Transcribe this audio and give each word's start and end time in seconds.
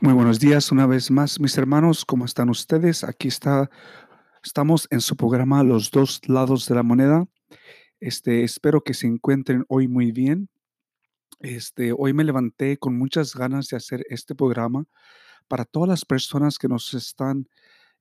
Muy 0.00 0.12
buenos 0.12 0.40
días 0.40 0.72
una 0.72 0.86
vez 0.86 1.10
más, 1.10 1.38
mis 1.38 1.56
hermanos. 1.56 2.04
¿Cómo 2.04 2.24
están 2.24 2.50
ustedes? 2.50 3.04
Aquí 3.04 3.28
está, 3.28 3.70
estamos 4.42 4.88
en 4.90 5.00
su 5.00 5.16
programa 5.16 5.62
Los 5.62 5.92
dos 5.92 6.20
lados 6.28 6.66
de 6.66 6.74
la 6.74 6.82
moneda. 6.82 7.26
Este, 8.00 8.42
espero 8.42 8.82
que 8.82 8.92
se 8.92 9.06
encuentren 9.06 9.64
hoy 9.68 9.86
muy 9.86 10.10
bien. 10.10 10.50
Este, 11.38 11.92
hoy 11.96 12.12
me 12.12 12.24
levanté 12.24 12.76
con 12.76 12.98
muchas 12.98 13.34
ganas 13.36 13.68
de 13.68 13.76
hacer 13.76 14.04
este 14.10 14.34
programa 14.34 14.84
para 15.46 15.64
todas 15.64 15.88
las 15.88 16.04
personas 16.04 16.58
que 16.58 16.68
nos 16.68 16.92
están, 16.92 17.48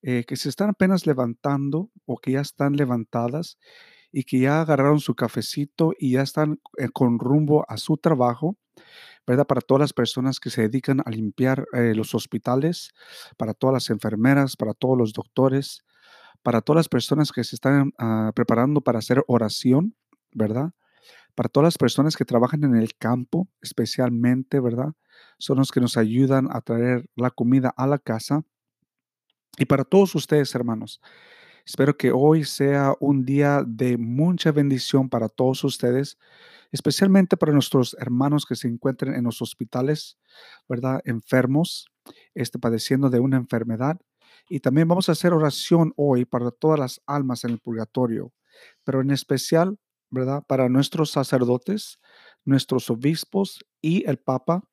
eh, 0.01 0.25
que 0.27 0.35
se 0.35 0.49
están 0.49 0.71
apenas 0.71 1.05
levantando 1.05 1.91
o 2.05 2.17
que 2.17 2.31
ya 2.31 2.41
están 2.41 2.75
levantadas 2.75 3.59
y 4.11 4.23
que 4.23 4.39
ya 4.39 4.61
agarraron 4.61 4.99
su 4.99 5.13
cafecito 5.13 5.93
y 5.97 6.13
ya 6.13 6.23
están 6.23 6.59
eh, 6.79 6.89
con 6.91 7.19
rumbo 7.19 7.65
a 7.69 7.77
su 7.77 7.97
trabajo 7.97 8.57
¿verdad? 9.25 9.45
Para 9.45 9.61
todas 9.61 9.81
las 9.81 9.93
personas 9.93 10.39
que 10.39 10.49
se 10.49 10.63
dedican 10.63 11.01
a 11.05 11.09
limpiar 11.09 11.65
eh, 11.73 11.93
los 11.95 12.13
hospitales, 12.15 12.93
para 13.37 13.53
todas 13.53 13.73
las 13.73 13.89
enfermeras, 13.89 14.55
para 14.55 14.73
todos 14.73 14.97
los 14.97 15.13
doctores, 15.13 15.83
para 16.43 16.61
todas 16.61 16.77
las 16.77 16.89
personas 16.89 17.31
que 17.31 17.43
se 17.43 17.55
están 17.55 17.93
ah, 17.97 18.31
preparando 18.35 18.81
para 18.81 18.99
hacer 18.99 19.23
oración, 19.27 19.95
¿verdad? 20.33 20.71
Para 21.35 21.49
todas 21.49 21.65
las 21.65 21.77
personas 21.77 22.15
que 22.15 22.25
trabajan 22.25 22.63
en 22.63 22.75
el 22.75 22.95
campo, 22.95 23.47
especialmente, 23.61 24.59
¿verdad? 24.59 24.93
Son 25.39 25.57
los 25.57 25.71
que 25.71 25.81
nos 25.81 25.97
ayudan 25.97 26.47
a 26.51 26.61
traer 26.61 27.09
la 27.15 27.31
comida 27.31 27.73
a 27.75 27.87
la 27.87 27.97
casa. 27.97 28.43
Y 29.57 29.65
para 29.65 29.83
todos 29.83 30.15
ustedes, 30.15 30.53
hermanos, 30.53 31.01
espero 31.65 31.97
que 31.97 32.11
hoy 32.11 32.43
sea 32.43 32.93
un 32.99 33.25
día 33.25 33.63
de 33.65 33.97
mucha 33.97 34.51
bendición 34.51 35.09
para 35.09 35.29
todos 35.29 35.63
ustedes 35.63 36.17
especialmente 36.73 37.37
para 37.37 37.53
nuestros 37.53 37.95
hermanos 37.99 38.45
que 38.47 38.55
se 38.55 38.67
encuentren 38.67 39.13
en 39.13 39.23
los 39.23 39.41
hospitales, 39.43 40.17
¿verdad? 40.67 41.01
Enfermos, 41.05 41.85
este, 42.33 42.57
padeciendo 42.57 43.11
de 43.11 43.19
una 43.19 43.37
enfermedad. 43.37 44.01
Y 44.49 44.59
también 44.59 44.87
vamos 44.87 45.07
a 45.07 45.11
hacer 45.11 45.33
oración 45.33 45.93
hoy 45.95 46.25
para 46.25 46.49
todas 46.49 46.79
las 46.79 47.01
almas 47.05 47.43
en 47.43 47.51
el 47.51 47.59
purgatorio, 47.59 48.33
pero 48.83 49.01
en 49.01 49.11
especial, 49.11 49.77
¿verdad? 50.09 50.43
Para 50.47 50.67
nuestros 50.67 51.11
sacerdotes, 51.11 51.99
nuestros 52.43 52.89
obispos 52.89 53.63
y 53.79 54.09
el 54.09 54.17
Papa 54.17 54.63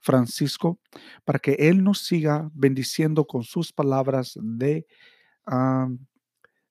Francisco, 0.00 0.78
para 1.24 1.38
que 1.38 1.54
Él 1.54 1.82
nos 1.82 2.00
siga 2.00 2.50
bendiciendo 2.52 3.26
con 3.26 3.42
sus 3.42 3.72
palabras 3.72 4.38
de 4.40 4.86
ah, 5.46 5.88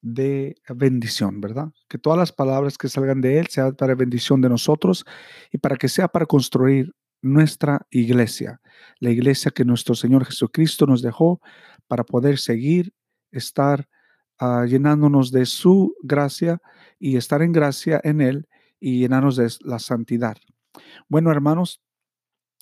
de 0.02 0.56
bendición, 0.70 1.42
¿verdad? 1.42 1.72
Que 1.88 1.98
todas 1.98 2.18
las 2.20 2.32
palabras 2.32 2.78
que 2.78 2.90
salgan 2.90 3.22
de 3.22 3.40
Él 3.40 3.48
sean 3.48 3.76
para 3.76 3.96
bendición 3.96 4.42
de 4.42 4.50
nosotros 4.50 5.06
y 5.52 5.58
para 5.58 5.76
que 5.76 5.90
sea 5.90 6.08
para 6.08 6.26
construir 6.26 6.94
nuestra 7.22 7.86
iglesia, 7.90 8.62
la 9.00 9.10
iglesia 9.10 9.52
que 9.52 9.66
nuestro 9.66 9.96
Señor 9.96 10.26
Jesucristo 10.26 10.86
nos 10.86 11.02
dejó 11.02 11.42
para 11.88 12.04
poder 12.04 12.38
seguir, 12.38 12.94
estar 13.32 13.88
ah, 14.40 14.66
llenándonos 14.68 15.32
de 15.32 15.46
su 15.46 15.96
gracia 16.04 16.62
y 17.00 17.18
estar 17.18 17.42
en 17.42 17.52
gracia 17.52 18.00
en 18.04 18.22
Él 18.22 18.48
y 18.80 19.00
llenarnos 19.00 19.36
de 19.36 19.52
la 19.62 19.80
santidad. 19.80 20.38
Bueno, 21.08 21.32
hermanos, 21.32 21.82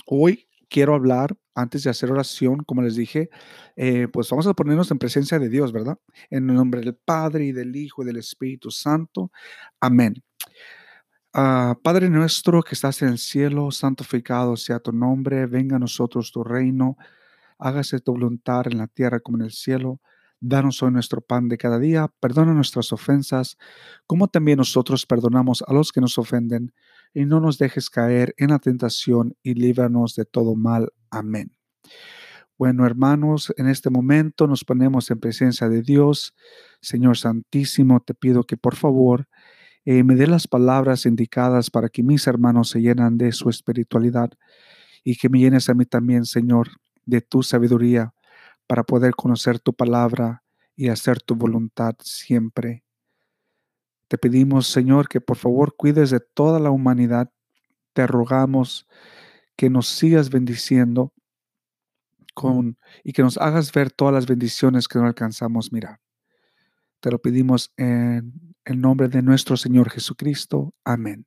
hoy 0.06 0.48
quiero 0.70 0.96
hablar, 0.96 1.36
antes 1.56 1.84
de 1.84 1.90
hacer 1.90 2.12
oración, 2.12 2.60
como 2.60 2.82
les 2.82 2.96
dije, 2.96 3.30
eh, 3.78 4.08
pues 4.12 4.30
vamos 4.30 4.46
a 4.46 4.54
ponernos 4.54 4.92
en 4.92 5.00
presencia 5.00 5.40
de 5.40 5.50
Dios, 5.50 5.72
¿verdad? 5.72 5.98
En 6.30 6.50
el 6.50 6.56
nombre 6.56 6.82
del 6.82 6.96
Padre 6.96 7.46
y 7.46 7.52
del 7.54 7.76
Hijo 7.76 8.04
y 8.04 8.06
del 8.06 8.18
Espíritu 8.18 8.72
Santo. 8.72 9.32
Amén. 9.80 10.22
Ah, 11.34 11.78
Padre 11.84 12.10
nuestro 12.10 12.62
que 12.62 12.76
estás 12.76 13.02
en 13.02 13.10
el 13.10 13.18
cielo, 13.18 13.72
santificado 13.72 14.56
sea 14.56 14.80
tu 14.80 14.92
nombre, 14.92 15.46
venga 15.48 15.78
a 15.78 15.80
nosotros 15.80 16.32
tu 16.32 16.44
reino, 16.44 16.98
hágase 17.60 18.00
tu 18.00 18.14
voluntad 18.14 18.68
en 18.68 18.78
la 18.78 18.88
tierra 18.88 19.20
como 19.20 19.38
en 19.40 19.46
el 19.46 19.52
cielo. 19.52 20.00
Danos 20.40 20.84
hoy 20.84 20.92
nuestro 20.92 21.22
pan 21.22 21.50
de 21.50 21.58
cada 21.58 21.80
día, 21.80 22.10
perdona 22.20 22.54
nuestras 22.54 22.94
ofensas, 22.94 23.58
como 24.08 24.28
también 24.28 24.58
nosotros 24.58 25.06
perdonamos 25.06 25.64
a 25.68 25.74
los 25.74 25.92
que 25.92 26.02
nos 26.02 26.18
ofenden 26.18 26.74
y 27.16 27.26
no 27.26 27.40
nos 27.40 27.58
dejes 27.58 27.90
caer 27.90 28.36
en 28.38 28.50
la 28.50 28.60
tentación 28.60 29.36
y 29.42 29.56
líbranos 29.56 30.16
de 30.16 30.26
todo 30.26 30.56
mal. 30.56 30.92
Amén. 31.10 31.58
Bueno, 32.58 32.86
hermanos, 32.86 33.54
en 33.58 33.68
este 33.68 33.90
momento 33.90 34.48
nos 34.48 34.64
ponemos 34.64 35.10
en 35.10 35.20
presencia 35.20 35.68
de 35.70 35.82
Dios. 35.82 36.36
Señor 36.82 37.18
Santísimo, 37.18 38.02
te 38.02 38.14
pido 38.14 38.44
que 38.44 38.58
por 38.58 38.76
favor 38.76 39.28
eh, 39.86 40.04
me 40.04 40.16
dé 40.16 40.28
las 40.28 40.48
palabras 40.48 41.06
indicadas 41.06 41.70
para 41.70 41.90
que 41.90 42.04
mis 42.04 42.28
hermanos 42.28 42.70
se 42.70 42.82
llenan 42.82 43.18
de 43.18 43.32
su 43.32 43.50
espiritualidad 43.50 44.32
y 45.04 45.16
que 45.18 45.30
me 45.30 45.40
llenes 45.40 45.70
a 45.70 45.74
mí 45.74 45.86
también, 45.86 46.26
Señor, 46.26 46.70
de 47.06 47.22
tu 47.22 47.44
sabiduría 47.44 48.14
para 48.68 48.84
poder 48.84 49.16
conocer 49.16 49.60
tu 49.60 49.74
palabra 49.74 50.44
y 50.76 50.90
hacer 50.90 51.22
tu 51.22 51.36
voluntad 51.36 51.96
siempre. 52.02 52.85
Te 54.08 54.18
pedimos, 54.18 54.68
Señor, 54.68 55.08
que 55.08 55.22
por 55.22 55.38
favor 55.38 55.76
cuides 55.76 56.12
de 56.12 56.20
toda 56.20 56.60
la 56.60 56.70
humanidad. 56.70 57.32
Te 57.94 58.06
rogamos 58.08 58.88
que 59.56 59.70
nos 59.70 59.88
sigas 59.88 60.30
bendiciendo 60.30 61.14
con, 62.34 62.78
y 63.04 63.14
que 63.14 63.24
nos 63.24 63.38
hagas 63.38 63.72
ver 63.72 63.92
todas 63.92 64.14
las 64.14 64.28
bendiciones 64.28 64.88
que 64.88 65.00
no 65.00 65.06
alcanzamos 65.06 65.72
mirar. 65.72 66.00
Te 67.00 67.10
lo 67.10 67.20
pedimos 67.20 67.74
en 67.78 68.34
el 68.66 68.82
nombre 68.82 69.08
de 69.08 69.22
nuestro 69.22 69.58
Señor 69.58 69.90
Jesucristo. 69.90 70.74
Amén. 70.84 71.26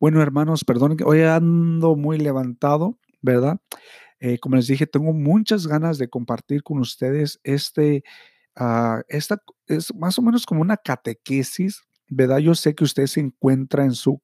Bueno, 0.00 0.22
hermanos, 0.22 0.64
perdón 0.64 0.96
que 0.96 1.04
hoy 1.04 1.22
ando 1.22 1.96
muy 1.96 2.18
levantado, 2.18 2.98
¿verdad? 3.20 3.58
Eh, 4.20 4.38
como 4.38 4.56
les 4.56 4.66
dije, 4.66 4.86
tengo 4.86 5.12
muchas 5.12 5.66
ganas 5.66 5.98
de 5.98 6.08
compartir 6.08 6.62
con 6.62 6.78
ustedes 6.78 7.40
este, 7.42 8.04
uh, 8.60 9.02
esta 9.08 9.42
es 9.66 9.94
más 9.94 10.18
o 10.18 10.22
menos 10.22 10.46
como 10.46 10.62
una 10.62 10.76
catequesis, 10.76 11.82
¿verdad? 12.08 12.38
Yo 12.38 12.54
sé 12.54 12.74
que 12.74 12.84
usted 12.84 13.06
se 13.06 13.20
encuentra 13.20 13.84
en 13.84 13.92
su, 13.92 14.20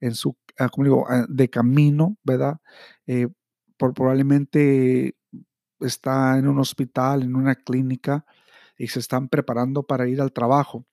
en 0.00 0.14
su, 0.14 0.36
digo, 0.78 1.06
uh, 1.08 1.26
de 1.28 1.50
camino, 1.50 2.16
¿verdad? 2.24 2.58
Eh, 3.06 3.28
probablemente 3.76 5.16
está 5.80 6.38
en 6.38 6.48
un 6.48 6.58
hospital, 6.58 7.22
en 7.22 7.34
una 7.36 7.54
clínica 7.54 8.24
y 8.76 8.88
se 8.88 9.00
están 9.00 9.28
preparando 9.28 9.82
para 9.82 10.08
ir 10.08 10.20
al 10.20 10.32
trabajo. 10.32 10.86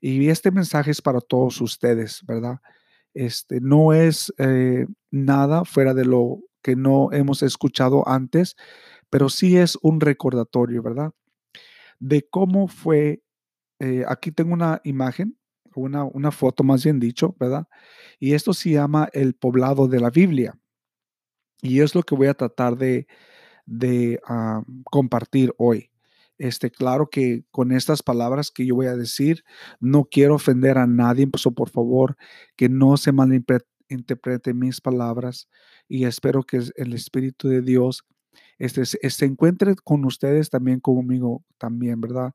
Y 0.00 0.28
este 0.28 0.50
mensaje 0.50 0.90
es 0.90 1.00
para 1.02 1.20
todos 1.20 1.60
ustedes, 1.60 2.22
¿verdad? 2.26 2.58
Este 3.14 3.60
no 3.60 3.92
es 3.92 4.32
eh, 4.38 4.86
nada 5.10 5.64
fuera 5.64 5.94
de 5.94 6.04
lo 6.04 6.40
que 6.62 6.76
no 6.76 7.12
hemos 7.12 7.42
escuchado 7.42 8.06
antes, 8.08 8.56
pero 9.10 9.28
sí 9.28 9.56
es 9.56 9.78
un 9.82 10.00
recordatorio, 10.00 10.82
¿verdad? 10.82 11.12
De 11.98 12.26
cómo 12.28 12.68
fue, 12.68 13.22
eh, 13.80 14.04
aquí 14.08 14.30
tengo 14.32 14.54
una 14.54 14.80
imagen, 14.84 15.38
una, 15.74 16.04
una 16.04 16.30
foto 16.30 16.64
más 16.64 16.84
bien 16.84 17.00
dicho, 17.00 17.36
¿verdad? 17.38 17.66
Y 18.18 18.34
esto 18.34 18.52
se 18.54 18.70
llama 18.70 19.08
el 19.12 19.34
poblado 19.34 19.88
de 19.88 20.00
la 20.00 20.10
Biblia. 20.10 20.58
Y 21.62 21.80
es 21.80 21.94
lo 21.94 22.02
que 22.02 22.14
voy 22.14 22.28
a 22.28 22.34
tratar 22.34 22.76
de, 22.76 23.06
de 23.66 24.20
uh, 24.28 24.62
compartir 24.84 25.54
hoy. 25.58 25.90
Este, 26.38 26.70
claro 26.70 27.08
que 27.10 27.44
con 27.50 27.72
estas 27.72 28.02
palabras 28.02 28.50
que 28.50 28.66
yo 28.66 28.74
voy 28.74 28.86
a 28.86 28.96
decir, 28.96 29.44
no 29.80 30.04
quiero 30.04 30.34
ofender 30.34 30.78
a 30.78 30.86
nadie, 30.86 31.26
pues, 31.26 31.44
por 31.54 31.70
favor, 31.70 32.16
que 32.56 32.68
no 32.68 32.96
se 32.96 33.12
malinterpreten 33.12 34.58
mis 34.58 34.80
palabras 34.80 35.48
y 35.88 36.04
espero 36.04 36.42
que 36.42 36.60
el 36.76 36.92
Espíritu 36.92 37.48
de 37.48 37.62
Dios 37.62 38.04
este, 38.58 38.84
se 38.84 39.24
encuentre 39.24 39.74
con 39.76 40.04
ustedes 40.04 40.50
también 40.50 40.80
conmigo 40.80 41.44
también, 41.58 42.00
¿verdad? 42.00 42.32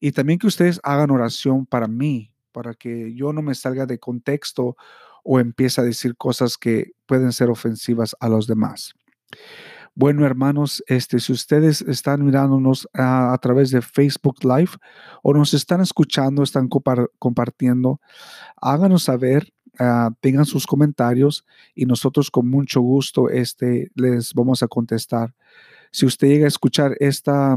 Y 0.00 0.12
también 0.12 0.38
que 0.38 0.46
ustedes 0.46 0.80
hagan 0.82 1.10
oración 1.10 1.66
para 1.66 1.88
mí, 1.88 2.32
para 2.52 2.74
que 2.74 3.14
yo 3.14 3.32
no 3.32 3.42
me 3.42 3.54
salga 3.54 3.86
de 3.86 3.98
contexto 3.98 4.76
o 5.24 5.40
empiece 5.40 5.80
a 5.80 5.84
decir 5.84 6.16
cosas 6.16 6.56
que 6.56 6.92
pueden 7.06 7.32
ser 7.32 7.50
ofensivas 7.50 8.16
a 8.20 8.28
los 8.28 8.46
demás. 8.46 8.94
Bueno, 9.94 10.26
hermanos, 10.26 10.84
este, 10.88 11.18
si 11.20 11.32
ustedes 11.32 11.80
están 11.80 12.24
mirándonos 12.24 12.86
a, 12.92 13.32
a 13.32 13.38
través 13.38 13.70
de 13.70 13.80
Facebook 13.80 14.44
Live 14.44 14.72
o 15.22 15.32
nos 15.32 15.54
están 15.54 15.80
escuchando, 15.80 16.42
están 16.42 16.68
compartiendo, 17.18 18.00
háganos 18.60 19.04
saber 19.04 19.54
uh, 19.80 20.12
tengan 20.20 20.46
sus 20.46 20.66
comentarios 20.66 21.44
y 21.74 21.86
nosotros 21.86 22.30
con 22.30 22.48
mucho 22.48 22.80
gusto 22.80 23.30
este, 23.30 23.90
les 23.94 24.34
vamos 24.34 24.62
a 24.62 24.68
contestar. 24.68 25.34
Si 25.90 26.06
usted 26.06 26.28
llega 26.28 26.44
a 26.44 26.48
escuchar 26.48 26.96
esta 27.00 27.56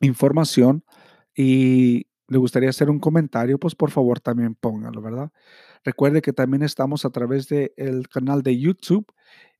información 0.00 0.84
y 1.34 2.06
le 2.28 2.38
gustaría 2.38 2.70
hacer 2.70 2.90
un 2.90 2.98
comentario, 2.98 3.58
pues 3.58 3.74
por 3.74 3.90
favor 3.90 4.20
también 4.20 4.54
póngalo, 4.54 5.00
¿verdad? 5.00 5.30
Recuerde 5.84 6.22
que 6.22 6.32
también 6.32 6.62
estamos 6.62 7.04
a 7.04 7.10
través 7.10 7.48
del 7.48 7.72
el 7.76 8.08
canal 8.08 8.42
de 8.42 8.58
YouTube. 8.58 9.06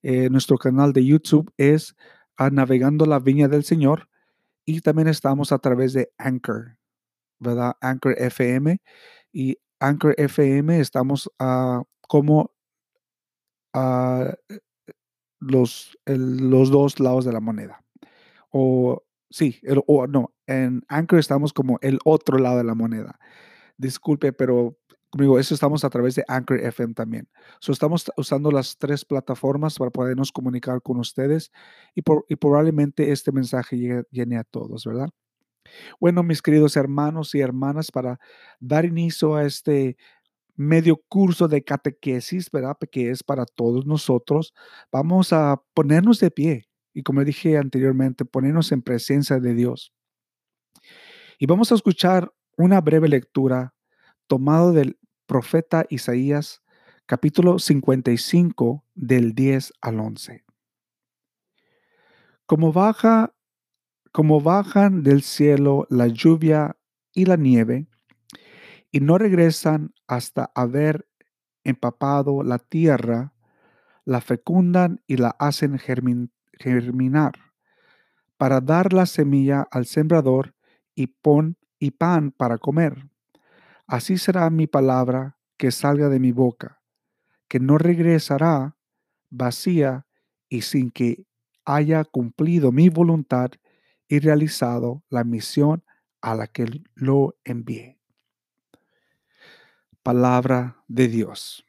Eh, 0.02 0.28
nuestro 0.30 0.58
canal 0.58 0.92
de 0.92 1.04
YouTube 1.04 1.52
es 1.56 1.96
a 2.36 2.50
Navegando 2.50 3.06
la 3.06 3.18
Viña 3.18 3.48
del 3.48 3.64
Señor 3.64 4.08
y 4.64 4.80
también 4.80 5.08
estamos 5.08 5.52
a 5.52 5.58
través 5.58 5.92
de 5.92 6.10
Anchor, 6.18 6.76
¿verdad? 7.38 7.76
Anchor 7.80 8.14
FM 8.18 8.78
y 9.32 9.58
Anchor 9.80 10.14
FM 10.18 10.80
estamos 10.80 11.30
como 12.08 12.52
uh, 13.74 14.32
los, 15.40 15.98
los 16.06 16.70
dos 16.70 17.00
lados 17.00 17.24
de 17.24 17.32
la 17.32 17.40
moneda. 17.40 17.84
O 18.50 19.02
sí, 19.30 19.60
o 19.86 20.06
no, 20.06 20.32
en 20.46 20.82
Anchor 20.88 21.18
estamos 21.18 21.52
como 21.52 21.78
el 21.82 21.98
otro 22.04 22.38
lado 22.38 22.58
de 22.58 22.64
la 22.64 22.74
moneda. 22.74 23.18
Disculpe, 23.76 24.32
pero 24.32 24.78
conmigo, 25.10 25.38
eso 25.38 25.54
estamos 25.54 25.84
a 25.84 25.90
través 25.90 26.14
de 26.14 26.24
Anchor 26.28 26.60
FM 26.60 26.94
también. 26.94 27.28
So, 27.60 27.72
estamos 27.72 28.10
usando 28.16 28.50
las 28.50 28.76
tres 28.78 29.04
plataformas 29.04 29.78
para 29.78 29.90
podernos 29.90 30.32
comunicar 30.32 30.82
con 30.82 30.98
ustedes 30.98 31.50
y, 31.94 32.02
por, 32.02 32.24
y 32.28 32.36
probablemente 32.36 33.12
este 33.12 33.32
mensaje 33.32 33.78
llegue, 33.78 34.02
llene 34.10 34.38
a 34.38 34.44
todos, 34.44 34.84
¿verdad? 34.84 35.10
Bueno, 36.00 36.22
mis 36.22 36.42
queridos 36.42 36.76
hermanos 36.76 37.34
y 37.34 37.40
hermanas, 37.40 37.90
para 37.90 38.18
dar 38.60 38.84
inicio 38.84 39.34
a 39.36 39.44
este 39.44 39.96
medio 40.56 40.96
curso 41.08 41.48
de 41.48 41.62
catequesis, 41.62 42.50
¿verdad? 42.50 42.76
Que 42.90 43.10
es 43.10 43.22
para 43.22 43.44
todos 43.46 43.86
nosotros. 43.86 44.54
Vamos 44.90 45.32
a 45.32 45.62
ponernos 45.74 46.18
de 46.20 46.30
pie 46.30 46.68
y 46.94 47.02
como 47.02 47.22
dije 47.24 47.58
anteriormente, 47.58 48.24
ponernos 48.24 48.72
en 48.72 48.80
presencia 48.80 49.38
de 49.38 49.54
Dios. 49.54 49.92
Y 51.38 51.44
vamos 51.44 51.70
a 51.70 51.74
escuchar 51.74 52.32
una 52.56 52.80
breve 52.80 53.08
lectura 53.08 53.74
tomado 54.26 54.72
del 54.72 54.98
profeta 55.26 55.84
Isaías, 55.90 56.62
capítulo 57.04 57.58
55, 57.58 58.82
del 58.94 59.34
10 59.34 59.74
al 59.82 60.00
11. 60.00 60.44
Como 62.46 62.72
baja 62.72 63.35
como 64.16 64.40
bajan 64.40 65.02
del 65.02 65.20
cielo 65.20 65.86
la 65.90 66.06
lluvia 66.06 66.78
y 67.12 67.26
la 67.26 67.36
nieve, 67.36 67.86
y 68.90 69.00
no 69.00 69.18
regresan 69.18 69.92
hasta 70.06 70.50
haber 70.54 71.06
empapado 71.64 72.42
la 72.42 72.58
tierra, 72.58 73.34
la 74.06 74.22
fecundan 74.22 75.02
y 75.06 75.18
la 75.18 75.36
hacen 75.38 75.78
germinar, 75.78 77.34
para 78.38 78.62
dar 78.62 78.94
la 78.94 79.04
semilla 79.04 79.68
al 79.70 79.84
sembrador 79.84 80.54
y, 80.94 81.08
pon, 81.08 81.58
y 81.78 81.90
pan 81.90 82.30
para 82.30 82.56
comer. 82.56 83.10
Así 83.86 84.16
será 84.16 84.48
mi 84.48 84.66
palabra 84.66 85.36
que 85.58 85.70
salga 85.70 86.08
de 86.08 86.20
mi 86.20 86.32
boca, 86.32 86.80
que 87.48 87.60
no 87.60 87.76
regresará 87.76 88.78
vacía 89.28 90.06
y 90.48 90.62
sin 90.62 90.90
que 90.90 91.26
haya 91.66 92.02
cumplido 92.04 92.72
mi 92.72 92.88
voluntad 92.88 93.50
y 94.08 94.18
realizado 94.18 95.02
la 95.08 95.24
misión 95.24 95.84
a 96.20 96.34
la 96.34 96.46
que 96.46 96.66
lo 96.94 97.36
envié. 97.44 97.98
Palabra 100.02 100.82
de 100.88 101.08
Dios. 101.08 101.64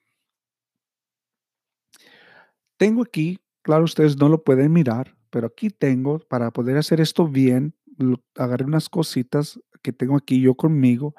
Tengo 2.77 3.01
aquí, 3.01 3.39
claro, 3.63 3.83
ustedes 3.85 4.17
no 4.17 4.29
lo 4.29 4.43
pueden 4.43 4.71
mirar, 4.71 5.15
pero 5.29 5.47
aquí 5.47 5.69
tengo, 5.69 6.19
para 6.19 6.51
poder 6.51 6.77
hacer 6.77 7.01
esto 7.01 7.27
bien, 7.27 7.75
agarré 8.35 8.65
unas 8.65 8.89
cositas 8.89 9.59
que 9.81 9.91
tengo 9.91 10.15
aquí 10.15 10.41
yo 10.41 10.55
conmigo 10.55 11.15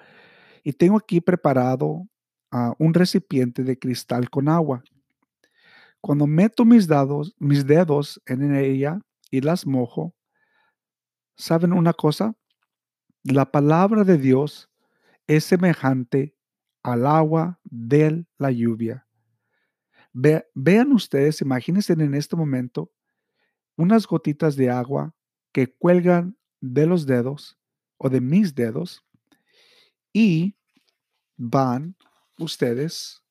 y 0.62 0.72
tengo 0.72 0.96
aquí 0.96 1.20
preparado 1.20 2.06
ah, 2.50 2.74
un 2.78 2.94
recipiente 2.94 3.64
de 3.64 3.78
cristal 3.78 4.30
con 4.30 4.48
agua. 4.48 4.82
Cuando 6.00 6.26
meto 6.26 6.64
mis, 6.64 6.86
dados, 6.86 7.34
mis 7.38 7.66
dedos 7.66 8.20
en 8.26 8.54
ella 8.54 9.00
y 9.30 9.40
las 9.40 9.66
mojo, 9.66 10.14
¿Saben 11.38 11.72
una 11.72 11.92
cosa? 11.92 12.34
La 13.22 13.52
palabra 13.52 14.02
de 14.02 14.18
Dios 14.18 14.68
es 15.28 15.44
semejante 15.44 16.36
al 16.82 17.06
agua 17.06 17.60
de 17.62 18.26
la 18.38 18.50
lluvia. 18.50 19.06
vean 20.12 20.92
ustedes, 20.92 21.40
imagínense 21.40 21.92
en 21.92 22.14
este 22.14 22.34
momento 22.34 22.92
unas 23.76 24.04
gotitas 24.04 24.56
de 24.56 24.68
agua 24.68 25.14
que 25.52 25.72
cuelgan 25.72 26.36
de 26.60 26.86
los 26.86 27.06
dedos 27.06 27.56
o 27.98 28.08
de 28.08 28.20
mis 28.20 28.56
dedos 28.56 29.06
y 30.12 30.56
van 31.36 31.94
ustedes 32.36 33.22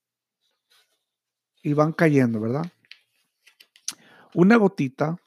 y 1.62 1.74
van 1.74 1.92
cayendo, 1.92 2.40
¿verdad? 2.40 2.72
Una 4.34 4.56
gotita, 4.56 5.18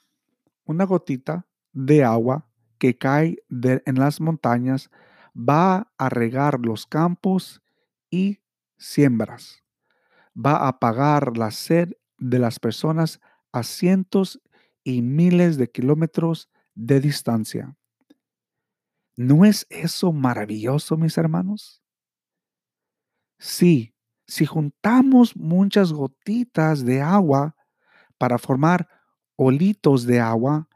una 0.65 0.85
gotita 0.85 1.47
de 1.73 2.03
agua 2.05 2.50
que 2.81 2.97
cae 2.97 3.37
en 3.50 3.97
las 4.00 4.21
montañas 4.23 4.91
va 5.37 5.93
a 5.99 6.09
regar 6.09 6.59
los 6.61 6.87
campos 6.87 7.62
y 8.11 8.41
siembras. 8.79 9.62
Va 10.35 10.56
a 10.56 10.69
apagar 10.69 11.37
la 11.37 11.50
sed 11.50 11.93
de 12.19 12.38
las 12.38 12.59
personas 12.59 13.21
a 13.53 13.62
cientos 13.62 14.41
y 14.82 15.03
miles 15.03 15.59
de 15.59 15.71
kilómetros 15.71 16.49
de 16.75 17.00
distancia. 17.00 17.77
¿No 19.17 19.44
es 19.44 19.67
eso 19.69 20.12
maravilloso, 20.12 20.97
mis 20.97 21.19
hermanos? 21.19 21.83
Sí, 23.38 23.94
si 24.26 24.47
juntamos 24.47 25.37
muchas 25.37 25.93
gotitas 25.93 26.85
de 26.87 27.03
agua 27.03 27.55
para 28.17 28.38
formar 28.38 28.88
olitos 29.37 30.06
de 30.06 30.21
agua, 30.21 30.69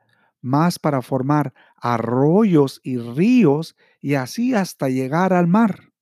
más 0.43 0.79
para 0.79 1.01
formar 1.01 1.55
arroyos 1.85 2.81
y 2.83 2.97
ríos 2.97 3.77
y 4.01 4.15
así 4.15 4.55
hasta 4.55 4.89
llegar 4.89 5.35
al 5.35 5.47
mar. 5.47 5.93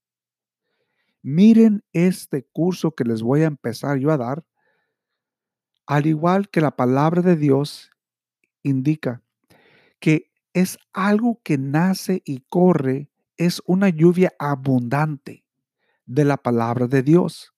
Miren 1.21 1.83
este 1.91 2.45
curso 2.45 2.95
que 2.95 3.03
les 3.03 3.21
voy 3.21 3.41
a 3.41 3.47
empezar 3.47 3.97
yo 3.97 4.09
a 4.09 4.17
dar. 4.17 4.45
Al 5.85 6.05
igual 6.05 6.49
que 6.49 6.61
la 6.61 6.77
palabra 6.77 7.21
de 7.21 7.35
Dios 7.35 7.91
indica 8.61 9.23
que 9.99 10.31
es 10.53 10.79
algo 10.93 11.41
que 11.43 11.57
nace 11.57 12.21
y 12.23 12.45
corre, 12.47 13.09
es 13.35 13.61
una 13.65 13.89
lluvia 13.89 14.31
abundante 14.39 15.43
de 16.05 16.23
la 16.23 16.37
palabra 16.37 16.87
de 16.87 17.03
Dios. 17.03 17.53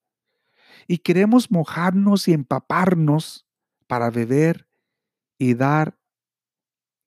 Y 0.88 0.98
queremos 0.98 1.52
mojarnos 1.52 2.28
y 2.28 2.34
empaparnos 2.34 3.46
para 3.86 4.10
beber 4.10 4.68
y 5.38 5.54
dar 5.54 6.00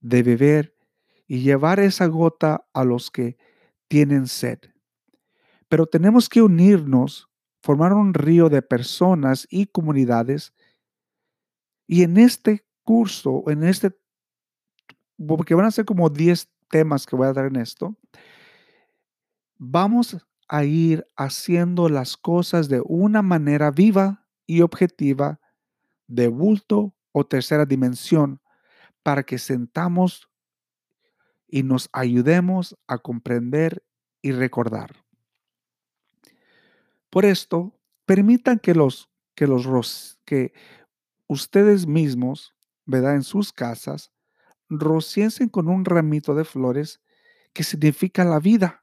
de 0.00 0.23
beber 0.23 0.77
y 1.28 1.40
llevar 1.40 1.78
esa 1.78 2.06
gota 2.06 2.66
a 2.72 2.84
los 2.84 3.10
que 3.10 3.36
tienen 3.86 4.26
sed. 4.26 4.58
Pero 5.69 5.86
tenemos 5.86 6.28
que 6.28 6.40
unirnos, 6.40 7.28
formar 7.62 7.92
un 7.92 8.14
río 8.14 8.48
de 8.48 8.62
personas 8.62 9.46
y 9.50 9.66
comunidades. 9.66 10.54
Y 11.86 12.02
en 12.02 12.16
este 12.16 12.64
curso, 12.82 13.44
en 13.48 13.62
este, 13.62 13.94
porque 15.24 15.55
van 15.55 15.67
a 15.67 15.70
ser 15.70 15.84
como 15.84 16.08
10 16.08 16.48
temas 16.70 17.05
que 17.05 17.14
voy 17.14 17.26
a 17.26 17.32
dar 17.34 17.44
en 17.44 17.56
esto, 17.56 17.96
vamos 19.58 20.17
a 20.48 20.64
ir 20.64 21.06
haciendo 21.14 21.91
las 21.91 22.17
cosas 22.17 22.70
de 22.70 22.81
una 22.86 23.20
manera 23.20 23.70
viva 23.70 24.26
y 24.46 24.62
objetiva, 24.62 25.41
de 26.06 26.29
bulto 26.29 26.94
o 27.12 27.26
tercera 27.26 27.67
dimensión, 27.67 28.41
para 29.03 29.24
que 29.24 29.36
sentamos 29.38 30.28
y 31.48 31.62
nos 31.62 31.88
ayudemos 31.93 32.76
a 32.86 32.98
comprender 32.98 33.82
y 34.22 34.32
recordar. 34.32 34.94
Por 37.10 37.24
esto, 37.24 37.74
permitan 38.05 38.58
que 38.58 38.74
los 38.74 39.08
que 39.34 39.46
los 39.46 40.19
que 40.24 40.52
ustedes 41.26 41.86
mismos, 41.86 42.55
¿verdad? 42.84 43.14
En 43.14 43.22
sus 43.22 43.52
casas, 43.52 44.12
rociesen 44.69 45.48
con 45.48 45.69
un 45.69 45.84
ramito 45.84 46.34
de 46.34 46.44
flores 46.44 47.00
que 47.52 47.64
significa 47.64 48.24
la 48.24 48.40
vida. 48.40 48.82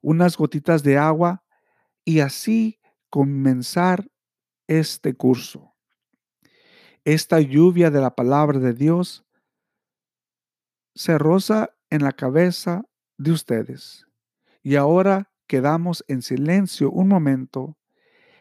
Unas 0.00 0.36
gotitas 0.36 0.82
de 0.82 0.98
agua 0.98 1.44
y 2.04 2.20
así 2.20 2.80
comenzar 3.10 4.10
este 4.66 5.14
curso 5.14 5.70
esta 7.04 7.40
lluvia 7.40 7.90
de 7.90 8.00
la 8.00 8.14
palabra 8.14 8.58
de 8.58 8.74
Dios 8.74 9.24
se 10.94 11.18
roza 11.18 11.70
en 11.90 12.02
la 12.02 12.12
cabeza 12.12 12.84
de 13.18 13.32
ustedes. 13.32 14.06
Y 14.62 14.76
ahora 14.76 15.30
quedamos 15.46 16.04
en 16.08 16.22
silencio 16.22 16.90
un 16.90 17.08
momento, 17.08 17.76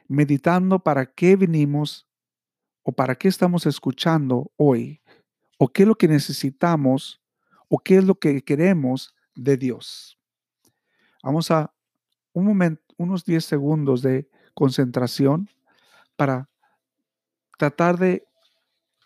meditando 0.08 0.80
para 0.80 1.06
qué 1.06 1.36
venimos 1.36 2.08
o 2.84 2.92
para 2.92 3.16
qué 3.16 3.28
estamos 3.28 3.66
escuchando 3.66 4.52
hoy, 4.58 5.02
o 5.58 5.68
qué 5.68 5.84
es 5.84 5.88
lo 5.88 5.96
que 5.96 6.08
necesitamos, 6.08 7.22
o 7.68 7.80
qué 7.80 7.98
es 7.98 8.04
lo 8.04 8.16
que 8.16 8.42
queremos 8.42 9.14
de 9.36 9.58
Dios. 9.58 10.20
Vamos 11.24 11.52
a 11.52 11.74
un 12.34 12.46
momento, 12.46 12.82
unos 12.98 13.26
10 13.26 13.44
segundos 13.44 14.02
de 14.02 14.30
concentración 14.54 15.50
para 16.16 16.50
tratar 17.58 17.98
de 17.98 18.26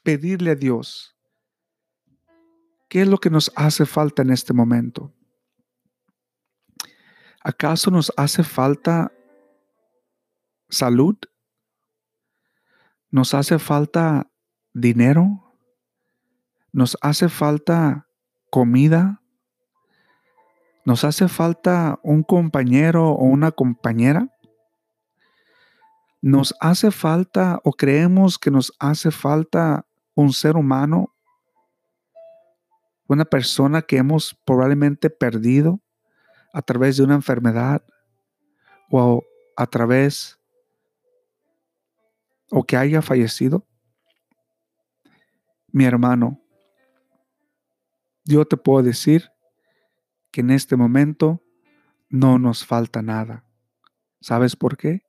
pedirle 0.03 0.51
a 0.51 0.55
Dios 0.55 1.12
qué 2.93 3.01
es 3.01 3.07
lo 3.07 3.17
que 3.17 3.31
nos 3.31 3.51
hace 3.55 3.87
falta 3.87 4.21
en 4.21 4.29
este 4.29 4.53
momento. 4.53 5.11
¿Acaso 7.43 7.89
nos 7.89 8.13
hace 8.17 8.43
falta 8.43 9.11
salud? 10.69 11.15
¿Nos 13.09 13.33
hace 13.33 13.57
falta 13.57 14.29
dinero, 14.73 15.55
nos 16.71 16.95
hace 17.01 17.29
falta 17.29 18.07
comida, 18.51 19.23
nos 20.85 21.03
hace 21.03 21.27
falta 21.27 21.99
un 22.03 22.21
compañero 22.21 23.09
o 23.09 23.23
una 23.23 23.51
compañera, 23.51 24.29
nos 26.21 26.53
hace 26.59 26.91
falta 26.91 27.59
o 27.63 27.71
creemos 27.71 28.37
que 28.37 28.51
nos 28.51 28.71
hace 28.77 29.09
falta 29.09 29.87
un 30.13 30.31
ser 30.31 30.57
humano, 30.57 31.12
una 33.07 33.25
persona 33.25 33.81
que 33.81 33.97
hemos 33.97 34.35
probablemente 34.45 35.09
perdido 35.09 35.81
a 36.53 36.61
través 36.61 36.97
de 36.97 37.03
una 37.03 37.15
enfermedad 37.15 37.83
o 38.89 39.23
a 39.55 39.67
través 39.67 40.39
o 42.49 42.63
que 42.63 42.77
haya 42.77 43.01
fallecido. 43.01 43.65
Mi 45.71 45.85
hermano, 45.85 46.39
yo 48.25 48.45
te 48.45 48.57
puedo 48.57 48.83
decir 48.83 49.31
que 50.31 50.41
en 50.41 50.51
este 50.51 50.75
momento 50.75 51.43
no 52.09 52.37
nos 52.37 52.65
falta 52.65 53.01
nada. 53.01 53.43
¿Sabes 54.21 54.55
por 54.55 54.77
qué? 54.77 55.01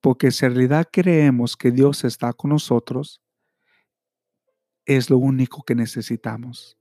Porque 0.00 0.32
si 0.32 0.44
en 0.44 0.54
realidad 0.54 0.88
creemos 0.90 1.56
que 1.56 1.70
Dios 1.70 2.02
está 2.02 2.32
con 2.32 2.50
nosotros, 2.50 3.22
es 4.84 5.08
lo 5.10 5.18
único 5.18 5.62
que 5.62 5.76
necesitamos. 5.76 6.76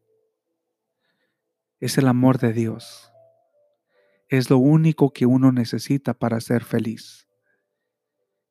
Es 1.82 1.98
el 1.98 2.08
amor 2.08 2.38
de 2.38 2.54
Dios. 2.54 3.12
Es 4.30 4.52
lo 4.52 4.60
único 4.60 5.12
que 5.12 5.26
uno 5.26 5.52
necesita 5.52 6.14
para 6.14 6.40
ser 6.40 6.64
feliz. 6.64 7.28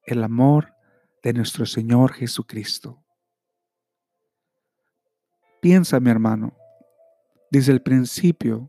El 0.02 0.24
amor 0.24 0.74
de 1.22 1.32
nuestro 1.32 1.64
Señor 1.64 2.12
Jesucristo. 2.12 3.04
Piensa, 5.62 6.00
mi 6.00 6.10
hermano, 6.10 6.56
desde 7.52 7.70
el 7.70 7.80
principio, 7.80 8.68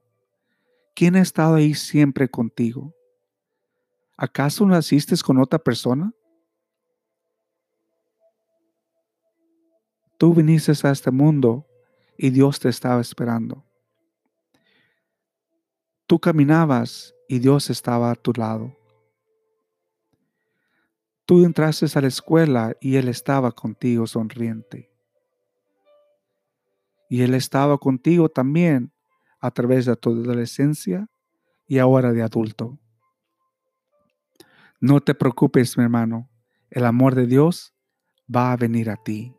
¿quién 0.93 1.15
ha 1.15 1.21
estado 1.21 1.55
ahí 1.55 1.73
siempre 1.73 2.29
contigo? 2.29 2.93
¿Acaso 4.15 4.63
naciste 4.67 5.15
con 5.25 5.39
otra 5.39 5.57
persona? 5.57 6.13
Tú 10.19 10.35
viniste 10.35 10.71
a 10.87 10.91
este 10.91 11.09
mundo 11.09 11.65
y 12.15 12.29
Dios 12.29 12.59
te 12.59 12.69
estaba 12.69 13.01
esperando. 13.01 13.65
Tú 16.11 16.19
caminabas 16.19 17.15
y 17.29 17.39
Dios 17.39 17.69
estaba 17.69 18.11
a 18.11 18.15
tu 18.15 18.33
lado. 18.33 18.77
Tú 21.25 21.45
entraste 21.45 21.85
a 21.97 22.01
la 22.01 22.09
escuela 22.09 22.75
y 22.81 22.97
Él 22.97 23.07
estaba 23.07 23.53
contigo 23.53 24.05
sonriente 24.05 24.91
y 27.07 27.21
Él 27.21 27.33
estaba 27.33 27.77
contigo 27.77 28.27
también 28.27 28.91
a 29.39 29.51
través 29.51 29.85
de 29.85 29.95
tu 29.95 30.09
adolescencia 30.09 31.07
y 31.65 31.77
ahora 31.77 32.11
de 32.11 32.23
adulto. 32.23 32.77
No 34.81 34.99
te 34.99 35.15
preocupes, 35.15 35.77
mi 35.77 35.85
hermano, 35.85 36.29
el 36.71 36.83
amor 36.83 37.15
de 37.15 37.25
Dios 37.25 37.73
va 38.29 38.51
a 38.51 38.57
venir 38.57 38.89
a 38.89 38.97
ti. 38.97 39.33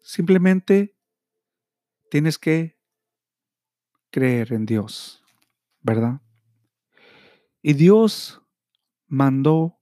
Simplemente 0.00 0.96
tienes 2.10 2.38
que 2.38 2.77
creer 4.10 4.52
en 4.52 4.66
Dios, 4.66 5.22
¿verdad? 5.80 6.20
Y 7.62 7.74
Dios 7.74 8.40
mandó 9.06 9.78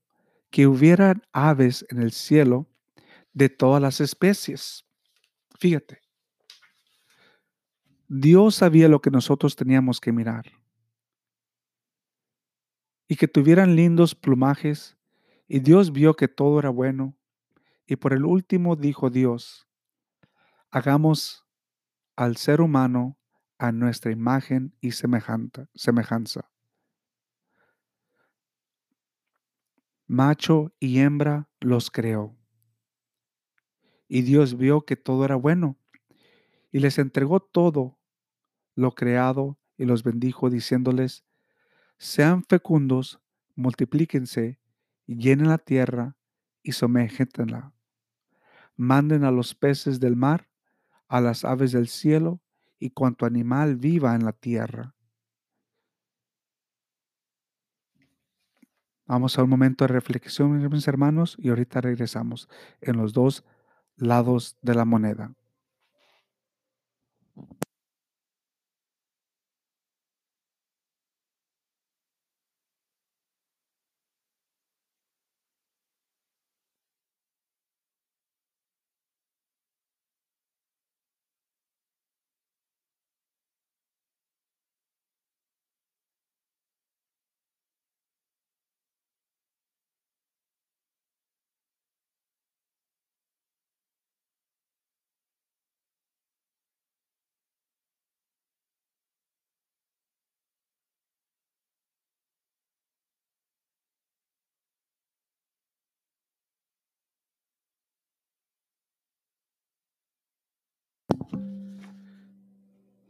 que 0.50 0.66
hubieran 0.66 1.22
aves 1.32 1.84
en 1.90 2.00
el 2.00 2.12
cielo 2.12 2.66
de 3.32 3.48
todas 3.48 3.82
las 3.82 4.00
especies. 4.00 4.86
Fíjate, 5.58 6.00
Dios 8.08 8.54
sabía 8.54 8.88
lo 8.88 9.00
que 9.00 9.10
nosotros 9.10 9.56
teníamos 9.56 10.00
que 10.00 10.12
mirar. 10.12 10.46
Y 13.08 13.16
que 13.16 13.28
tuvieran 13.28 13.76
lindos 13.76 14.14
plumajes, 14.14 14.96
y 15.48 15.60
Dios 15.60 15.92
vio 15.92 16.14
que 16.14 16.28
todo 16.28 16.58
era 16.58 16.70
bueno. 16.70 17.16
Y 17.86 17.96
por 17.96 18.12
el 18.12 18.24
último 18.24 18.74
dijo 18.74 19.10
Dios, 19.10 19.68
hagamos 20.70 21.46
al 22.16 22.36
ser 22.36 22.60
humano 22.60 23.18
a 23.58 23.72
nuestra 23.72 24.12
imagen 24.12 24.74
y 24.80 24.92
semejanza. 24.92 26.50
Macho 30.06 30.72
y 30.78 31.00
hembra 31.00 31.48
los 31.60 31.90
creó. 31.90 32.36
Y 34.08 34.22
Dios 34.22 34.56
vio 34.56 34.84
que 34.84 34.96
todo 34.96 35.24
era 35.24 35.34
bueno, 35.34 35.78
y 36.70 36.78
les 36.78 36.98
entregó 36.98 37.40
todo 37.40 37.98
lo 38.74 38.92
creado 38.92 39.58
y 39.76 39.84
los 39.84 40.04
bendijo, 40.04 40.48
diciéndoles, 40.48 41.24
sean 41.98 42.44
fecundos, 42.44 43.20
multiplíquense, 43.54 44.60
llenen 45.06 45.48
la 45.48 45.58
tierra 45.58 46.16
y 46.62 46.72
soméjenla. 46.72 47.72
Manden 48.76 49.24
a 49.24 49.30
los 49.30 49.54
peces 49.54 49.98
del 49.98 50.14
mar, 50.14 50.48
a 51.08 51.20
las 51.20 51.44
aves 51.44 51.72
del 51.72 51.88
cielo 51.88 52.42
y 52.78 52.90
cuanto 52.90 53.26
animal 53.26 53.76
viva 53.76 54.14
en 54.14 54.24
la 54.24 54.32
tierra. 54.32 54.94
Vamos 59.06 59.38
a 59.38 59.44
un 59.44 59.50
momento 59.50 59.84
de 59.84 59.88
reflexión, 59.88 60.68
mis 60.68 60.88
hermanos, 60.88 61.36
y 61.38 61.50
ahorita 61.50 61.80
regresamos 61.80 62.48
en 62.80 62.96
los 62.96 63.12
dos 63.12 63.44
lados 63.96 64.56
de 64.62 64.74
la 64.74 64.84
moneda. 64.84 65.32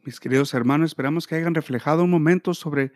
Mis 0.07 0.21
queridos 0.21 0.55
hermanos, 0.55 0.91
esperamos 0.91 1.27
que 1.27 1.35
hayan 1.35 1.53
reflejado 1.53 2.05
un 2.05 2.11
momento 2.11 2.55
sobre 2.55 2.93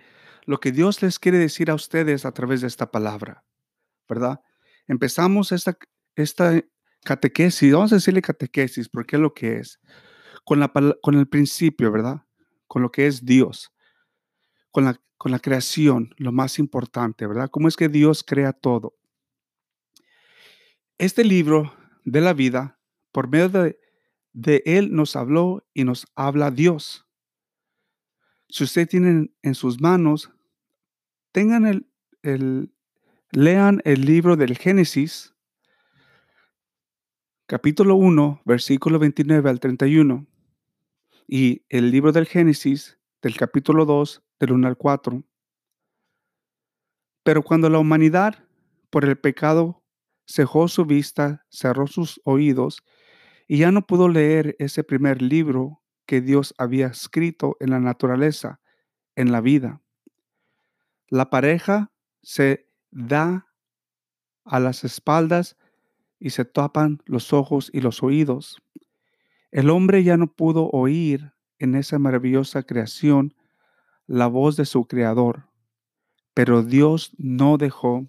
lo 0.47 0.61
que 0.61 0.71
Dios 0.71 1.02
les 1.02 1.19
quiere 1.19 1.38
decir 1.38 1.69
a 1.69 1.75
ustedes 1.75 2.25
a 2.25 2.31
través 2.31 2.61
de 2.61 2.69
esta 2.69 2.93
palabra, 2.93 3.45
¿verdad? 4.09 4.40
Empezamos 4.87 5.50
esta, 5.50 5.76
esta 6.14 6.62
catequesis, 7.02 7.73
vamos 7.73 7.90
a 7.90 7.97
decirle 7.97 8.23
catequesis, 8.23 8.88
porque 8.88 9.17
es 9.17 9.23
lo 9.23 9.35
que 9.35 9.57
es, 9.57 9.81
con, 10.45 10.61
la, 10.61 10.73
con 11.02 11.17
el 11.17 11.26
principio, 11.26 11.90
¿verdad? 11.90 12.23
Con 12.69 12.81
lo 12.81 12.93
que 12.93 13.09
es 13.09 13.25
Dios, 13.25 13.73
con 14.71 14.85
la, 14.85 14.97
con 15.17 15.33
la 15.33 15.40
creación, 15.40 16.14
lo 16.17 16.31
más 16.31 16.61
importante, 16.61 17.26
¿verdad? 17.26 17.50
¿Cómo 17.50 17.67
es 17.67 17.75
que 17.75 17.88
Dios 17.88 18.23
crea 18.23 18.52
todo? 18.52 18.95
Este 20.97 21.25
libro 21.25 21.75
de 22.05 22.21
la 22.21 22.35
vida, 22.35 22.79
por 23.11 23.26
medio 23.26 23.49
de 23.49 23.81
de 24.33 24.63
Él 24.65 24.95
nos 24.95 25.17
habló 25.17 25.67
y 25.75 25.85
nos 25.85 26.07
habla 26.15 26.51
Dios. 26.51 27.07
Si 28.49 28.65
usted 28.65 28.89
tiene 28.89 29.31
en 29.43 29.55
sus 29.55 29.81
manos, 29.81 30.31
tengan 31.33 31.67
el, 31.67 31.87
el, 32.23 32.73
lean 33.31 33.81
el 33.85 34.05
libro 34.05 34.37
del 34.37 34.57
Génesis, 34.57 35.35
capítulo 37.47 37.97
1, 37.97 38.43
versículo 38.45 38.99
29 38.99 39.51
al 39.51 39.61
31, 39.61 40.27
y 41.27 41.65
el 41.69 41.91
libro 41.91 42.13
del 42.13 42.27
Génesis, 42.27 42.99
del 43.23 43.37
capítulo 43.37 43.85
2, 43.85 44.23
del 44.41 44.53
1 44.53 44.69
al 44.69 44.77
4. 44.77 45.23
Pero 47.23 47.43
cuando 47.43 47.71
la 47.71 47.79
humanidad, 47.79 48.45
por 48.91 49.05
el 49.05 49.17
pecado, 49.17 49.83
cejó 50.27 50.67
su 50.69 50.85
vista, 50.85 51.47
cerró 51.51 51.87
sus 51.87 52.21
oídos 52.25 52.83
y 53.52 53.59
ya 53.59 53.73
no 53.73 53.85
pudo 53.85 54.09
leer 54.09 54.54
ese 54.61 54.85
primer 54.85 55.21
libro 55.21 55.83
que 56.07 56.21
Dios 56.21 56.54
había 56.57 56.87
escrito 56.87 57.57
en 57.59 57.71
la 57.71 57.80
naturaleza, 57.80 58.61
en 59.16 59.33
la 59.33 59.40
vida. 59.40 59.83
La 61.09 61.30
pareja 61.30 61.90
se 62.23 62.69
da 62.92 63.49
a 64.45 64.61
las 64.61 64.85
espaldas 64.85 65.57
y 66.21 66.30
se 66.30 66.45
tapan 66.45 67.02
los 67.07 67.33
ojos 67.33 67.71
y 67.73 67.80
los 67.80 68.04
oídos. 68.04 68.62
El 69.50 69.71
hombre 69.71 70.04
ya 70.04 70.16
no 70.16 70.33
pudo 70.33 70.71
oír 70.71 71.33
en 71.59 71.75
esa 71.75 71.99
maravillosa 71.99 72.62
creación 72.62 73.35
la 74.07 74.28
voz 74.28 74.54
de 74.54 74.64
su 74.64 74.87
creador, 74.87 75.49
pero 76.35 76.62
Dios 76.62 77.16
no 77.19 77.59
dejó 77.59 78.09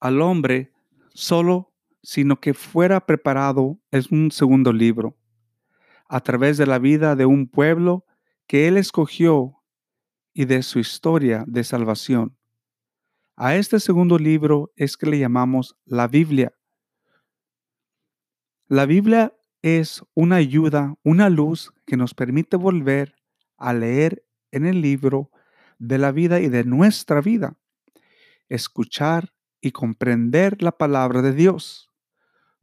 al 0.00 0.22
hombre 0.22 0.72
solo, 1.14 1.72
sino 2.02 2.40
que 2.40 2.54
fuera 2.54 3.06
preparado 3.06 3.78
es 3.90 4.10
un 4.10 4.30
segundo 4.30 4.72
libro, 4.72 5.16
a 6.08 6.20
través 6.20 6.56
de 6.56 6.66
la 6.66 6.78
vida 6.78 7.14
de 7.14 7.26
un 7.26 7.46
pueblo 7.46 8.04
que 8.46 8.66
él 8.66 8.76
escogió 8.76 9.62
y 10.32 10.46
de 10.46 10.62
su 10.62 10.78
historia 10.78 11.44
de 11.46 11.62
salvación. 11.62 12.36
A 13.36 13.56
este 13.56 13.80
segundo 13.80 14.18
libro 14.18 14.72
es 14.76 14.96
que 14.96 15.06
le 15.06 15.18
llamamos 15.18 15.76
la 15.84 16.08
Biblia. 16.08 16.52
La 18.66 18.86
Biblia 18.86 19.34
es 19.62 20.02
una 20.14 20.36
ayuda, 20.36 20.94
una 21.02 21.28
luz 21.28 21.72
que 21.86 21.96
nos 21.96 22.14
permite 22.14 22.56
volver 22.56 23.14
a 23.56 23.72
leer 23.72 24.24
en 24.50 24.66
el 24.66 24.80
libro 24.80 25.30
de 25.78 25.98
la 25.98 26.12
vida 26.12 26.40
y 26.40 26.48
de 26.48 26.64
nuestra 26.64 27.20
vida, 27.20 27.56
escuchar 28.48 29.32
y 29.60 29.72
comprender 29.72 30.62
la 30.62 30.72
palabra 30.72 31.22
de 31.22 31.32
Dios. 31.32 31.90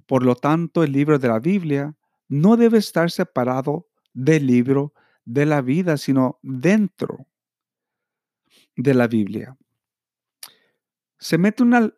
Por 0.05 0.23
lo 0.23 0.35
tanto, 0.35 0.83
el 0.83 0.91
libro 0.91 1.19
de 1.19 1.27
la 1.27 1.39
Biblia 1.39 1.95
no 2.27 2.57
debe 2.57 2.77
estar 2.77 3.11
separado 3.11 3.87
del 4.13 4.47
libro 4.47 4.93
de 5.25 5.45
la 5.45 5.61
vida, 5.61 5.97
sino 5.97 6.39
dentro 6.41 7.27
de 8.75 8.93
la 8.93 9.07
Biblia. 9.07 9.57
Se 11.19 11.37
mete 11.37 11.63
una, 11.63 11.93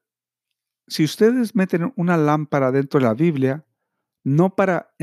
si 0.88 1.04
ustedes 1.04 1.56
meten 1.56 1.94
una 1.96 2.18
lámpara 2.18 2.72
dentro 2.72 3.00
de 3.00 3.06
la 3.06 3.14
Biblia, 3.14 3.66
no 4.24 4.56
para 4.56 4.94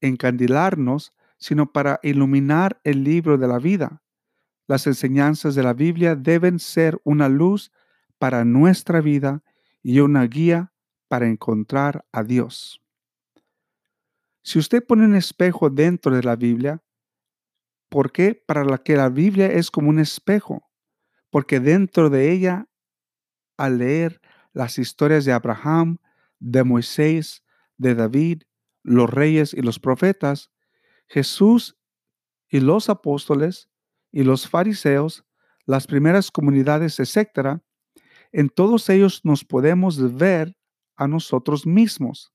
encandilarnos, 0.00 1.14
sino 1.38 1.72
para 1.72 2.00
iluminar 2.02 2.80
el 2.84 3.04
libro 3.04 3.38
de 3.38 3.48
la 3.48 3.58
vida. 3.58 4.02
Las 4.66 4.86
enseñanzas 4.86 5.54
de 5.54 5.62
la 5.62 5.72
Biblia 5.72 6.14
deben 6.14 6.58
ser 6.58 7.00
una 7.04 7.28
luz 7.28 7.72
para 8.20 8.44
nuestra 8.44 9.00
vida 9.00 9.42
y 9.82 10.00
una 10.00 10.24
guía 10.24 10.74
para 11.08 11.26
encontrar 11.26 12.04
a 12.12 12.22
Dios. 12.22 12.82
Si 14.42 14.58
usted 14.58 14.84
pone 14.84 15.06
un 15.06 15.16
espejo 15.16 15.70
dentro 15.70 16.14
de 16.14 16.22
la 16.22 16.36
Biblia, 16.36 16.82
¿por 17.88 18.12
qué? 18.12 18.34
Para 18.34 18.62
la 18.62 18.76
que 18.76 18.94
la 18.94 19.08
Biblia 19.08 19.46
es 19.46 19.70
como 19.70 19.88
un 19.88 19.98
espejo, 19.98 20.70
porque 21.30 21.60
dentro 21.60 22.10
de 22.10 22.30
ella, 22.30 22.68
al 23.56 23.78
leer 23.78 24.20
las 24.52 24.78
historias 24.78 25.24
de 25.24 25.32
Abraham, 25.32 25.96
de 26.38 26.62
Moisés, 26.62 27.42
de 27.78 27.94
David, 27.94 28.42
los 28.82 29.08
reyes 29.08 29.54
y 29.54 29.62
los 29.62 29.78
profetas, 29.78 30.50
Jesús 31.08 31.78
y 32.50 32.60
los 32.60 32.90
apóstoles 32.90 33.70
y 34.12 34.24
los 34.24 34.46
fariseos, 34.46 35.24
las 35.64 35.86
primeras 35.86 36.30
comunidades, 36.30 37.00
etcétera, 37.00 37.62
en 38.32 38.48
todos 38.48 38.88
ellos 38.88 39.20
nos 39.24 39.44
podemos 39.44 40.16
ver 40.16 40.56
a 40.96 41.08
nosotros 41.08 41.66
mismos. 41.66 42.32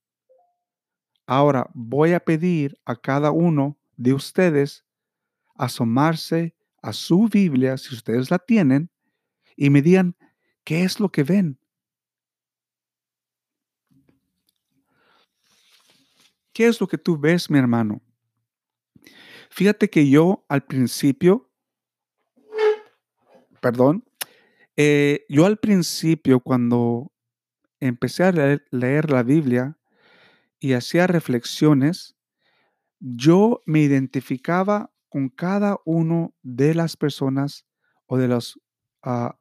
Ahora 1.26 1.70
voy 1.74 2.14
a 2.14 2.20
pedir 2.20 2.78
a 2.86 2.96
cada 2.96 3.32
uno 3.32 3.78
de 3.96 4.14
ustedes 4.14 4.86
asomarse 5.56 6.56
a 6.82 6.94
su 6.94 7.28
Biblia, 7.28 7.78
si 7.78 7.96
ustedes 7.96 8.30
la 8.30 8.40
tienen, 8.40 8.90
y 9.56 9.70
me 9.70 9.82
digan 9.82 10.16
qué 10.64 10.84
es 10.84 11.00
lo 11.00 11.10
que 11.10 11.24
ven. 11.24 11.60
¿Qué 16.54 16.68
es 16.68 16.80
lo 16.80 16.88
que 16.88 16.98
tú 16.98 17.18
ves, 17.18 17.50
mi 17.50 17.58
hermano? 17.58 18.02
Fíjate 19.50 19.90
que 19.90 20.10
yo 20.10 20.46
al 20.48 20.64
principio, 20.64 21.50
perdón, 23.62 24.06
eh, 24.78 25.26
yo 25.30 25.46
al 25.46 25.58
principio, 25.58 26.40
cuando 26.40 27.12
empecé 27.80 28.24
a 28.24 28.32
leer, 28.72 29.12
la 29.12 29.24
Biblia 29.24 29.78
y 30.60 30.74
hacía 30.74 31.08
reflexiones, 31.08 32.16
yo 33.00 33.62
me 33.66 33.82
identificaba 33.82 34.92
con 35.10 35.30
cada 35.30 35.78
uno 35.86 36.34
de 36.42 36.74
las 36.74 36.98
personas 36.98 37.66
o 38.08 38.18
de 38.18 38.28
los, 38.28 38.60
ah, 39.04 39.38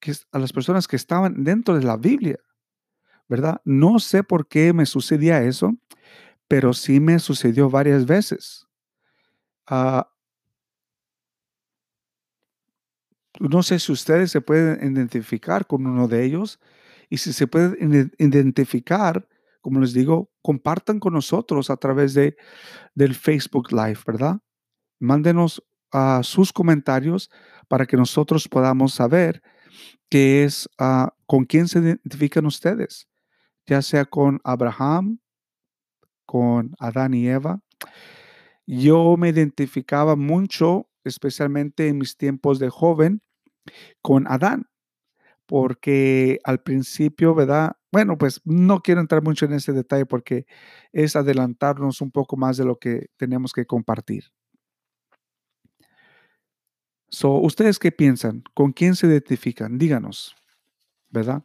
que, 0.00 0.12
a 0.32 0.38
las 0.38 0.52
personas 0.52 0.88
que 0.88 0.96
estaban 0.96 1.44
dentro 1.44 1.76
de 1.76 1.84
la 1.84 1.96
Biblia, 1.96 2.38
¿verdad? 3.28 3.60
No 3.64 3.98
sé 3.98 4.22
por 4.22 4.48
qué 4.48 4.72
me 4.72 4.86
sucedía 4.86 5.42
eso, 5.42 5.76
pero 6.48 6.72
sí 6.72 7.00
me 7.00 7.18
sucedió 7.18 7.70
varias 7.70 8.06
veces. 8.06 8.66
Ah, 9.66 10.13
no 13.40 13.62
sé 13.62 13.78
si 13.78 13.92
ustedes 13.92 14.30
se 14.30 14.40
pueden 14.40 14.94
identificar 14.96 15.66
con 15.66 15.86
uno 15.86 16.08
de 16.08 16.24
ellos 16.24 16.60
y 17.10 17.18
si 17.18 17.32
se 17.32 17.46
pueden 17.46 18.10
identificar, 18.18 19.28
como 19.60 19.80
les 19.80 19.92
digo, 19.92 20.30
compartan 20.42 21.00
con 21.00 21.14
nosotros 21.14 21.70
a 21.70 21.76
través 21.76 22.14
de, 22.14 22.36
del 22.94 23.14
Facebook 23.14 23.72
Live, 23.72 24.00
¿verdad? 24.06 24.40
Mándenos 25.00 25.62
a 25.90 26.22
sus 26.22 26.52
comentarios 26.52 27.30
para 27.68 27.86
que 27.86 27.96
nosotros 27.96 28.48
podamos 28.48 28.94
saber 28.94 29.42
qué 30.08 30.44
es, 30.44 30.68
ah, 30.78 31.14
con 31.26 31.44
quién 31.44 31.68
se 31.68 31.78
identifican 31.80 32.46
ustedes, 32.46 33.08
ya 33.66 33.82
sea 33.82 34.04
con 34.04 34.40
Abraham, 34.44 35.18
con 36.26 36.74
Adán 36.78 37.14
y 37.14 37.28
Eva. 37.28 37.60
Yo 38.66 39.16
me 39.16 39.28
identificaba 39.28 40.16
mucho 40.16 40.88
especialmente 41.04 41.88
en 41.88 41.98
mis 41.98 42.16
tiempos 42.16 42.58
de 42.58 42.70
joven, 42.70 43.22
con 44.02 44.26
Adán, 44.26 44.66
porque 45.46 46.40
al 46.44 46.62
principio, 46.62 47.34
¿verdad? 47.34 47.76
Bueno, 47.92 48.18
pues 48.18 48.40
no 48.44 48.80
quiero 48.80 49.00
entrar 49.00 49.22
mucho 49.22 49.46
en 49.46 49.52
ese 49.54 49.72
detalle 49.72 50.06
porque 50.06 50.46
es 50.92 51.16
adelantarnos 51.16 52.00
un 52.00 52.10
poco 52.10 52.36
más 52.36 52.56
de 52.56 52.64
lo 52.64 52.76
que 52.76 53.06
tenemos 53.16 53.52
que 53.52 53.66
compartir. 53.66 54.24
So, 57.08 57.34
¿Ustedes 57.34 57.78
qué 57.78 57.92
piensan? 57.92 58.42
¿Con 58.54 58.72
quién 58.72 58.96
se 58.96 59.06
identifican? 59.06 59.78
Díganos, 59.78 60.34
¿verdad? 61.10 61.44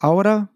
Ahora, 0.00 0.50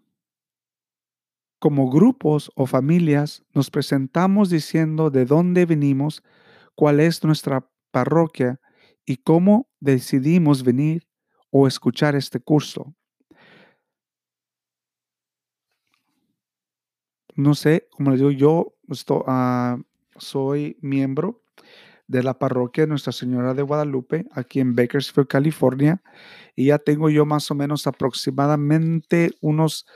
como 1.59 1.89
grupos 1.89 2.51
o 2.55 2.65
familias, 2.65 3.43
nos 3.53 3.71
presentamos 3.71 4.49
diciendo 4.49 5.09
de 5.09 5.25
dónde 5.25 5.65
venimos 5.65 6.21
cuál 6.77 6.99
es 6.99 7.23
nuestra 7.23 7.67
parroquia 7.91 8.61
y 9.03 9.17
cómo 9.17 9.67
decidimos 9.79 10.63
venir 10.63 11.07
o 11.49 11.65
escuchar 11.67 12.15
este 12.15 12.39
curso. 12.39 12.93
No 17.35 17.55
sé, 17.55 17.87
como 17.91 18.11
les 18.11 18.19
digo, 18.19 18.29
yo 18.31 18.75
ah, 19.25 19.79
soy 20.17 20.77
miembro 20.81 21.41
de 22.07 22.21
la 22.21 22.37
parroquia 22.37 22.85
Nuestra 22.85 23.11
Señora 23.11 23.55
de 23.55 23.63
Guadalupe, 23.63 24.27
aquí 24.31 24.59
en 24.59 24.75
Bakersfield, 24.75 25.27
California, 25.27 26.03
y 26.55 26.67
ya 26.67 26.77
tengo 26.77 27.09
yo 27.09 27.25
más 27.25 27.49
o 27.49 27.55
menos 27.55 27.87
aproximadamente 27.87 29.31
unos 29.41 29.87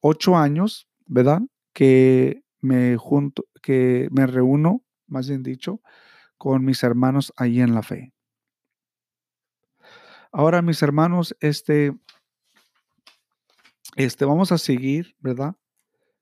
ocho 0.00 0.36
años, 0.36 0.88
¿verdad? 1.06 1.42
Que 1.72 2.42
me 2.60 2.96
junto, 2.96 3.44
que 3.62 4.08
me 4.10 4.26
reúno, 4.26 4.82
más 5.06 5.28
bien 5.28 5.44
dicho, 5.44 5.80
con 6.44 6.62
mis 6.62 6.82
hermanos 6.82 7.32
ahí 7.38 7.62
en 7.62 7.74
la 7.74 7.82
fe. 7.82 8.12
Ahora, 10.30 10.60
mis 10.60 10.82
hermanos, 10.82 11.34
este, 11.40 11.96
este, 13.96 14.26
vamos 14.26 14.52
a 14.52 14.58
seguir, 14.58 15.16
¿verdad? 15.20 15.56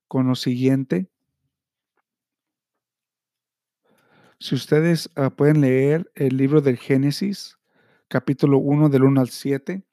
Con 0.07 0.29
lo 0.29 0.35
siguiente. 0.35 1.11
Si 4.39 4.55
ustedes 4.55 5.09
ah, 5.17 5.29
pueden 5.29 5.59
leer 5.59 6.09
el 6.15 6.37
libro 6.37 6.61
del 6.61 6.77
Génesis, 6.77 7.57
capítulo 8.07 8.59
1 8.59 8.87
del 8.87 9.03
1 9.03 9.19
al 9.19 9.29
7, 9.29 9.83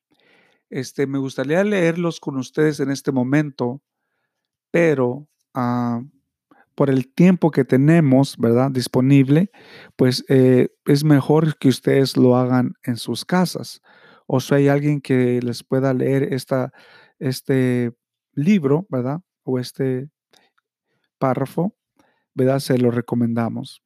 este, 0.68 1.08
me 1.08 1.18
gustaría 1.18 1.64
leerlos 1.64 2.20
con 2.20 2.36
ustedes 2.36 2.78
en 2.78 2.92
este 2.92 3.10
momento, 3.10 3.82
pero 4.70 5.26
uh, 5.56 6.08
por 6.74 6.90
el 6.90 7.12
tiempo 7.12 7.50
que 7.50 7.64
tenemos, 7.64 8.37
¿verdad? 8.38 8.70
Disponible, 8.70 9.50
pues 9.96 10.24
eh, 10.28 10.68
es 10.87 11.04
mejor 11.04 11.59
que 11.59 11.68
ustedes 11.68 12.16
lo 12.16 12.37
hagan 12.37 12.74
en 12.83 12.96
sus 12.96 13.24
casas. 13.24 13.83
O 14.26 14.40
si 14.40 14.54
hay 14.54 14.68
alguien 14.68 15.00
que 15.00 15.40
les 15.42 15.64
pueda 15.64 15.92
leer 15.92 16.33
esta, 16.33 16.72
este 17.18 17.92
libro, 18.33 18.87
¿verdad? 18.88 19.20
O 19.42 19.59
este 19.59 20.09
párrafo, 21.18 21.76
¿verdad? 22.35 22.61
Se 22.61 22.78
lo 22.78 22.90
recomendamos. 22.90 23.83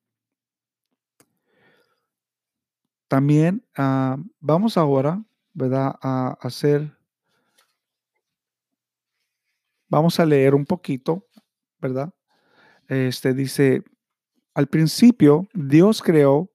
También 3.09 3.65
ah, 3.77 4.17
vamos 4.41 4.77
ahora, 4.77 5.25
¿verdad? 5.53 5.95
A 6.03 6.37
hacer, 6.41 6.97
vamos 9.89 10.19
a 10.21 10.27
leer 10.27 10.55
un 10.55 10.65
poquito, 10.65 11.27
¿verdad? 11.81 12.13
Este 12.89 13.35
dice, 13.35 13.83
al 14.55 14.67
principio 14.67 15.49
Dios 15.55 16.03
creó 16.03 16.51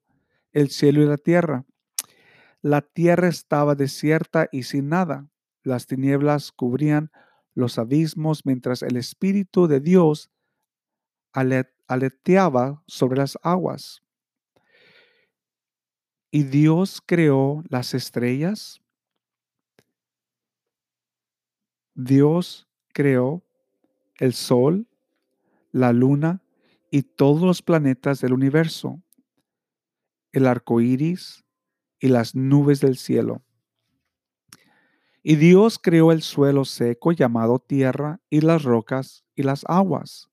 el 0.51 0.69
cielo 0.69 1.01
y 1.01 1.05
la 1.05 1.17
tierra. 1.17 1.65
La 2.61 2.81
tierra 2.81 3.27
estaba 3.27 3.75
desierta 3.75 4.47
y 4.51 4.63
sin 4.63 4.89
nada. 4.89 5.29
Las 5.63 5.87
tinieblas 5.87 6.51
cubrían 6.51 7.11
los 7.53 7.77
abismos 7.77 8.45
mientras 8.45 8.81
el 8.81 8.97
Espíritu 8.97 9.67
de 9.67 9.79
Dios 9.79 10.29
aleteaba 11.31 12.83
sobre 12.87 13.17
las 13.17 13.37
aguas. 13.43 14.01
Y 16.31 16.43
Dios 16.43 17.01
creó 17.05 17.63
las 17.69 17.93
estrellas. 17.93 18.81
Dios 21.95 22.67
creó 22.93 23.43
el 24.19 24.33
sol, 24.33 24.87
la 25.71 25.93
luna 25.93 26.41
y 26.91 27.03
todos 27.03 27.41
los 27.41 27.61
planetas 27.61 28.21
del 28.21 28.33
universo, 28.33 29.01
el 30.31 30.47
arco 30.47 30.81
iris 30.81 31.43
y 31.99 32.07
las 32.07 32.35
nubes 32.35 32.81
del 32.81 32.97
cielo. 32.97 33.43
Y 35.21 35.35
Dios 35.35 35.79
creó 35.79 36.11
el 36.11 36.21
suelo 36.21 36.65
seco 36.65 37.11
llamado 37.11 37.59
tierra 37.59 38.21
y 38.29 38.41
las 38.41 38.63
rocas 38.63 39.25
y 39.35 39.43
las 39.43 39.65
aguas. 39.67 40.29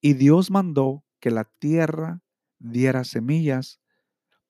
Y 0.00 0.14
Dios 0.14 0.50
mandó 0.50 1.04
que 1.20 1.30
la 1.30 1.44
tierra 1.44 2.20
diera 2.58 3.04
semillas 3.04 3.80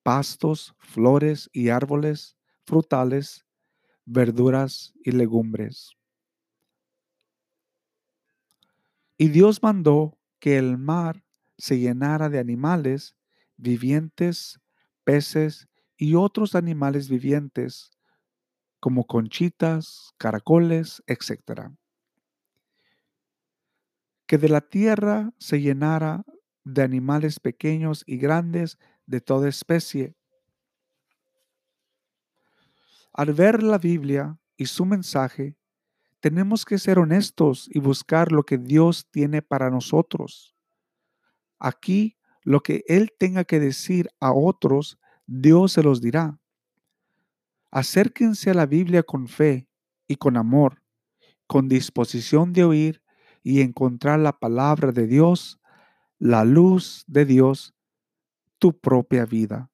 pastos, 0.04 0.74
flores 0.78 1.48
y 1.52 1.70
árboles 1.70 2.36
frutales, 2.64 3.44
verduras 4.04 4.92
y 5.02 5.12
legumbres. 5.12 5.96
Y 9.16 9.28
Dios 9.28 9.62
mandó 9.62 10.18
que 10.40 10.58
el 10.58 10.76
mar 10.76 11.24
se 11.56 11.78
llenara 11.78 12.28
de 12.28 12.38
animales 12.38 13.14
vivientes, 13.56 14.60
peces 15.04 15.68
y 15.96 16.16
otros 16.16 16.54
animales 16.54 17.08
vivientes, 17.08 17.92
como 18.80 19.06
conchitas, 19.06 20.12
caracoles, 20.18 21.02
etc. 21.06 21.70
Que 24.26 24.38
de 24.38 24.48
la 24.48 24.60
tierra 24.60 25.32
se 25.38 25.60
llenara 25.60 26.24
de 26.64 26.82
animales 26.82 27.38
pequeños 27.38 28.02
y 28.06 28.16
grandes, 28.16 28.78
de 29.06 29.20
toda 29.20 29.48
especie. 29.48 30.16
Al 33.12 33.32
ver 33.32 33.62
la 33.62 33.78
Biblia 33.78 34.38
y 34.56 34.66
su 34.66 34.86
mensaje, 34.86 35.56
tenemos 36.24 36.64
que 36.64 36.78
ser 36.78 36.98
honestos 36.98 37.68
y 37.70 37.80
buscar 37.80 38.32
lo 38.32 38.44
que 38.44 38.56
Dios 38.56 39.06
tiene 39.10 39.42
para 39.42 39.68
nosotros. 39.68 40.56
Aquí, 41.58 42.16
lo 42.44 42.62
que 42.62 42.82
Él 42.86 43.12
tenga 43.18 43.44
que 43.44 43.60
decir 43.60 44.08
a 44.20 44.32
otros, 44.32 44.98
Dios 45.26 45.72
se 45.72 45.82
los 45.82 46.00
dirá. 46.00 46.40
Acérquense 47.70 48.48
a 48.48 48.54
la 48.54 48.64
Biblia 48.64 49.02
con 49.02 49.28
fe 49.28 49.68
y 50.08 50.16
con 50.16 50.38
amor, 50.38 50.82
con 51.46 51.68
disposición 51.68 52.54
de 52.54 52.64
oír 52.64 53.02
y 53.42 53.60
encontrar 53.60 54.18
la 54.18 54.32
palabra 54.32 54.92
de 54.92 55.06
Dios, 55.06 55.60
la 56.18 56.46
luz 56.46 57.04
de 57.06 57.26
Dios 57.26 57.74
tu 58.58 58.72
propia 58.72 59.26
vida. 59.26 59.70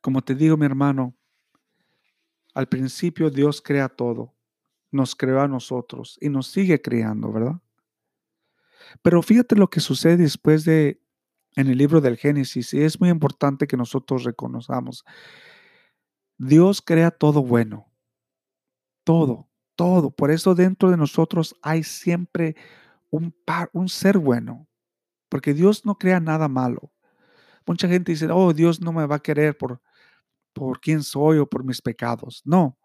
Como 0.00 0.22
te 0.22 0.34
digo, 0.34 0.56
mi 0.56 0.66
hermano, 0.66 1.14
al 2.54 2.68
principio 2.68 3.30
Dios 3.30 3.60
crea 3.60 3.88
todo, 3.88 4.34
nos 4.90 5.14
creó 5.14 5.40
a 5.40 5.48
nosotros 5.48 6.18
y 6.20 6.28
nos 6.28 6.46
sigue 6.48 6.80
creando, 6.80 7.32
¿verdad? 7.32 7.60
Pero 9.02 9.22
fíjate 9.22 9.56
lo 9.56 9.68
que 9.68 9.80
sucede 9.80 10.16
después 10.16 10.64
de 10.64 11.00
en 11.56 11.66
el 11.66 11.78
libro 11.78 12.00
del 12.00 12.16
Génesis 12.16 12.72
y 12.74 12.82
es 12.82 13.00
muy 13.00 13.08
importante 13.08 13.66
que 13.66 13.76
nosotros 13.76 14.24
reconozcamos. 14.24 15.04
Dios 16.38 16.80
crea 16.80 17.10
todo 17.10 17.42
bueno, 17.42 17.92
todo 19.04 19.50
todo. 19.80 20.10
Por 20.10 20.30
eso 20.30 20.54
dentro 20.54 20.90
de 20.90 20.98
nosotros 20.98 21.56
hay 21.62 21.82
siempre 21.84 22.54
un, 23.08 23.34
un 23.72 23.88
ser 23.88 24.18
bueno, 24.18 24.68
porque 25.30 25.54
Dios 25.54 25.86
no 25.86 25.96
crea 25.96 26.20
nada 26.20 26.48
malo. 26.48 26.92
Mucha 27.64 27.88
gente 27.88 28.12
dice, 28.12 28.28
oh, 28.30 28.52
Dios 28.52 28.82
no 28.82 28.92
me 28.92 29.06
va 29.06 29.16
a 29.16 29.22
querer 29.22 29.56
por, 29.56 29.80
por 30.52 30.80
quién 30.80 31.02
soy 31.02 31.38
o 31.38 31.46
por 31.46 31.64
mis 31.64 31.80
pecados. 31.80 32.42
No, 32.44 32.78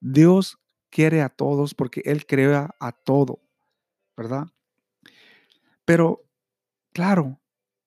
Dios 0.00 0.58
quiere 0.90 1.22
a 1.22 1.28
todos 1.28 1.74
porque 1.74 2.02
Él 2.04 2.26
crea 2.26 2.74
a 2.78 2.92
todo, 2.92 3.40
¿verdad? 4.16 4.48
Pero, 5.84 6.24
claro, 6.92 7.40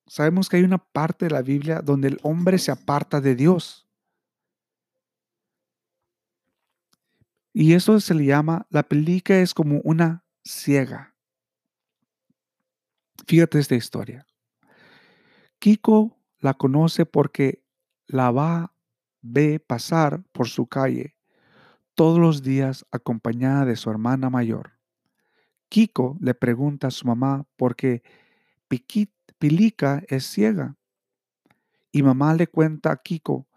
sabemos 0.08 0.50
que 0.50 0.58
hay 0.58 0.64
una 0.64 0.78
parte 0.78 1.26
de 1.26 1.32
la 1.32 1.42
Biblia 1.42 1.82
donde 1.82 2.10
el 2.10 2.20
hombre 2.24 2.58
se 2.58 2.72
aparta 2.72 3.22
de 3.22 3.36
Dios. 3.36 3.88
Y 7.54 7.74
eso 7.74 8.00
se 8.02 8.14
le 8.14 8.26
llama, 8.26 8.68
la 8.70 8.84
pelica 8.84 9.40
es 9.40 9.54
como 9.54 9.80
una 9.86 10.26
ciega. 10.44 11.16
Fíjate 13.28 13.60
esta 13.60 13.76
historia. 13.76 14.28
Kiko 15.60 16.18
la 16.40 16.54
conoce 16.54 17.06
porque 17.06 17.64
la 18.08 18.30
va, 18.32 18.75
ve 19.26 19.60
pasar 19.60 20.24
por 20.32 20.48
su 20.48 20.68
calle 20.68 21.16
todos 21.96 22.20
los 22.20 22.44
días 22.44 22.86
acompañada 22.92 23.66
de 23.66 23.76
su 23.76 23.90
hermana 23.90 24.30
mayor. 24.30 24.74
Kiko 25.70 26.18
le 26.20 26.34
pregunta 26.34 26.88
a 26.88 26.92
su 26.92 27.08
mamá 27.08 27.46
por 27.56 27.76
qué 27.76 28.04
Pilica 29.40 30.04
es 30.08 30.26
ciega. 30.26 30.76
Y 31.92 32.04
mamá 32.04 32.34
le 32.34 32.48
cuenta 32.48 32.92
a 32.92 32.98
Kiko 32.98 33.48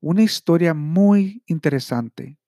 una 0.00 0.22
historia 0.22 0.74
muy 0.74 1.42
interesante. 1.46 2.38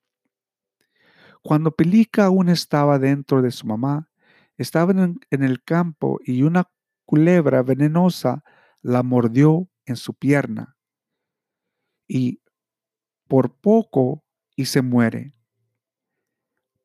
Cuando 1.42 1.75
Pelica 1.75 2.27
aún 2.27 2.48
estaba 2.48 2.98
dentro 2.98 3.42
de 3.42 3.51
su 3.51 3.66
mamá, 3.66 4.09
estaba 4.57 4.92
en, 4.92 5.18
el 5.31 5.62
campo 5.64 6.20
y 6.25 6.42
una 6.42 6.70
culebra 7.05 7.62
venenosa 7.62 8.44
la 8.81 9.03
mordió 9.03 9.68
en 9.87 9.96
su 9.96 10.14
pierna. 10.14 10.77
Y 12.07 12.42
por 13.33 13.55
poco 13.55 14.23
y 14.57 14.66
se 14.66 14.83
muere. 14.83 15.33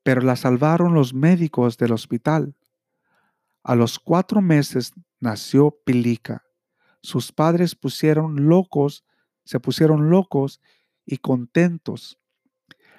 Pero 0.01 0.21
la 0.21 0.37
salvaron 0.37 0.93
los 0.93 1.13
médicos 1.13 1.77
del 1.77 1.91
hospital. 1.91 2.55
A 3.63 3.75
los 3.75 3.99
cuatro 3.99 4.41
meses 4.41 4.93
nació 5.19 5.71
Pelica. 5.83 6.45
Sus 7.01 7.33
padres 7.33 7.75
pusieron 7.75 8.47
locos, 8.47 9.03
se 9.43 9.59
pusieron 9.59 10.09
locos 10.09 10.61
y 11.05 11.17
contentos 11.17 12.17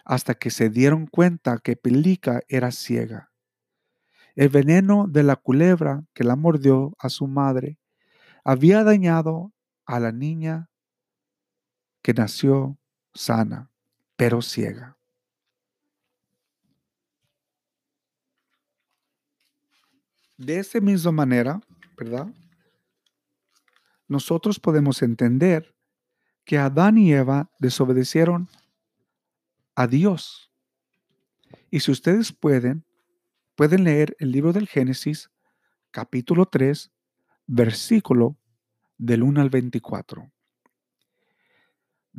hasta 0.05 0.35
que 0.35 0.51
se 0.51 0.69
dieron 0.69 1.07
cuenta 1.07 1.57
que 1.57 1.75
Pelica 1.75 2.43
era 2.49 2.71
ciega. 2.71 3.33
El 4.35 4.51
veneno 4.51 5.07
de 5.09 5.23
la 5.23 5.37
culebra 5.37 6.05
que 6.13 6.23
la 6.23 6.37
mordió 6.37 6.95
a 6.99 7.09
su 7.09 7.27
madre 7.27 7.79
había 8.45 8.85
dañado 8.85 9.55
a 9.87 10.01
la 10.01 10.13
niña 10.13 10.69
que 12.03 12.13
nació 12.13 12.79
sana, 13.15 13.71
pero 14.17 14.43
ciega. 14.43 14.97
De 20.37 20.59
esa 20.59 20.81
misma 20.81 21.11
manera, 21.11 21.61
¿verdad? 21.97 22.29
Nosotros 24.07 24.61
podemos 24.61 25.03
entender 25.03 25.75
que 26.45 26.59
Adán 26.59 26.97
y 26.97 27.13
Eva 27.13 27.51
desobedecieron 27.59 28.49
a 29.75 29.87
Dios. 29.87 30.51
Y 31.71 31.81
si 31.81 31.91
ustedes 31.91 32.33
pueden, 32.33 32.85
pueden 33.55 33.85
leer 33.85 34.17
el 34.19 34.31
libro 34.31 34.53
del 34.53 34.69
Génesis, 34.69 35.31
capítulo 35.91 36.47
3, 36.47 36.91
versículo 37.47 38.39
del 38.97 39.25
1 39.25 39.41
al 39.41 39.51
24. 39.51 40.31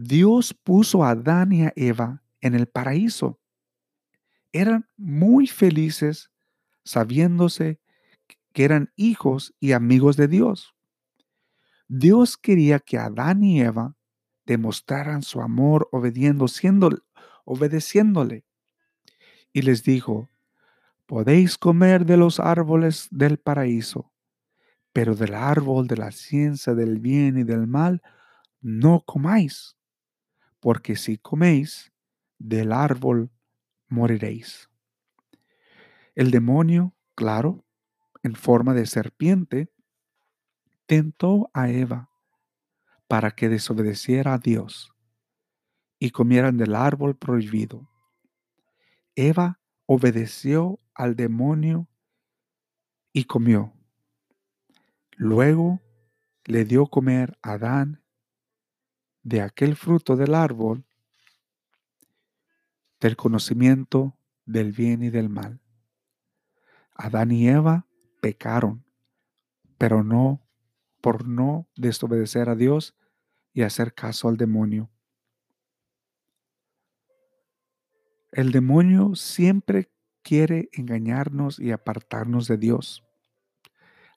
Dios 0.01 0.53
puso 0.53 1.03
a 1.03 1.09
Adán 1.09 1.51
y 1.51 1.65
a 1.65 1.73
Eva 1.75 2.23
en 2.39 2.55
el 2.55 2.67
paraíso. 2.67 3.37
Eran 4.53 4.87
muy 4.95 5.45
felices 5.45 6.31
sabiéndose 6.85 7.81
que 8.53 8.63
eran 8.63 8.93
hijos 8.95 9.53
y 9.59 9.73
amigos 9.73 10.15
de 10.15 10.29
Dios. 10.29 10.73
Dios 11.89 12.37
quería 12.37 12.79
que 12.79 12.97
Adán 12.97 13.43
y 13.43 13.59
Eva 13.59 13.97
demostraran 14.45 15.21
su 15.21 15.41
amor 15.41 15.89
obediendo, 15.91 16.47
siendo 16.47 16.91
obedeciéndole. 17.43 18.45
Y 19.51 19.63
les 19.63 19.83
dijo, 19.83 20.29
podéis 21.07 21.57
comer 21.57 22.05
de 22.05 22.15
los 22.15 22.39
árboles 22.39 23.09
del 23.11 23.37
paraíso, 23.37 24.13
pero 24.93 25.13
del 25.13 25.33
árbol 25.33 25.87
de 25.87 25.97
la 25.97 26.13
ciencia 26.13 26.73
del 26.73 26.99
bien 26.99 27.37
y 27.37 27.43
del 27.43 27.67
mal 27.67 28.01
no 28.61 29.01
comáis, 29.05 29.75
porque 30.59 30.95
si 30.95 31.17
coméis 31.17 31.91
del 32.37 32.71
árbol 32.71 33.31
moriréis. 33.87 34.69
El 36.15 36.31
demonio, 36.31 36.95
claro, 37.15 37.65
en 38.23 38.35
forma 38.35 38.73
de 38.73 38.85
serpiente, 38.85 39.71
tentó 40.85 41.49
a 41.53 41.69
Eva 41.69 42.09
para 43.07 43.31
que 43.31 43.49
desobedeciera 43.49 44.33
a 44.33 44.37
Dios 44.37 44.93
y 45.99 46.11
comieran 46.11 46.57
del 46.57 46.75
árbol 46.75 47.17
prohibido. 47.17 47.89
Eva 49.15 49.59
obedeció 49.85 50.79
al 50.93 51.15
demonio 51.15 51.87
y 53.11 53.25
comió. 53.25 53.73
Luego 55.17 55.81
le 56.45 56.65
dio 56.65 56.87
comer 56.87 57.37
a 57.41 57.53
Adán 57.53 57.98
de 59.23 59.41
aquel 59.41 59.75
fruto 59.75 60.15
del 60.15 60.33
árbol 60.33 60.85
del 62.99 63.15
conocimiento 63.15 64.17
del 64.45 64.71
bien 64.71 65.03
y 65.03 65.09
del 65.09 65.29
mal. 65.29 65.61
Adán 66.93 67.31
y 67.31 67.47
Eva 67.47 67.87
pecaron, 68.21 68.83
pero 69.77 70.03
no 70.03 70.41
por 71.01 71.27
no 71.27 71.67
desobedecer 71.75 72.49
a 72.49 72.55
Dios 72.55 72.95
y 73.53 73.61
hacer 73.61 73.93
caso 73.93 74.27
al 74.27 74.37
demonio. 74.37 74.89
El 78.31 78.51
demonio 78.51 79.15
siempre 79.15 79.89
quiere 80.21 80.69
engañarnos 80.73 81.59
y 81.59 81.71
apartarnos 81.71 82.47
de 82.47 82.57
Dios. 82.57 83.03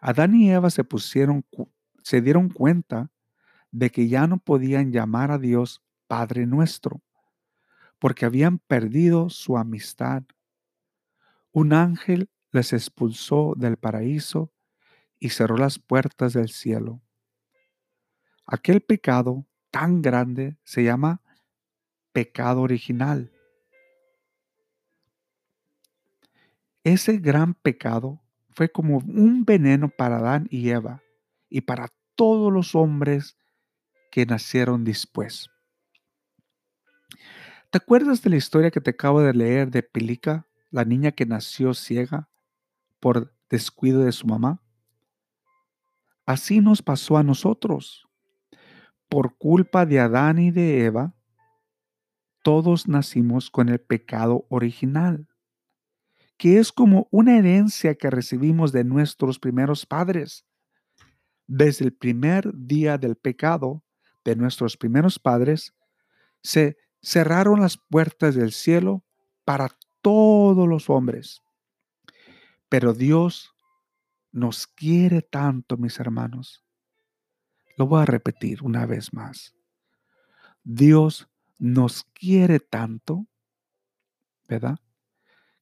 Adán 0.01 0.35
y 0.35 0.51
Eva 0.51 0.71
se 0.71 0.85
pusieron, 0.85 1.47
se 2.03 2.21
dieron 2.21 2.49
cuenta 2.51 3.11
de 3.73 3.91
que 3.91 4.07
ya 4.07 4.27
no 4.27 4.39
podían 4.39 4.93
llamar 4.93 5.33
a 5.33 5.39
Dios 5.39 5.83
Padre 6.07 6.47
nuestro, 6.47 7.01
porque 7.99 8.27
habían 8.27 8.59
perdido 8.59 9.31
su 9.31 9.57
amistad. 9.57 10.23
Un 11.53 11.73
ángel 11.73 12.31
les 12.53 12.73
expulsó 12.73 13.55
del 13.57 13.79
paraíso 13.79 14.53
y 15.19 15.31
cerró 15.31 15.57
las 15.57 15.79
puertas 15.79 16.35
del 16.35 16.51
cielo. 16.51 17.01
Aquel 18.47 18.83
pecado 18.83 19.47
tan 19.71 20.03
grande 20.03 20.57
se 20.65 20.85
llama 20.85 21.23
pecado 22.13 22.61
original. 22.61 23.33
Ese 26.85 27.17
gran 27.19 27.55
pecado 27.55 28.21
fue 28.51 28.69
como 28.71 28.99
un 28.99 29.45
veneno 29.45 29.89
para 29.89 30.19
Adán 30.19 30.47
y 30.51 30.69
Eva 30.69 31.03
y 31.49 31.63
para 31.63 31.89
todos 32.17 32.53
los 32.53 32.75
hombres 32.75 33.37
que 34.13 34.25
nacieron 34.25 34.85
después. 34.85 35.51
¿Te 37.71 37.79
acuerdas 37.79 38.23
de 38.23 38.31
la 38.31 38.37
historia 38.37 38.71
que 38.71 38.81
te 38.81 38.91
acabo 38.91 39.21
de 39.21 39.35
leer 39.35 39.71
de 39.71 39.83
Pelica, 39.83 40.47
la 40.71 40.85
niña 40.85 41.11
que 41.11 41.27
nació 41.27 41.75
ciega 41.75 42.29
por 43.01 43.35
descuido 43.51 44.05
de 44.05 44.13
su 44.13 44.29
mamá? 44.29 44.63
Así 46.25 46.61
nos 46.61 46.81
pasó 46.81 47.17
a 47.17 47.25
nosotros. 47.25 48.07
Por 49.09 49.37
culpa 49.37 49.85
de 49.85 49.99
Adán 49.99 50.39
y 50.39 50.53
de 50.53 50.85
Eva, 50.85 51.17
todos 52.45 52.87
nacimos 52.87 53.51
con 53.51 53.69
el 53.69 53.81
pecado 53.81 54.47
original 54.49 55.27
que 56.43 56.59
es 56.59 56.73
como 56.73 57.07
una 57.13 57.39
herencia 57.39 57.95
que 57.95 58.11
recibimos 58.11 58.73
de 58.73 58.83
nuestros 58.83 59.39
primeros 59.39 59.87
padres. 59.87 60.45
Desde 61.47 61.85
el 61.85 61.93
primer 61.93 62.51
día 62.53 62.99
del 62.99 63.15
pecado 63.15 63.85
de 64.25 64.37
nuestros 64.37 64.77
primeros 64.77 65.19
padres, 65.19 65.75
se 66.43 66.77
cerraron 67.01 67.61
las 67.61 67.77
puertas 67.77 68.35
del 68.35 68.53
cielo 68.53 69.05
para 69.45 69.69
todos 70.01 70.69
los 70.69 70.89
hombres. 70.91 71.43
Pero 72.69 72.95
Dios 72.95 73.53
nos 74.31 74.67
quiere 74.67 75.23
tanto, 75.23 75.77
mis 75.77 75.99
hermanos. 76.01 76.65
Lo 77.77 77.87
voy 77.87 78.03
a 78.03 78.07
repetir 78.07 78.63
una 78.63 78.87
vez 78.87 79.13
más. 79.13 79.55
Dios 80.65 81.29
nos 81.59 82.05
quiere 82.15 82.61
tanto, 82.61 83.27
¿verdad? 84.49 84.79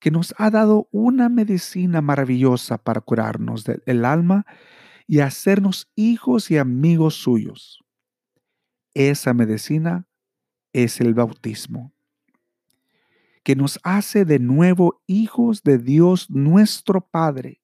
que 0.00 0.10
nos 0.10 0.34
ha 0.38 0.50
dado 0.50 0.88
una 0.90 1.28
medicina 1.28 2.00
maravillosa 2.00 2.78
para 2.78 3.02
curarnos 3.02 3.64
del 3.64 4.04
alma 4.04 4.46
y 5.06 5.20
hacernos 5.20 5.90
hijos 5.94 6.50
y 6.50 6.56
amigos 6.56 7.14
suyos. 7.14 7.84
Esa 8.94 9.34
medicina 9.34 10.06
es 10.72 11.00
el 11.00 11.14
bautismo, 11.14 11.92
que 13.44 13.54
nos 13.56 13.78
hace 13.84 14.24
de 14.24 14.38
nuevo 14.38 15.02
hijos 15.06 15.62
de 15.62 15.78
Dios 15.78 16.28
nuestro 16.30 17.00
Padre, 17.00 17.60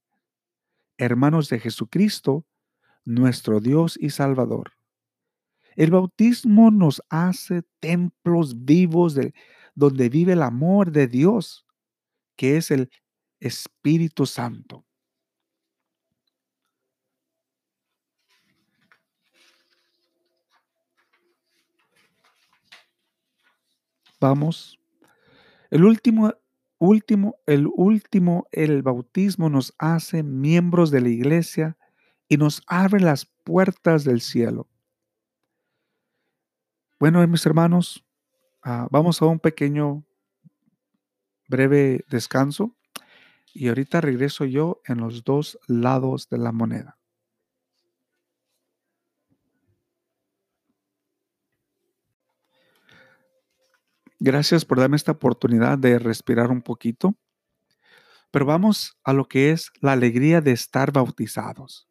hermanos 0.98 1.48
de 1.48 1.58
Jesucristo, 1.58 2.46
nuestro 3.04 3.60
Dios 3.60 3.98
y 4.00 4.10
Salvador. 4.10 4.72
El 5.74 5.90
bautismo 5.90 6.70
nos 6.70 7.02
hace 7.10 7.62
templos 7.80 8.64
vivos 8.64 9.14
de, 9.14 9.34
donde 9.74 10.08
vive 10.08 10.32
el 10.32 10.42
amor 10.42 10.90
de 10.90 11.06
Dios 11.06 11.66
que 12.36 12.56
es 12.56 12.70
el 12.70 12.90
Espíritu 13.40 14.26
Santo. 14.26 14.85
Vamos. 24.28 24.80
El 25.70 25.84
último, 25.84 26.34
último, 26.78 27.36
el 27.46 27.68
último, 27.72 28.48
el 28.50 28.82
bautismo 28.82 29.48
nos 29.48 29.72
hace 29.78 30.24
miembros 30.24 30.90
de 30.90 31.00
la 31.00 31.10
iglesia 31.10 31.78
y 32.28 32.36
nos 32.36 32.60
abre 32.66 32.98
las 32.98 33.26
puertas 33.44 34.02
del 34.02 34.20
cielo. 34.20 34.68
Bueno, 36.98 37.24
mis 37.28 37.46
hermanos, 37.46 38.04
ah, 38.64 38.88
vamos 38.90 39.22
a 39.22 39.26
un 39.26 39.38
pequeño 39.38 40.04
breve 41.46 42.04
descanso 42.08 42.76
y 43.54 43.68
ahorita 43.68 44.00
regreso 44.00 44.44
yo 44.44 44.80
en 44.86 44.98
los 44.98 45.22
dos 45.22 45.56
lados 45.68 46.28
de 46.28 46.38
la 46.38 46.50
moneda. 46.50 46.95
Gracias 54.18 54.64
por 54.64 54.78
darme 54.80 54.96
esta 54.96 55.12
oportunidad 55.12 55.78
de 55.78 55.98
respirar 55.98 56.50
un 56.50 56.62
poquito. 56.62 57.14
Pero 58.30 58.46
vamos 58.46 58.98
a 59.04 59.12
lo 59.12 59.26
que 59.28 59.50
es 59.50 59.72
la 59.80 59.92
alegría 59.92 60.40
de 60.40 60.52
estar 60.52 60.92
bautizados. 60.92 61.88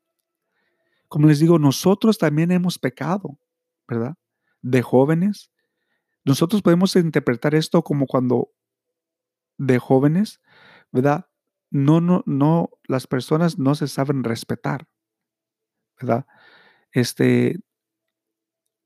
Como 1.08 1.28
les 1.28 1.40
digo, 1.40 1.60
nosotros 1.60 2.18
también 2.18 2.52
hemos 2.52 2.80
pecado, 2.80 3.40
¿verdad? 3.88 4.16
De 4.62 4.82
jóvenes. 4.82 5.52
Nosotros 6.24 6.62
podemos 6.62 6.96
interpretar 6.96 7.56
esto 7.56 7.84
como 7.84 8.08
cuando 8.08 8.50
de 9.58 9.80
jóvenes, 9.80 10.42
¿verdad? 10.92 11.28
No, 11.70 12.02
no, 12.02 12.24
no, 12.26 12.70
las 12.88 13.08
personas 13.08 13.58
no 13.60 13.76
se 13.76 13.88
saben 13.88 14.24
respetar, 14.24 14.88
¿verdad? 16.00 16.26
Este, 16.92 17.60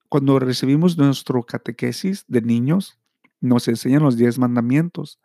cuando 0.10 0.40
recibimos 0.40 0.98
nuestro 0.98 1.44
catequesis 1.44 2.26
de 2.28 2.42
niños, 2.42 3.00
nos 3.40 3.68
enseñan 3.68 4.04
los 4.04 4.18
diez 4.18 4.38
mandamientos 4.40 5.20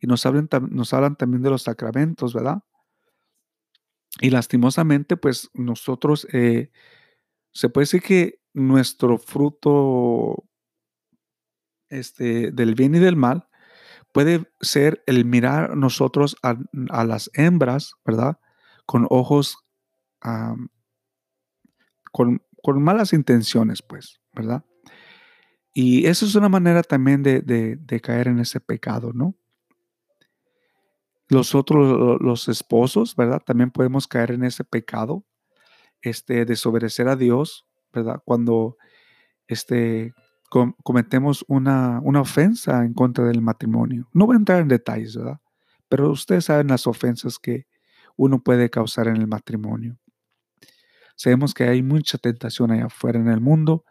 y 0.00 0.06
nos 0.06 0.24
hablan, 0.26 0.48
también 0.48 1.42
de 1.42 1.50
los 1.50 1.62
sacramentos, 1.62 2.32
¿verdad? 2.34 2.62
Y 4.20 4.30
lastimosamente, 4.30 5.16
pues 5.16 5.50
nosotros, 5.54 6.26
eh, 6.32 6.70
se 7.52 7.68
puede 7.68 7.82
decir 7.82 8.02
que 8.02 8.40
nuestro 8.52 9.18
fruto 9.18 10.44
este, 11.88 12.50
del 12.52 12.74
bien 12.74 12.94
y 12.94 12.98
del 12.98 13.16
mal 13.16 13.48
puede 14.12 14.50
ser 14.60 15.02
el 15.06 15.24
mirar 15.24 15.76
nosotros 15.76 16.36
a, 16.42 16.56
las 17.04 17.30
hembras, 17.34 17.94
¿verdad? 18.04 18.38
Con 18.86 19.06
ojos, 19.10 19.58
con, 22.12 22.42
malas 22.82 23.12
intenciones, 23.12 23.82
pues, 23.82 24.20
¿verdad? 24.32 24.64
Y 25.72 26.06
eso 26.06 26.26
es 26.26 26.34
una 26.34 26.48
manera 26.48 26.82
también 26.82 27.22
de, 27.22 28.00
caer 28.02 28.28
en 28.28 28.38
ese 28.40 28.60
pecado, 28.60 29.12
¿no? 29.12 29.34
Los 31.28 31.54
otros, 31.54 32.20
los 32.20 32.48
esposos, 32.48 33.14
¿verdad? 33.14 33.42
También 33.44 33.70
podemos 33.70 34.08
caer 34.08 34.32
en 34.32 34.44
ese 34.44 34.64
pecado, 34.64 35.24
este, 36.00 36.44
desobedecer 36.44 37.08
a 37.08 37.16
Dios, 37.16 37.66
¿verdad? 37.92 38.22
Cuando, 38.24 38.78
este, 39.46 40.14
cometemos 40.48 41.44
una, 41.48 42.00
una 42.02 42.22
ofensa 42.22 42.84
en 42.84 42.94
contra 42.94 43.24
del 43.24 43.42
matrimonio. 43.42 44.08
No 44.14 44.26
voy 44.26 44.34
a 44.34 44.38
entrar 44.38 44.60
en 44.60 44.68
detalles, 44.68 45.16
¿verdad? 45.16 45.40
Pero 45.88 46.10
ustedes 46.10 46.46
saben 46.46 46.68
las 46.68 46.86
ofensas 46.86 47.38
que 47.38 47.66
uno 48.16 48.42
puede 48.42 48.70
causar 48.70 49.08
en 49.08 49.16
el 49.16 49.26
matrimonio. 49.26 49.98
Sabemos 51.14 51.52
que 51.52 51.64
hay 51.64 51.82
mucha 51.82 52.18
tentación 52.18 52.70
allá 52.70 52.86
afuera 52.86 53.18
en 53.18 53.28
el 53.28 53.40
mundo 53.40 53.84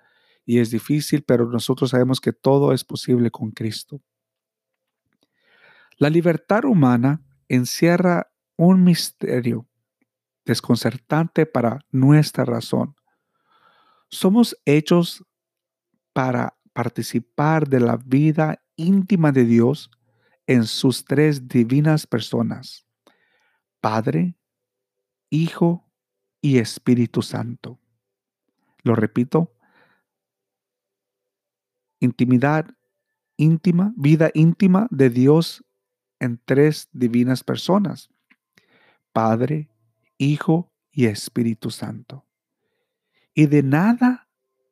y 0.48 0.60
es 0.60 0.72
difícil, 0.72 1.24
pero 1.24 1.46
nosotros 1.46 1.90
sabemos 1.92 2.22
que 2.22 2.32
todo 2.32 2.72
es 2.72 2.86
posible 2.86 3.30
con 3.30 3.52
Cristo. 3.52 4.02
La 5.98 6.10
libertad 6.10 6.64
humana 6.64 7.22
encierra 7.50 8.32
un 8.56 8.82
misterio 8.86 9.68
desconcertante 10.46 11.46
para 11.46 11.82
nuestra 11.92 12.46
razón. 12.46 12.96
Somos 14.10 14.58
hechos 14.64 15.26
para 16.14 16.58
participar 16.72 17.68
de 17.68 17.82
la 17.82 17.98
vida 17.98 18.64
íntima 18.78 19.34
de 19.34 19.44
Dios 19.44 19.92
en 20.46 20.64
sus 20.64 21.04
tres 21.04 21.50
divinas 21.50 22.08
personas, 22.08 22.88
Padre, 23.82 24.38
Hijo 25.30 25.92
y 26.40 26.60
Espíritu 26.60 27.22
Santo. 27.22 27.82
Lo 28.84 28.96
repito, 28.96 29.57
intimidad 32.00 32.68
íntima, 33.38 33.94
vida 33.96 34.32
íntima 34.34 34.88
de 34.90 35.10
Dios 35.10 35.64
en 36.20 36.42
tres 36.44 36.90
divinas 36.92 37.44
personas, 37.44 38.10
Padre, 39.12 39.70
Hijo 40.18 40.72
y 40.92 41.06
Espíritu 41.06 41.70
Santo. 41.70 42.26
Y 43.34 43.46
de 43.46 43.62
nada 43.62 44.28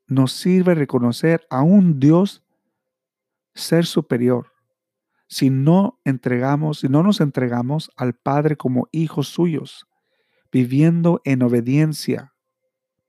nos 0.08 0.32
sirve 0.32 0.74
reconocer 0.76 1.46
a 1.50 1.62
un 1.62 2.00
Dios 2.00 2.44
ser 3.54 3.86
superior 3.86 4.52
si 5.28 5.50
no 5.50 6.00
entregamos, 6.04 6.80
si 6.80 6.90
no 6.90 7.04
nos 7.04 7.22
entregamos 7.22 7.92
al 7.96 8.14
Padre 8.14 8.58
como 8.58 8.88
hijos 8.92 9.28
suyos, 9.28 9.88
viviendo 10.52 11.22
en 11.26 11.42
obediencia, 11.42 12.34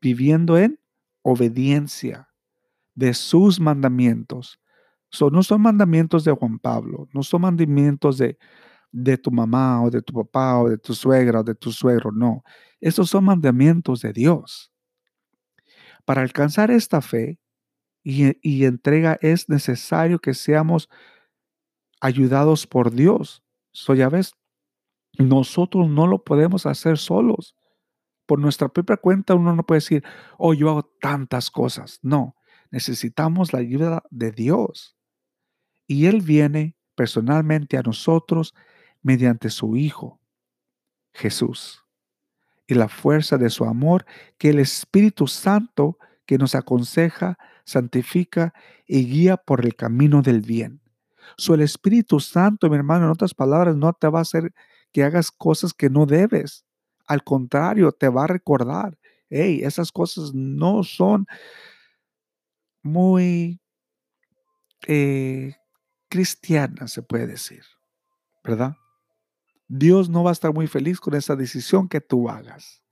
viviendo 0.00 0.58
en 0.58 0.80
obediencia 1.22 2.28
de 2.96 3.14
sus 3.14 3.60
mandamientos. 3.60 4.58
no 5.30 5.42
son 5.42 5.62
mandamientos 5.62 6.24
de 6.24 6.32
Juan 6.32 6.58
Pablo, 6.58 7.08
no 7.14 7.22
son 7.22 7.42
mandamientos 7.42 8.18
de, 8.18 8.38
de 8.90 9.18
tu 9.18 9.30
mamá 9.30 9.82
o 9.82 9.90
de 9.90 10.02
tu 10.02 10.12
papá 10.12 10.58
o 10.58 10.68
de 10.68 10.78
tu 10.78 10.94
suegra 10.94 11.40
o 11.40 11.44
de 11.44 11.54
tu 11.54 11.70
suegro, 11.70 12.10
no. 12.10 12.42
Estos 12.80 13.10
son 13.10 13.24
mandamientos 13.24 14.00
de 14.00 14.12
Dios. 14.12 14.72
Para 16.04 16.22
alcanzar 16.22 16.70
esta 16.70 17.00
fe 17.02 17.38
y, 18.02 18.36
y 18.42 18.64
entrega 18.64 19.18
es 19.20 19.48
necesario 19.48 20.18
que 20.18 20.34
seamos 20.34 20.88
ayudados 22.00 22.66
por 22.66 22.92
Dios. 22.92 23.42
So, 23.72 23.94
ya 23.94 24.08
ves, 24.08 24.32
nosotros 25.18 25.88
no 25.88 26.06
lo 26.06 26.24
podemos 26.24 26.66
hacer 26.66 26.98
solos. 26.98 27.54
Por 28.26 28.38
nuestra 28.38 28.68
propia 28.68 28.96
cuenta 28.96 29.34
uno 29.34 29.54
no 29.54 29.64
puede 29.64 29.78
decir, 29.78 30.04
oh, 30.38 30.54
yo 30.54 30.70
hago 30.70 30.84
tantas 31.00 31.50
cosas. 31.50 31.98
No, 32.02 32.35
necesitamos 32.70 33.52
la 33.52 33.60
ayuda 33.60 34.02
de 34.10 34.32
Dios. 34.32 34.96
Y 35.86 36.06
Él 36.06 36.20
viene 36.20 36.76
personalmente 36.94 37.76
a 37.76 37.82
nosotros 37.82 38.54
mediante 39.02 39.50
su 39.50 39.76
Hijo, 39.76 40.20
Jesús, 41.12 41.84
y 42.66 42.74
la 42.74 42.88
fuerza 42.88 43.38
de 43.38 43.50
su 43.50 43.64
amor 43.64 44.04
que 44.38 44.50
el 44.50 44.58
Espíritu 44.58 45.26
Santo 45.26 45.98
que 46.26 46.38
nos 46.38 46.54
aconseja, 46.54 47.38
santifica 47.64 48.52
y 48.86 49.06
guía 49.06 49.36
por 49.36 49.64
el 49.64 49.74
camino 49.76 50.22
del 50.22 50.40
bien. 50.40 50.80
So, 51.36 51.54
el 51.54 51.62
Espíritu 51.62 52.20
Santo, 52.20 52.68
mi 52.68 52.76
hermano, 52.76 53.06
en 53.06 53.12
otras 53.12 53.34
palabras, 53.34 53.76
no 53.76 53.92
te 53.92 54.08
va 54.08 54.18
a 54.18 54.22
hacer 54.22 54.52
que 54.92 55.04
hagas 55.04 55.30
cosas 55.30 55.72
que 55.72 55.88
no 55.88 56.06
debes. 56.06 56.64
Al 57.06 57.22
contrario, 57.22 57.92
te 57.92 58.08
va 58.08 58.24
a 58.24 58.28
recordar, 58.28 58.98
hey, 59.30 59.60
esas 59.62 59.92
cosas 59.92 60.34
no 60.34 60.82
son 60.82 61.26
muy 62.86 63.60
eh, 64.86 65.56
cristianas, 66.08 66.92
se 66.92 67.02
puede 67.02 67.26
decir, 67.26 67.62
¿verdad? 68.44 68.76
Dios 69.68 70.08
no 70.08 70.22
va 70.22 70.30
a 70.30 70.32
estar 70.32 70.54
muy 70.54 70.66
feliz 70.66 71.00
con 71.00 71.14
esa 71.14 71.36
decisión 71.36 71.88
que 71.88 72.00
tú 72.00 72.28
hagas. 72.28 72.82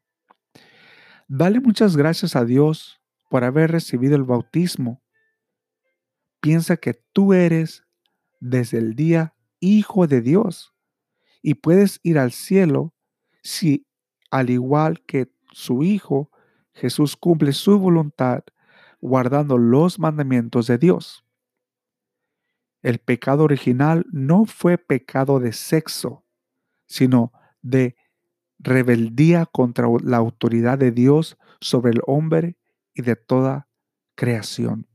Dale 1.28 1.60
muchas 1.60 1.96
gracias 1.96 2.36
a 2.36 2.44
Dios 2.44 3.00
por 3.30 3.44
haber 3.44 3.70
recibido 3.70 4.16
el 4.16 4.24
bautismo. 4.24 5.02
Piensa 6.40 6.76
que 6.76 6.94
tú 7.12 7.32
eres 7.32 7.84
desde 8.40 8.78
el 8.78 8.94
día 8.94 9.34
hijo 9.60 10.06
de 10.06 10.20
Dios 10.20 10.74
y 11.42 11.54
puedes 11.54 12.00
ir 12.02 12.18
al 12.18 12.32
cielo 12.32 12.94
si, 13.42 13.86
al 14.30 14.50
igual 14.50 15.04
que 15.04 15.32
su 15.52 15.82
Hijo, 15.82 16.30
Jesús 16.72 17.16
cumple 17.16 17.52
su 17.52 17.78
voluntad 17.78 18.42
guardando 19.04 19.58
los 19.58 19.98
mandamientos 19.98 20.66
de 20.66 20.78
Dios. 20.78 21.26
El 22.80 23.00
pecado 23.00 23.44
original 23.44 24.06
no 24.10 24.46
fue 24.46 24.78
pecado 24.78 25.40
de 25.40 25.52
sexo, 25.52 26.24
sino 26.86 27.30
de 27.60 27.96
rebeldía 28.58 29.44
contra 29.44 29.88
la 30.02 30.16
autoridad 30.16 30.78
de 30.78 30.90
Dios 30.90 31.36
sobre 31.60 31.92
el 31.92 32.00
hombre 32.06 32.56
y 32.94 33.02
de 33.02 33.14
toda 33.14 33.68
creación. 34.14 34.86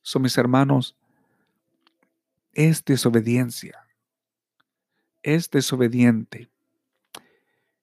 Son 0.00 0.22
mis 0.22 0.38
hermanos, 0.38 0.96
es 2.54 2.82
desobediencia. 2.82 3.86
Es 5.22 5.50
desobediente. 5.50 6.50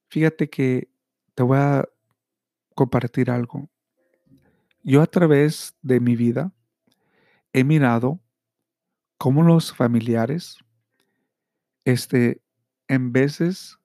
Fíjate 0.08 0.50
que 0.50 0.90
te 1.36 1.44
voy 1.44 1.60
a 1.60 1.86
compartir 2.76 3.32
algo. 3.32 3.70
Yo 4.84 5.02
a 5.02 5.08
través 5.08 5.76
de 5.82 6.00
mi 6.00 6.16
vida 6.16 6.54
he 7.54 7.64
mirado 7.64 8.20
cómo 9.18 9.42
los 9.42 9.74
familiares, 9.74 10.58
este, 11.86 12.44
en 12.88 13.12
veces 13.12 13.80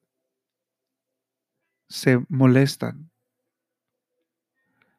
se 1.89 2.23
molestan 2.29 3.11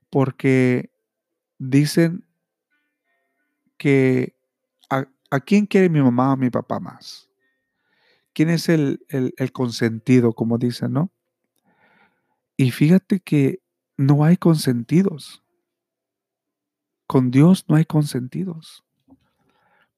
porque 0.09 0.91
dicen 1.57 2.25
que 3.77 4.35
a, 4.89 5.05
quién 5.39 5.65
quiere 5.65 5.89
mi 5.89 6.01
mamá 6.01 6.33
o 6.33 6.37
mi 6.37 6.49
papá 6.49 6.79
más. 6.79 7.29
¿Quién 8.33 8.49
es 8.49 8.69
el, 8.69 9.05
el 9.09 9.51
consentido, 9.51 10.33
como 10.33 10.57
dicen, 10.57 10.93
no? 10.93 11.11
Y 12.57 12.71
fíjate 12.71 13.19
que 13.19 13.61
no 14.01 14.23
hay 14.23 14.37
consentidos. 14.37 15.43
Con 17.07 17.31
Dios 17.31 17.65
no 17.67 17.75
hay 17.75 17.85
consentidos. 17.85 18.83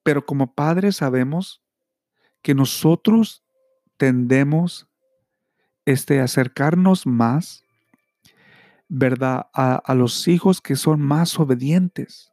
Pero 0.04 0.26
como 0.26 0.54
padres 0.54 0.98
sabemos 0.98 1.62
que 2.42 2.54
nosotros 2.54 3.44
tendemos 3.98 4.88
este, 5.86 6.20
acercarnos 6.20 7.06
más, 7.06 7.64
¿verdad? 8.90 9.48
A, 9.54 9.76
a 9.76 9.96
los 9.96 10.28
hijos 10.28 10.60
que 10.62 10.76
son 10.76 11.02
más 11.02 11.40
obedientes. 11.40 12.32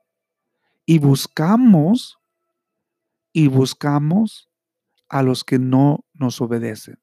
Y 0.85 0.99
buscamos, 0.99 2.19
y 3.33 3.47
buscamos 3.47 4.51
a 5.09 5.23
los 5.23 5.45
que 5.45 5.59
no 5.59 6.05
nos 6.15 6.41
obedecen. 6.41 6.99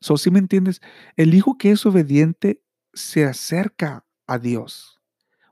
So, 0.00 0.16
si 0.16 0.30
me 0.30 0.38
entiendes? 0.38 0.80
El 1.16 1.34
hijo 1.34 1.58
que 1.58 1.72
es 1.72 1.84
obediente 1.86 2.62
se 2.92 3.24
acerca 3.24 4.06
a 4.26 4.38
Dios. 4.38 5.00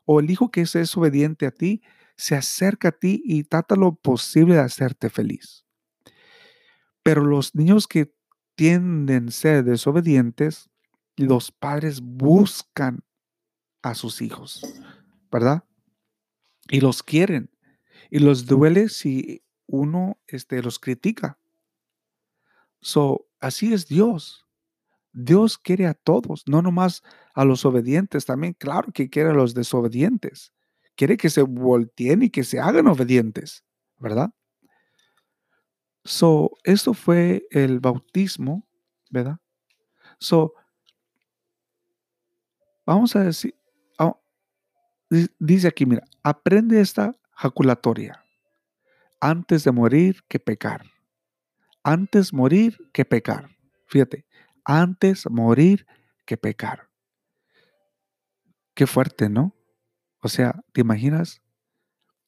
O 0.04 0.20
el 0.20 0.30
hijo 0.30 0.50
que 0.50 0.62
es, 0.62 0.96
obediente 0.96 1.46
a 1.46 1.50
ti 1.50 1.82
se 2.16 2.34
acerca 2.34 2.88
a 2.88 2.92
ti 2.92 3.22
y 3.24 3.44
trata 3.44 3.76
lo 3.76 3.94
posible 3.94 4.54
de 4.54 4.60
hacerte 4.60 5.10
feliz. 5.10 5.66
Pero 7.02 7.24
los 7.24 7.54
niños 7.54 7.86
que 7.86 8.14
tienden 8.54 9.28
a 9.28 9.32
ser 9.32 9.64
desobedientes, 9.64 10.70
los 11.16 11.52
padres 11.52 12.00
buscan 12.00 13.04
a 13.82 13.94
sus 13.94 14.22
hijos, 14.22 14.62
¿verdad? 15.30 15.64
Y 16.68 16.80
los 16.80 17.02
quieren. 17.02 17.50
Y 18.10 18.20
los 18.20 18.46
duele 18.46 18.88
si 18.88 19.44
uno 19.66 20.18
este, 20.26 20.62
los 20.62 20.78
critica. 20.78 21.38
So, 22.80 23.28
así 23.40 23.72
es 23.72 23.86
Dios. 23.86 24.45
Dios 25.16 25.58
quiere 25.58 25.86
a 25.86 25.94
todos, 25.94 26.44
no 26.46 26.62
nomás 26.62 27.02
a 27.34 27.44
los 27.44 27.64
obedientes, 27.64 28.26
también 28.26 28.52
claro 28.52 28.92
que 28.92 29.08
quiere 29.10 29.30
a 29.30 29.34
los 29.34 29.54
desobedientes 29.54 30.52
quiere 30.96 31.16
que 31.16 31.30
se 31.30 31.42
volteen 31.42 32.22
y 32.22 32.30
que 32.30 32.42
se 32.42 32.58
hagan 32.58 32.88
obedientes, 32.88 33.64
¿verdad? 33.98 34.30
So, 36.04 36.50
esto 36.64 36.94
fue 36.94 37.46
el 37.50 37.80
bautismo, 37.80 38.66
¿verdad? 39.10 39.36
So, 40.18 40.54
vamos 42.84 43.14
a 43.14 43.24
decir, 43.24 43.54
dice 45.38 45.68
aquí, 45.68 45.84
mira, 45.86 46.04
aprende 46.22 46.80
esta 46.80 47.12
jaculatoria. 47.32 48.24
Antes 49.20 49.64
de 49.64 49.72
morir 49.72 50.22
que 50.28 50.38
pecar. 50.38 50.84
Antes 51.82 52.32
morir 52.32 52.76
que 52.92 53.04
pecar. 53.04 53.48
Fíjate, 53.86 54.25
antes 54.66 55.30
morir 55.30 55.86
que 56.26 56.36
pecar. 56.36 56.90
Qué 58.74 58.88
fuerte, 58.88 59.28
¿no? 59.28 59.54
O 60.20 60.28
sea, 60.28 60.60
¿te 60.72 60.80
imaginas? 60.80 61.40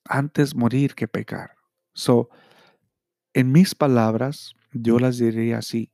Antes 0.04 0.54
morir 0.54 0.94
que 0.94 1.08
pecar. 1.08 1.56
So, 1.94 2.30
en 3.34 3.50
mis 3.50 3.74
palabras, 3.74 4.54
yo 4.72 5.00
las 5.00 5.18
diría 5.18 5.58
así. 5.58 5.92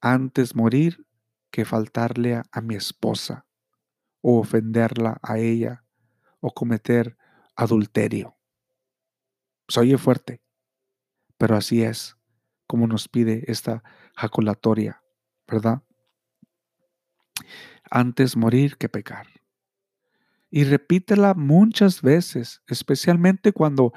Antes 0.00 0.56
morir 0.56 1.06
que 1.52 1.64
faltarle 1.64 2.34
a, 2.34 2.42
a 2.50 2.60
mi 2.60 2.74
esposa 2.74 3.46
o 4.20 4.40
ofenderla 4.40 5.18
a 5.22 5.38
ella 5.38 5.84
o 6.40 6.52
cometer 6.52 7.16
adulterio. 7.54 8.36
Se 9.68 9.78
oye 9.78 9.96
fuerte, 9.96 10.42
pero 11.36 11.56
así 11.56 11.84
es 11.84 12.17
como 12.68 12.86
nos 12.86 13.08
pide 13.08 13.42
esta 13.50 13.82
jaculatoria, 14.14 15.02
¿verdad? 15.48 15.82
Antes 17.90 18.36
morir 18.36 18.76
que 18.76 18.88
pecar. 18.88 19.26
Y 20.50 20.64
repítela 20.64 21.34
muchas 21.34 22.02
veces, 22.02 22.62
especialmente 22.68 23.52
cuando 23.52 23.92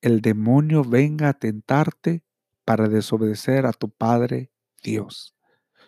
el 0.00 0.20
demonio 0.20 0.82
venga 0.82 1.28
a 1.28 1.34
tentarte 1.34 2.24
para 2.64 2.88
desobedecer 2.88 3.66
a 3.66 3.72
tu 3.72 3.90
Padre 3.90 4.50
Dios. 4.82 5.36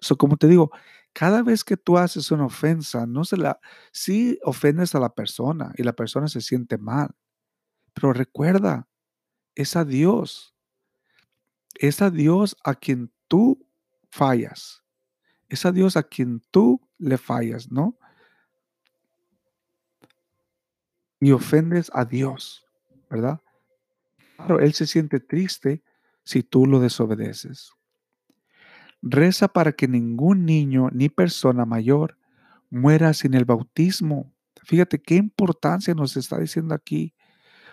So, 0.00 0.16
como 0.16 0.36
te 0.36 0.46
digo, 0.46 0.70
cada 1.12 1.42
vez 1.42 1.64
que 1.64 1.76
tú 1.76 1.98
haces 1.98 2.30
una 2.30 2.46
ofensa, 2.46 3.06
no 3.06 3.24
se 3.24 3.36
la, 3.36 3.58
sí 3.90 4.38
ofendes 4.44 4.94
a 4.94 5.00
la 5.00 5.14
persona 5.14 5.72
y 5.76 5.82
la 5.82 5.94
persona 5.94 6.28
se 6.28 6.40
siente 6.40 6.78
mal, 6.78 7.10
pero 7.94 8.12
recuerda, 8.12 8.86
es 9.54 9.76
a 9.76 9.84
Dios, 9.84 10.54
es 11.74 12.02
a 12.02 12.10
Dios 12.10 12.56
a 12.64 12.74
quien 12.74 13.12
tú 13.28 13.66
fallas, 14.10 14.82
es 15.48 15.64
a 15.64 15.72
Dios 15.72 15.96
a 15.96 16.02
quien 16.02 16.42
tú 16.50 16.80
le 16.98 17.18
fallas, 17.18 17.70
¿no? 17.70 17.96
Y 21.20 21.32
ofendes 21.32 21.90
a 21.94 22.04
Dios, 22.04 22.66
¿verdad? 23.10 23.40
Claro, 24.36 24.60
Él 24.60 24.72
se 24.72 24.86
siente 24.86 25.20
triste 25.20 25.82
si 26.22 26.42
tú 26.42 26.66
lo 26.66 26.78
desobedeces. 26.78 27.72
Reza 29.00 29.48
para 29.48 29.72
que 29.72 29.88
ningún 29.88 30.44
niño 30.44 30.90
ni 30.92 31.08
persona 31.08 31.64
mayor 31.64 32.18
muera 32.70 33.14
sin 33.14 33.34
el 33.34 33.44
bautismo. 33.44 34.32
Fíjate 34.64 35.00
qué 35.00 35.16
importancia 35.16 35.94
nos 35.94 36.16
está 36.16 36.38
diciendo 36.38 36.74
aquí. 36.74 37.14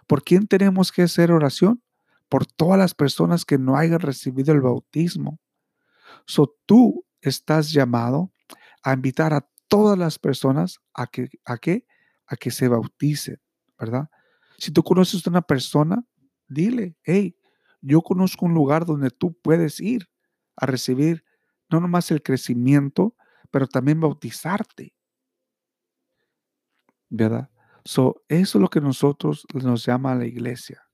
¿Por 0.08 0.24
quién 0.24 0.48
tenemos 0.48 0.92
que 0.92 1.02
hacer 1.02 1.32
oración? 1.32 1.82
Por 2.30 2.46
todas 2.46 2.78
las 2.80 2.94
personas 2.94 3.46
que 3.46 3.58
no 3.58 3.78
hayan 3.78 4.00
recibido 4.00 4.54
el 4.54 4.62
bautismo. 4.62 5.40
So 6.26 6.56
tú 6.66 7.06
estás 7.22 7.72
llamado 7.72 8.32
a 8.84 8.94
invitar 8.94 9.34
a 9.34 9.48
todas 9.68 9.98
las 9.98 10.20
personas 10.20 10.80
a 10.94 11.08
que, 11.08 11.30
a 11.46 11.58
a 12.28 12.36
que 12.36 12.52
se 12.52 12.68
bauticen, 12.68 13.40
¿verdad? 13.80 14.10
Si 14.58 14.72
tú 14.72 14.84
conoces 14.84 15.26
a 15.26 15.30
una 15.30 15.42
persona, 15.42 16.04
dile, 16.48 16.98
hey, 17.04 17.38
yo 17.82 18.02
conozco 18.02 18.46
un 18.46 18.54
lugar 18.54 18.86
donde 18.86 19.12
tú 19.12 19.38
puedes 19.42 19.80
ir 19.80 20.10
a 20.56 20.66
recibir 20.66 21.24
no 21.70 21.80
nomás 21.80 22.12
el 22.12 22.22
crecimiento, 22.22 23.16
pero 23.52 23.68
también 23.68 24.00
bautizarte. 24.00 24.94
¿Verdad? 27.10 27.50
So, 27.84 28.24
eso 28.28 28.58
es 28.58 28.62
lo 28.62 28.70
que 28.70 28.82
nosotros 28.82 29.46
nos 29.54 29.86
llama 29.86 30.12
a 30.14 30.16
la 30.16 30.26
iglesia. 30.26 30.85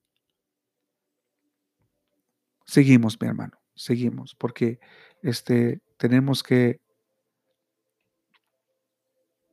Seguimos, 2.72 3.19
mi 3.19 3.28
hermano, 3.28 3.57
seguimos, 3.76 4.34
porque 4.34 4.80
este, 5.22 5.82
tenemos 5.97 6.41
que 6.41 6.80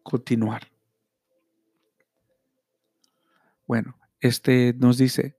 continuar. 0.05 0.71
Bueno, 3.67 3.99
este 4.21 4.73
nos 4.75 4.99
dice, 4.99 5.37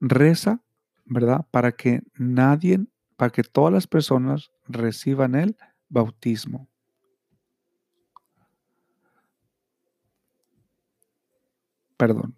reza, 0.00 0.64
¿verdad? 1.04 1.46
Para 1.52 1.70
que 1.70 2.02
nadie 2.16 2.80
para 3.16 3.30
que 3.30 3.44
todas 3.44 3.72
las 3.72 3.86
personas 3.86 4.50
reciban 4.66 5.36
el 5.36 5.56
bautismo. 5.88 6.68
Perdón. 11.96 12.36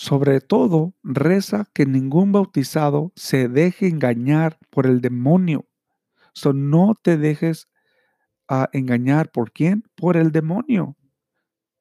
Sobre 0.00 0.40
todo, 0.40 0.94
reza 1.02 1.68
que 1.74 1.84
ningún 1.84 2.32
bautizado 2.32 3.12
se 3.16 3.48
deje 3.48 3.86
engañar 3.86 4.58
por 4.70 4.86
el 4.86 5.02
demonio. 5.02 5.68
So, 6.32 6.54
no 6.54 6.94
te 6.94 7.18
dejes 7.18 7.68
a 8.48 8.62
ah, 8.62 8.70
engañar 8.72 9.30
por 9.30 9.52
quién? 9.52 9.84
Por 9.96 10.16
el 10.16 10.32
demonio. 10.32 10.96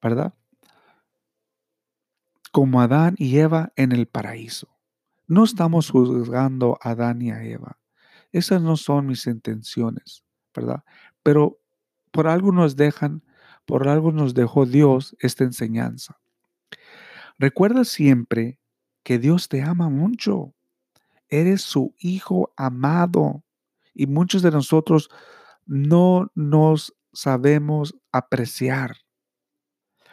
¿Verdad? 0.01 0.33
como 2.51 2.81
Adán 2.81 3.15
y 3.17 3.37
Eva 3.37 3.71
en 3.77 3.93
el 3.93 4.05
paraíso. 4.05 4.67
No 5.27 5.45
estamos 5.45 5.89
juzgando 5.89 6.77
a 6.81 6.89
Adán 6.89 7.21
y 7.21 7.31
a 7.31 7.41
Eva. 7.41 7.79
Esas 8.33 8.61
no 8.61 8.75
son 8.75 9.07
mis 9.07 9.27
intenciones, 9.27 10.25
¿verdad? 10.53 10.83
Pero 11.23 11.61
por 12.11 12.27
algo 12.27 12.51
nos 12.51 12.75
dejan, 12.75 13.23
por 13.65 13.87
algo 13.87 14.11
nos 14.11 14.33
dejó 14.33 14.65
Dios 14.65 15.15
esta 15.21 15.45
enseñanza. 15.45 16.19
Recuerda 17.39 17.83
siempre 17.85 18.59
que 19.03 19.17
Dios 19.17 19.49
te 19.49 19.63
ama 19.63 19.89
mucho. 19.89 20.53
Eres 21.29 21.61
su 21.61 21.95
hijo 21.99 22.53
amado. 22.55 23.43
Y 23.93 24.05
muchos 24.05 24.43
de 24.43 24.51
nosotros 24.51 25.09
no 25.65 26.31
nos 26.35 26.95
sabemos 27.13 27.95
apreciar. 28.11 28.97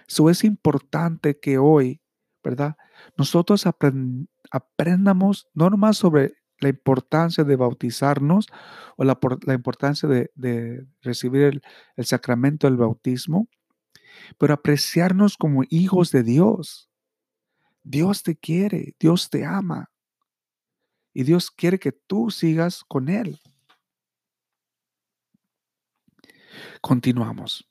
Eso 0.09 0.31
es 0.31 0.45
importante 0.45 1.39
que 1.39 1.59
hoy 1.59 2.01
¿verdad? 2.47 2.77
Nosotros 3.19 3.65
aprendamos 4.53 5.49
no 5.53 5.69
nomás 5.69 5.97
sobre 5.97 6.35
la 6.61 6.69
importancia 6.69 7.43
de 7.43 7.57
bautizarnos 7.57 8.47
o 8.97 9.03
la, 9.03 9.19
importancia 9.53 10.09
de, 10.09 10.87
recibir 11.03 11.61
el, 11.97 12.07
sacramento 12.07 12.69
del 12.69 12.77
bautismo, 12.77 13.49
pero 14.39 14.55
apreciarnos 14.55 15.37
como 15.37 15.65
hijos 15.71 16.13
de 16.13 16.23
Dios. 16.23 16.89
Dios 17.89 18.25
te 18.25 18.35
quiere, 18.35 18.97
Dios 18.99 19.31
te 19.31 19.45
ama 19.45 19.93
y 21.15 21.23
Dios 21.23 21.53
quiere 21.53 21.79
que 21.79 21.93
tú 21.93 22.33
sigas 22.33 22.83
con 22.83 23.09
Él. 23.09 23.41
Continuamos. 26.81 27.71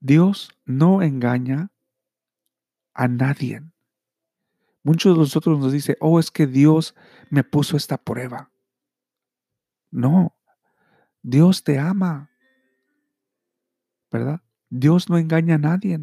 Dios 0.00 0.50
no 0.64 1.02
engaña 1.02 1.70
a 2.94 3.06
nadie. 3.06 3.60
Muchos 4.82 5.14
de 5.14 5.20
nosotros 5.20 5.58
nos 5.58 5.72
dicen, 5.72 5.96
oh, 6.00 6.18
es 6.18 6.30
que 6.30 6.46
Dios 6.46 6.94
me 7.28 7.44
puso 7.44 7.76
esta 7.76 7.98
prueba. 7.98 8.50
No, 9.90 10.34
Dios 11.20 11.62
te 11.62 11.78
ama, 11.78 12.30
¿verdad? 14.10 14.40
Dios 14.70 15.08
no 15.08 15.18
engaña 15.18 15.56
a 15.56 15.58
nadie. 15.58 15.98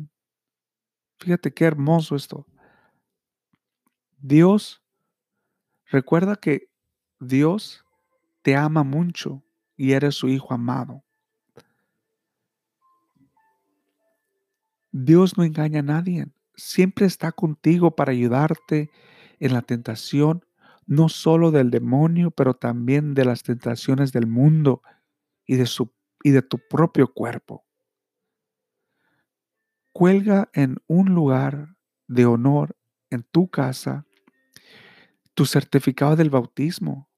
Fíjate 1.20 1.54
qué 1.54 1.66
hermoso 1.66 2.16
esto. 2.16 2.46
Dios, 4.18 4.82
recuerda 5.86 6.36
que 6.36 6.70
Dios 7.20 7.86
te 8.42 8.56
ama 8.56 8.84
mucho 8.84 9.44
y 9.78 9.92
eres 9.92 10.16
su 10.16 10.28
hijo 10.30 10.54
amado. 10.54 11.04
Dios 14.92 15.38
no 15.38 15.44
engaña 15.44 15.80
a 15.80 15.84
nadie. 15.84 16.28
Siempre 16.56 17.06
está 17.06 17.32
contigo 17.34 17.96
para 17.96 18.14
ayudarte 18.14 18.90
en 19.40 19.54
la 19.54 19.62
tentación, 19.62 20.46
no 20.86 21.10
solo 21.10 21.52
del 21.52 21.70
demonio, 21.70 22.32
pero 22.32 22.54
también 22.54 23.14
de 23.14 23.26
las 23.26 23.44
tentaciones 23.44 24.14
del 24.14 24.26
mundo 24.26 24.82
y 25.46 25.56
de, 25.56 25.66
su, 25.66 25.94
y 26.24 26.32
de 26.32 26.42
tu 26.42 26.60
propio 26.70 27.14
cuerpo. 27.14 27.65
Cuelga 29.98 30.50
en 30.52 30.76
un 30.88 31.16
lugar 31.16 31.78
de 32.10 32.26
honor 32.26 32.76
en 33.10 33.24
tu 33.24 33.48
casa 33.48 34.06
tu 35.36 35.46
certificado 35.46 36.18
del 36.18 36.30
bautismo 36.30 37.10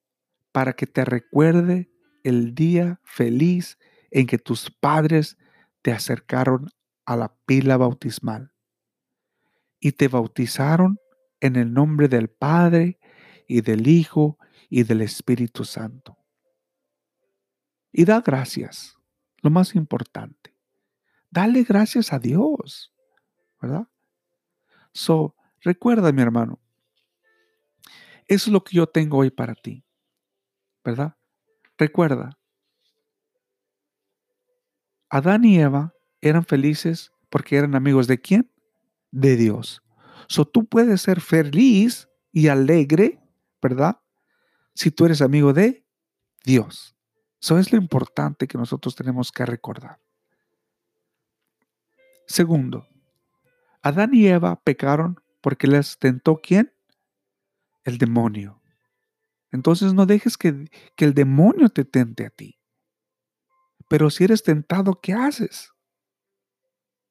para 0.52 0.74
que 0.74 0.86
te 0.86 1.04
recuerde 1.04 1.90
el 2.24 2.54
día 2.54 3.02
feliz 3.04 3.80
en 4.12 4.28
que 4.28 4.38
tus 4.38 4.70
padres 4.70 5.40
te 5.82 5.92
acercaron 5.92 6.70
a 7.08 7.16
la 7.16 7.36
pila 7.48 7.78
bautismal 7.78 8.54
y 9.80 9.94
te 9.94 10.08
bautizaron 10.08 11.00
en 11.40 11.56
el 11.56 11.74
nombre 11.74 12.08
del 12.08 12.30
Padre 12.30 13.00
y 13.48 13.62
del 13.62 13.88
Hijo 13.88 14.38
y 14.70 14.84
del 14.84 15.02
Espíritu 15.02 15.66
Santo. 15.66 16.16
y 17.92 18.06
da 18.06 18.22
gracias. 18.22 18.96
Lo 19.42 19.50
más 19.50 19.74
importante. 19.74 20.57
Dale 21.30 21.64
gracias 21.64 22.14
a 22.14 22.20
Dios, 22.20 22.94
¿verdad? 23.62 23.88
So, 24.94 25.36
recuerda, 25.62 26.12
mi 26.12 26.22
hermano, 26.22 26.60
eso 28.28 28.50
es 28.50 28.54
lo 28.54 28.64
que 28.64 28.76
yo 28.76 28.88
tengo 28.88 29.18
hoy 29.18 29.30
para 29.30 29.56
ti, 29.56 29.86
¿verdad? 30.84 31.16
Recuerda, 31.78 32.38
Adán 35.10 35.46
y 35.46 35.60
Eva 35.60 35.94
eran 36.22 36.44
felices 36.46 37.12
porque 37.30 37.58
eran 37.58 37.76
amigos 37.76 38.08
de 38.08 38.20
quién? 38.20 38.52
De 39.12 39.36
Dios. 39.36 39.82
So, 40.28 40.46
tú 40.46 40.66
puedes 40.66 41.02
ser 41.02 41.22
feliz 41.22 42.10
y 42.32 42.50
alegre, 42.50 43.22
¿verdad? 43.62 44.00
Si 44.74 44.92
tú 44.92 45.06
eres 45.06 45.22
amigo 45.22 45.54
de 45.54 45.86
Dios. 46.44 46.96
Eso 47.42 47.58
es 47.58 47.72
lo 47.72 47.78
importante 47.78 48.48
que 48.48 48.58
nosotros 48.58 48.96
tenemos 48.96 49.32
que 49.32 49.46
recordar. 49.46 50.00
Segundo, 52.28 52.88
Adán 53.82 54.14
y 54.14 54.28
Eva 54.28 54.62
pecaron 54.62 55.20
porque 55.42 55.66
les 55.66 55.98
tentó 55.98 56.36
quién? 56.38 56.74
El 57.86 57.98
demonio. 57.98 58.62
Entonces 59.52 59.94
no 59.94 60.06
dejes 60.06 60.38
que, 60.38 60.70
que 60.98 61.06
el 61.06 61.14
demonio 61.14 61.70
te 61.70 61.86
tente 61.86 62.26
a 62.26 62.30
ti. 62.30 62.60
Pero 63.88 64.10
si 64.10 64.26
eres 64.26 64.44
tentado, 64.44 65.00
¿qué 65.02 65.14
haces? 65.14 65.72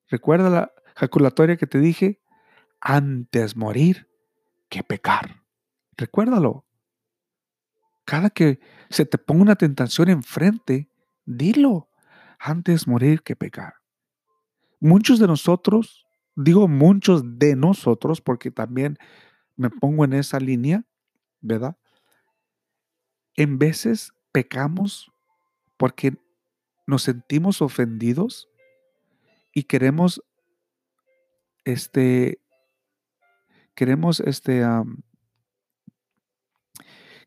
Recuerda 0.08 0.50
la 0.50 0.72
jaculatoria 0.94 1.56
que 1.56 1.66
te 1.66 1.78
dije, 1.78 2.20
antes 2.80 3.56
morir 3.56 4.10
que 4.68 4.82
pecar. 4.82 5.44
Recuérdalo. 5.96 6.66
Cada 8.04 8.28
que 8.28 8.60
se 8.90 9.06
te 9.06 9.16
ponga 9.16 9.42
una 9.42 9.56
tentación 9.56 10.10
enfrente, 10.10 10.90
dilo, 11.24 11.88
antes 12.38 12.86
morir 12.86 13.22
que 13.22 13.34
pecar. 13.34 13.76
Muchos 14.80 15.18
de 15.18 15.26
nosotros, 15.26 16.06
digo 16.34 16.68
muchos 16.68 17.38
de 17.38 17.56
nosotros, 17.56 18.20
porque 18.20 18.50
también 18.50 18.98
me 19.56 19.70
pongo 19.70 20.04
en 20.04 20.12
esa 20.12 20.38
línea, 20.38 20.84
¿verdad? 21.40 21.76
En 23.34 23.58
veces 23.58 24.12
pecamos 24.32 25.10
porque 25.76 26.16
nos 26.86 27.02
sentimos 27.02 27.62
ofendidos 27.62 28.48
y 29.52 29.64
queremos 29.64 30.22
este 31.64 32.40
queremos 33.74 34.20
este 34.20 34.62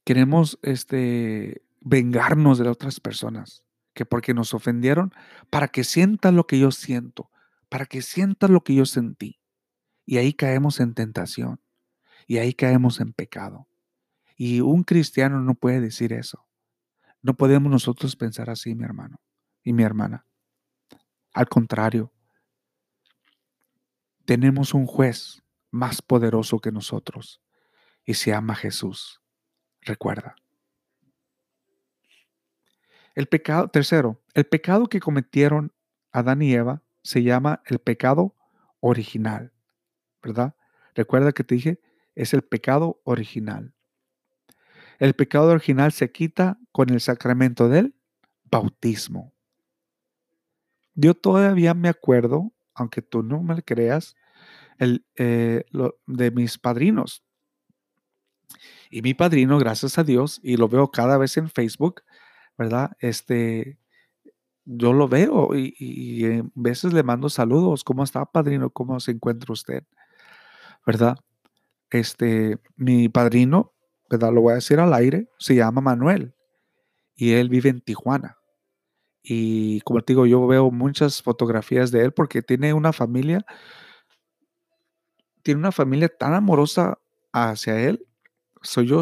queremos 0.03 0.57
este 0.61 1.61
vengarnos 1.81 2.57
de 2.57 2.65
las 2.65 2.73
otras 2.73 2.99
personas 2.99 3.63
que 3.93 4.05
porque 4.05 4.33
nos 4.33 4.53
ofendieron 4.53 5.13
para 5.49 5.67
que 5.67 5.83
sientan 5.83 6.35
lo 6.35 6.47
que 6.47 6.59
yo 6.59 6.71
siento 6.71 7.29
para 7.69 7.85
que 7.85 8.01
sientas 8.01 8.49
lo 8.49 8.63
que 8.63 8.75
yo 8.75 8.85
sentí 8.85 9.39
y 10.05 10.17
ahí 10.17 10.33
caemos 10.33 10.79
en 10.79 10.93
tentación 10.93 11.61
y 12.27 12.37
ahí 12.37 12.53
caemos 12.53 12.99
en 12.99 13.13
pecado 13.13 13.67
y 14.35 14.61
un 14.61 14.83
cristiano 14.83 15.41
no 15.41 15.55
puede 15.55 15.79
decir 15.79 16.13
eso 16.13 16.49
no 17.21 17.35
podemos 17.35 17.71
nosotros 17.71 18.15
pensar 18.15 18.49
así 18.49 18.75
mi 18.75 18.85
hermano 18.85 19.21
y 19.63 19.73
mi 19.73 19.83
hermana. 19.83 20.25
Al 21.33 21.47
contrario, 21.49 22.13
tenemos 24.25 24.73
un 24.73 24.85
juez 24.85 25.43
más 25.69 26.01
poderoso 26.01 26.59
que 26.59 26.71
nosotros 26.71 27.41
y 28.05 28.13
se 28.13 28.31
llama 28.31 28.55
Jesús. 28.55 29.21
Recuerda. 29.81 30.35
El 33.15 33.27
pecado, 33.27 33.67
tercero, 33.67 34.23
el 34.33 34.45
pecado 34.45 34.87
que 34.87 34.99
cometieron 34.99 35.73
Adán 36.11 36.41
y 36.41 36.53
Eva 36.53 36.83
se 37.01 37.23
llama 37.23 37.61
el 37.65 37.79
pecado 37.79 38.35
original, 38.79 39.53
¿verdad? 40.21 40.55
Recuerda 40.95 41.31
que 41.31 41.43
te 41.43 41.55
dije, 41.55 41.79
es 42.15 42.33
el 42.33 42.41
pecado 42.41 43.01
original. 43.03 43.73
El 44.99 45.13
pecado 45.13 45.49
original 45.51 45.91
se 45.91 46.11
quita 46.11 46.59
con 46.71 46.89
el 46.89 46.99
sacramento 46.99 47.69
del 47.69 47.95
bautismo. 48.51 49.33
Yo 50.93 51.13
todavía 51.13 51.73
me 51.73 51.87
acuerdo, 51.87 52.51
aunque 52.73 53.01
tú 53.01 53.23
no 53.23 53.41
me 53.41 53.63
creas, 53.63 54.15
el, 54.77 55.05
eh, 55.15 55.63
de 56.07 56.31
mis 56.31 56.57
padrinos. 56.57 57.23
Y 58.89 59.01
mi 59.01 59.13
padrino, 59.13 59.57
gracias 59.59 59.97
a 59.97 60.03
Dios, 60.03 60.39
y 60.43 60.57
lo 60.57 60.67
veo 60.67 60.91
cada 60.91 61.17
vez 61.17 61.37
en 61.37 61.49
Facebook, 61.49 62.01
¿verdad? 62.57 62.97
Este, 62.99 63.79
yo 64.71 64.93
lo 64.93 65.07
veo 65.07 65.55
y, 65.55 65.73
y, 65.79 66.25
a 66.25 66.43
veces 66.53 66.93
le 66.93 67.01
mando 67.01 67.29
saludos. 67.29 67.83
¿Cómo 67.83 68.03
está, 68.03 68.25
padrino? 68.25 68.69
¿Cómo 68.69 68.99
se 68.99 69.11
encuentra 69.11 69.51
usted? 69.51 69.83
¿Verdad? 70.85 71.17
Este, 71.89 72.59
mi 72.75 73.09
padrino, 73.09 73.73
¿verdad? 74.09 74.31
Lo 74.31 74.41
voy 74.41 74.51
a 74.51 74.55
decir 74.55 74.79
al 74.79 74.93
aire, 74.93 75.27
se 75.39 75.55
llama 75.55 75.81
Manuel 75.81 76.35
y 77.15 77.33
él 77.33 77.49
vive 77.49 77.69
en 77.69 77.81
Tijuana. 77.81 78.37
Y 79.23 79.81
como 79.81 80.01
te 80.01 80.13
digo, 80.13 80.27
yo 80.27 80.45
veo 80.45 80.71
muchas 80.71 81.21
fotografías 81.21 81.91
de 81.91 82.05
él 82.05 82.13
porque 82.13 82.41
tiene 82.43 82.73
una 82.73 82.93
familia, 82.93 83.45
tiene 85.41 85.59
una 85.59 85.71
familia 85.71 86.09
tan 86.09 86.33
amorosa 86.33 86.99
hacia 87.33 87.81
él. 87.81 88.05
Soy 88.61 88.87
yo. 88.87 89.01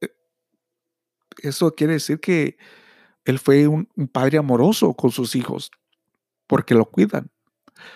Eh, 0.00 0.08
eso 1.42 1.74
quiere 1.74 1.94
decir 1.94 2.20
que 2.20 2.56
él 3.28 3.38
fue 3.38 3.68
un, 3.68 3.86
padre 4.10 4.38
amoroso 4.38 4.94
con 4.94 5.10
sus 5.10 5.36
hijos 5.36 5.70
porque 6.46 6.74
lo 6.74 6.86
cuidan. 6.86 7.30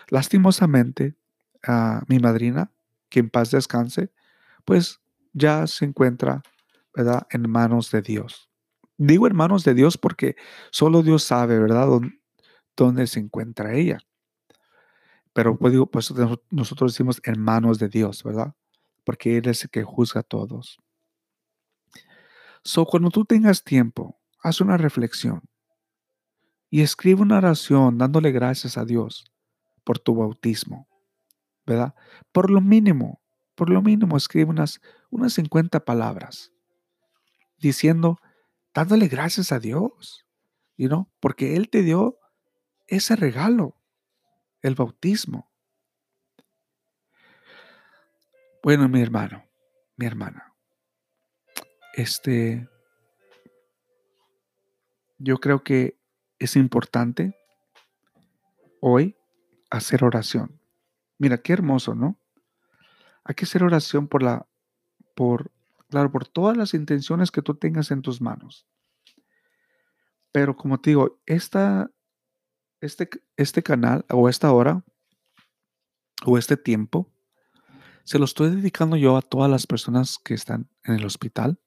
Lastimosamente, 0.08 1.16
a 1.66 2.02
mi 2.06 2.18
madrina, 2.18 2.70
que 3.08 3.20
en 3.20 3.30
paz 3.30 3.50
descanse, 3.50 4.12
pues 4.66 5.00
ya 5.32 5.66
se 5.66 5.86
encuentra, 5.86 6.42
¿verdad?, 6.94 7.26
en 7.30 7.50
manos 7.50 7.90
de 7.90 8.02
Dios. 8.02 8.50
Digo 8.98 9.26
hermanos 9.26 9.64
de 9.64 9.72
Dios 9.72 9.96
porque 9.96 10.36
solo 10.70 11.02
Dios 11.02 11.22
sabe, 11.22 11.58
¿verdad?, 11.58 11.88
dónde, 12.76 13.06
se 13.06 13.20
encuentra 13.20 13.72
ella. 13.72 14.00
Pero 15.32 15.56
pues 15.56 15.72
digo, 15.72 15.86
pues 15.86 16.12
nosotros 16.50 16.92
decimos 16.92 17.22
hermanos 17.24 17.78
de 17.78 17.88
Dios, 17.88 18.22
¿verdad? 18.22 18.54
Porque 19.02 19.38
Él 19.38 19.48
es 19.48 19.64
el 19.64 19.70
que 19.70 19.82
juzga 19.82 20.20
a 20.20 20.24
todos. 20.24 20.78
So, 22.64 22.84
cuando 22.84 23.08
tú 23.08 23.24
tengas 23.24 23.64
tiempo, 23.64 24.21
haz 24.42 24.60
una 24.60 24.76
reflexión 24.76 25.42
y 26.68 26.82
escribe 26.82 27.22
una 27.22 27.38
oración 27.38 27.98
dándole 27.98 28.32
gracias 28.32 28.76
a 28.76 28.84
Dios 28.84 29.24
por 29.84 29.98
tu 29.98 30.14
bautismo, 30.14 30.88
¿verdad? 31.66 31.94
Por 32.32 32.50
lo 32.50 32.60
mínimo, 32.60 33.22
por 33.54 33.70
lo 33.70 33.82
mínimo 33.82 34.16
escribe 34.16 34.50
unas, 34.50 34.80
unas 35.10 35.34
50 35.34 35.84
palabras 35.84 36.52
diciendo, 37.58 38.18
dándole 38.74 39.08
gracias 39.08 39.52
a 39.52 39.60
Dios, 39.60 40.26
you 40.76 40.88
know, 40.88 41.10
porque 41.20 41.56
Él 41.56 41.68
te 41.68 41.82
dio 41.82 42.18
ese 42.88 43.16
regalo, 43.16 43.76
el 44.62 44.74
bautismo. 44.74 45.50
Bueno, 48.62 48.88
mi 48.88 49.00
hermano, 49.00 49.44
mi 49.96 50.06
hermana, 50.06 50.54
este, 51.94 52.68
yo 55.22 55.38
creo 55.38 55.62
que 55.62 55.98
es 56.38 56.56
importante 56.56 57.36
hoy 58.80 59.16
hacer 59.70 60.04
oración. 60.04 60.60
Mira, 61.18 61.38
qué 61.38 61.52
hermoso, 61.52 61.94
¿no? 61.94 62.18
Hay 63.24 63.34
que 63.34 63.44
hacer 63.44 63.62
oración 63.62 64.08
por 64.08 64.22
la, 64.22 64.46
por 65.14 65.52
Claro, 65.92 66.10
por 66.10 66.26
todas 66.26 66.56
las 66.56 66.72
intenciones 66.72 67.30
que 67.30 67.42
tú 67.42 67.54
tengas 67.54 67.90
en 67.90 68.00
tus 68.00 68.22
manos. 68.22 68.66
Pero 70.32 70.56
como 70.56 70.80
te 70.80 70.88
digo, 70.88 71.20
esta, 71.26 71.90
este, 72.80 73.10
este 73.36 73.62
canal 73.62 74.06
o 74.08 74.30
esta 74.30 74.50
hora 74.52 74.82
o 76.24 76.38
este 76.38 76.56
tiempo, 76.56 77.12
se 78.04 78.18
lo 78.18 78.24
estoy 78.24 78.56
dedicando 78.56 78.96
yo 78.96 79.18
a 79.18 79.20
todas 79.20 79.50
las 79.50 79.66
personas 79.66 80.16
que 80.16 80.32
están 80.32 80.70
en 80.84 80.94
el 80.94 81.04
hospital, 81.04 81.60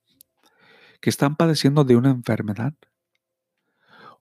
que 1.01 1.12
están 1.12 1.36
padeciendo 1.36 1.84
de 1.84 1.95
una 1.95 2.10
enfermedad 2.10 2.74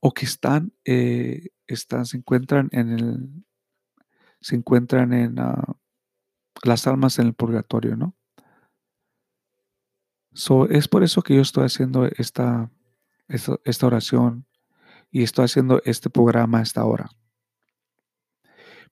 o 0.07 0.13
que 0.13 0.27
están, 0.27 0.75
eh, 0.85 1.49
están 1.67 2.05
se 2.05 2.19
encuentran 2.19 2.69
en 2.73 2.91
el, 2.91 3.47
se 4.39 4.55
encuentran 4.55 5.15
en 5.15 5.39
ah, 5.39 5.79
las 6.63 6.87
almas 6.87 7.19
en 7.19 7.29
el 7.29 7.33
purgatorio, 7.33 7.97
¿no? 7.97 8.15
es 10.69 10.89
por 10.89 11.05
eso 11.05 11.23
que 11.23 11.37
yo 11.37 11.41
estoy 11.41 11.65
haciendo 11.65 12.05
esta, 12.05 12.71
esta, 13.29 13.87
oración 13.87 14.47
y 15.11 15.23
estoy 15.23 15.47
haciendo 15.47 15.81
este 15.87 16.11
programa 16.11 16.59
a 16.59 16.63
esta 16.63 16.85
hora. 16.85 17.09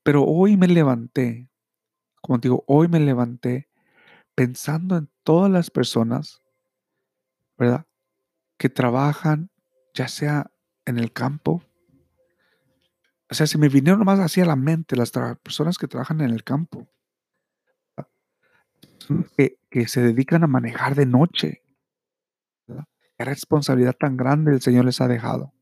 Pero 0.03 0.25
hoy 0.25 0.57
me 0.57 0.69
levanté, 0.69 1.51
como 2.23 2.39
digo, 2.39 2.65
hoy 2.67 2.89
me 2.89 3.01
levanté 3.01 3.69
pensando 4.35 4.97
en 4.97 5.11
todas 5.25 5.51
las 5.51 5.71
personas, 5.71 6.41
¿verdad? 7.59 7.87
Que 8.57 8.71
trabajan, 8.71 9.51
ya 9.93 10.09
sea 10.09 10.52
en 10.87 10.99
el 10.99 11.13
campo. 11.13 11.63
O 13.31 13.35
sea, 13.35 13.47
se 13.47 13.59
me 13.59 13.69
vinieron 13.69 14.05
más 14.05 14.21
así 14.21 14.41
a 14.41 14.47
la 14.47 14.57
mente 14.57 14.97
las 14.97 15.11
personas 15.11 15.79
que 15.79 15.89
trabajan 15.89 16.21
en 16.21 16.31
el 16.31 16.45
campo, 16.45 16.87
que, 19.37 19.59
que 19.71 19.89
se 19.89 20.03
dedican 20.03 20.45
a 20.45 20.49
manejar 20.49 20.95
de 20.95 21.07
noche. 21.07 21.63
Qué 22.67 23.25
responsabilidad 23.25 23.95
tan 23.99 24.17
grande 24.17 24.53
el 24.53 24.61
Señor 24.61 24.85
les 24.85 25.01
ha 25.01 25.09
dejado. 25.09 25.53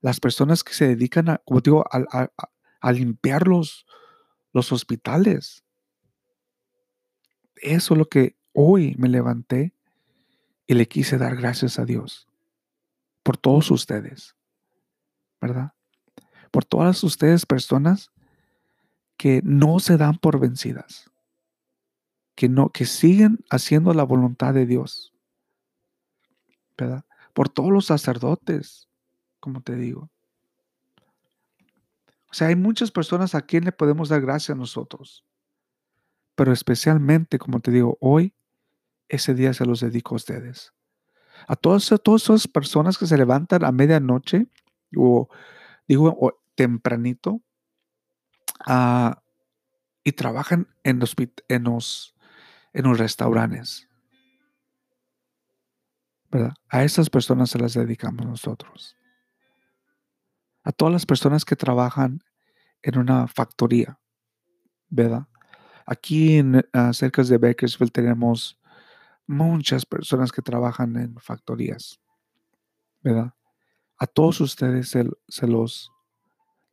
Las 0.00 0.20
personas 0.20 0.62
que 0.62 0.74
se 0.74 0.86
dedican 0.86 1.30
a, 1.30 1.38
como 1.38 1.60
digo, 1.60 1.84
a, 1.90 2.28
a 2.80 2.92
limpiar 2.92 3.48
los, 3.48 3.86
los 4.52 4.70
hospitales. 4.70 5.64
Eso 7.56 7.94
es 7.94 7.98
lo 7.98 8.08
que 8.08 8.36
hoy 8.52 8.94
me 8.98 9.08
levanté 9.08 9.74
y 10.66 10.74
le 10.74 10.86
quise 10.86 11.18
dar 11.18 11.36
gracias 11.36 11.78
a 11.78 11.84
Dios 11.84 12.25
por 13.26 13.36
todos 13.36 13.72
ustedes, 13.72 14.36
¿verdad? 15.40 15.72
Por 16.52 16.64
todas 16.64 17.02
ustedes 17.02 17.44
personas 17.44 18.12
que 19.16 19.40
no 19.42 19.80
se 19.80 19.96
dan 19.96 20.16
por 20.18 20.38
vencidas, 20.38 21.10
que 22.36 22.48
no 22.48 22.70
que 22.70 22.86
siguen 22.86 23.40
haciendo 23.50 23.92
la 23.94 24.04
voluntad 24.04 24.54
de 24.54 24.64
Dios. 24.64 25.12
¿Verdad? 26.78 27.04
Por 27.32 27.48
todos 27.48 27.72
los 27.72 27.86
sacerdotes, 27.86 28.88
como 29.40 29.60
te 29.60 29.74
digo. 29.74 30.08
O 32.30 32.34
sea, 32.34 32.46
hay 32.46 32.54
muchas 32.54 32.92
personas 32.92 33.34
a 33.34 33.42
quien 33.42 33.64
le 33.64 33.72
podemos 33.72 34.08
dar 34.08 34.20
gracias 34.20 34.56
nosotros. 34.56 35.26
Pero 36.36 36.52
especialmente, 36.52 37.40
como 37.40 37.58
te 37.58 37.72
digo, 37.72 37.98
hoy 38.00 38.36
ese 39.08 39.34
día 39.34 39.52
se 39.52 39.66
los 39.66 39.80
dedico 39.80 40.14
a 40.14 40.18
ustedes 40.18 40.75
a 41.46 41.56
todas, 41.56 41.92
todas 42.02 42.22
esas 42.22 42.48
personas 42.48 42.98
que 42.98 43.06
se 43.06 43.16
levantan 43.16 43.64
a 43.64 43.72
medianoche 43.72 44.46
o 44.96 45.28
digo 45.86 46.40
tempranito 46.54 47.40
ah, 48.66 49.22
y 50.02 50.12
trabajan 50.12 50.68
en 50.84 50.98
los, 50.98 51.14
en 51.48 51.64
los, 51.64 52.14
en 52.72 52.84
los 52.84 52.98
restaurantes. 52.98 53.88
¿verdad? 56.30 56.54
A 56.68 56.84
esas 56.84 57.10
personas 57.10 57.50
se 57.50 57.58
las 57.58 57.74
dedicamos 57.74 58.26
nosotros. 58.26 58.96
A 60.64 60.72
todas 60.72 60.92
las 60.92 61.06
personas 61.06 61.44
que 61.44 61.56
trabajan 61.56 62.24
en 62.82 62.98
una 62.98 63.28
factoría, 63.28 63.98
¿verdad? 64.88 65.26
Aquí 65.86 66.38
en, 66.38 66.66
ah, 66.72 66.92
cerca 66.92 67.22
de 67.22 67.38
Bakersfield 67.38 67.92
tenemos 67.92 68.58
muchas 69.26 69.84
personas 69.84 70.32
que 70.32 70.42
trabajan 70.42 70.96
en 70.96 71.16
factorías, 71.16 72.00
¿verdad? 73.02 73.34
A 73.98 74.06
todos 74.06 74.40
ustedes 74.40 74.88
se, 74.90 75.46
los 75.46 75.92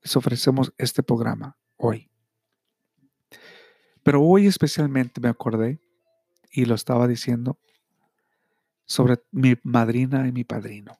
les 0.02 0.16
ofrecemos 0.18 0.74
este 0.78 1.02
programa 1.02 1.58
hoy. 1.78 2.12
Pero 4.04 4.22
hoy 4.22 4.48
especialmente 4.48 5.22
me 5.22 5.30
acordé 5.30 5.82
y 6.52 6.66
lo 6.66 6.76
estaba 6.76 7.08
diciendo 7.08 7.58
sobre 8.86 9.24
mi 9.32 9.56
madrina 9.64 10.28
y 10.28 10.34
mi 10.34 10.44
padrino. 10.44 11.00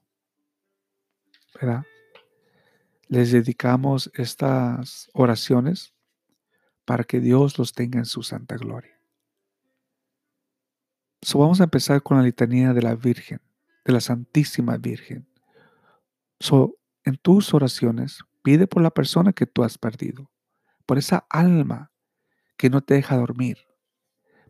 ¿Verdad? 1.54 1.84
Les 3.10 3.34
dedicamos 3.34 4.10
estas 4.14 5.10
oraciones 5.14 5.94
para 6.86 7.04
que 7.04 7.20
Dios 7.20 7.60
los 7.60 7.74
tenga 7.74 8.00
en 8.00 8.06
su 8.06 8.24
santa 8.24 8.56
gloria 8.56 9.03
vamos 11.34 11.62
a 11.62 11.66
empezar 11.66 12.02
con 12.04 12.18
la 12.18 12.24
litanía 12.24 12.74
de 12.74 12.82
la 12.82 12.96
Virgen, 12.96 13.40
de 13.86 13.94
la 13.94 14.02
Santísima 14.02 14.78
Virgen. 14.78 15.28
So, 16.40 16.78
en 17.06 17.18
tus 17.18 17.54
oraciones, 17.54 18.20
pide 18.44 18.68
por 18.68 18.82
la 18.82 18.92
persona 18.92 19.34
que 19.34 19.46
tú 19.46 19.64
has 19.64 19.78
perdido, 19.78 20.30
por 20.86 20.98
esa 20.98 21.26
alma 21.30 21.92
que 22.58 22.70
no 22.70 22.82
te 22.82 22.96
deja 22.96 23.18
dormir, 23.18 23.58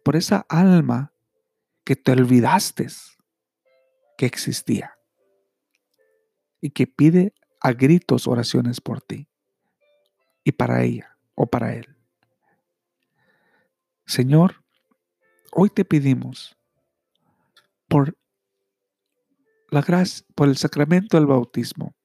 por 0.04 0.16
esa 0.16 0.46
alma 0.50 1.14
que 1.84 1.96
te 1.96 2.12
olvidaste 2.12 2.88
que 4.18 4.26
existía 4.26 4.98
y 6.60 6.72
que 6.72 6.88
pide 6.88 7.34
a 7.62 7.74
gritos 7.74 8.28
oraciones 8.28 8.82
por 8.82 9.02
ti 9.02 9.28
y 10.44 10.52
para 10.54 10.84
ella 10.84 11.18
o 11.36 11.48
para 11.48 11.76
él. 11.76 11.96
Señor, 14.06 14.64
hoy 15.52 15.70
te 15.70 15.86
pedimos 15.86 16.58
por 17.94 18.18
la 19.70 19.84
gracia, 19.84 20.26
por 20.34 20.50
el 20.50 20.58
sacramento 20.58 21.16
del 21.16 21.28
bautismo. 21.28 21.96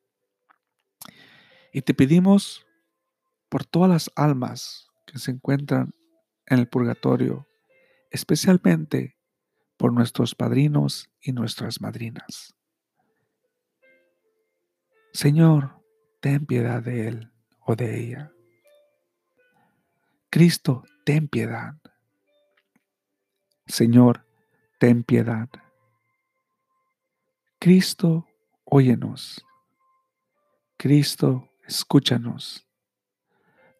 Y 1.72 1.80
te 1.80 1.94
pedimos 1.94 2.66
por 3.48 3.64
todas 3.64 3.88
las 3.88 4.10
almas 4.14 4.90
que 5.06 5.18
se 5.18 5.30
encuentran 5.30 5.94
en 6.44 6.58
el 6.58 6.68
purgatorio, 6.68 7.48
especialmente 8.10 9.16
por 9.78 9.94
nuestros 9.94 10.34
padrinos 10.34 11.08
y 11.22 11.32
nuestras 11.32 11.80
madrinas. 11.80 12.54
Señor, 15.14 15.82
ten 16.20 16.44
piedad 16.44 16.82
de 16.82 17.08
él 17.08 17.32
o 17.60 17.76
de 17.76 17.98
ella. 17.98 18.32
Cristo, 20.28 20.84
ten 21.06 21.28
piedad. 21.28 21.76
Señor, 23.66 24.26
ten 24.78 25.02
piedad. 25.02 25.48
Cristo, 27.60 28.24
óyenos. 28.64 29.44
Cristo, 30.76 31.50
escúchanos. 31.66 32.68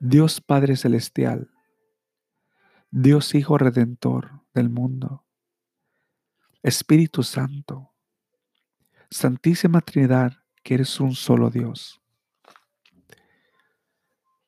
Dios 0.01 0.41
Padre 0.41 0.77
Celestial, 0.77 1.49
Dios 2.91 3.37
Hijo 3.37 3.57
Redentor 3.57 4.43
del 4.53 4.69
mundo, 4.69 5.25
Espíritu 6.63 7.23
Santo, 7.23 7.93
Santísima 9.11 9.81
Trinidad, 9.81 10.33
que 10.65 10.75
eres 10.75 10.99
un 10.99 11.15
solo 11.15 11.49
Dios. 11.49 12.01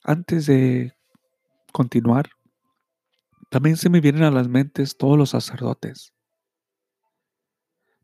Antes 0.03 0.47
de 0.47 0.97
continuar, 1.73 2.31
también 3.49 3.77
se 3.77 3.91
me 3.91 4.01
vienen 4.01 4.25
a 4.25 4.33
las 4.33 4.49
mentes 4.49 4.97
todos 4.97 5.17
los 5.17 5.31
sacerdotes 5.31 6.15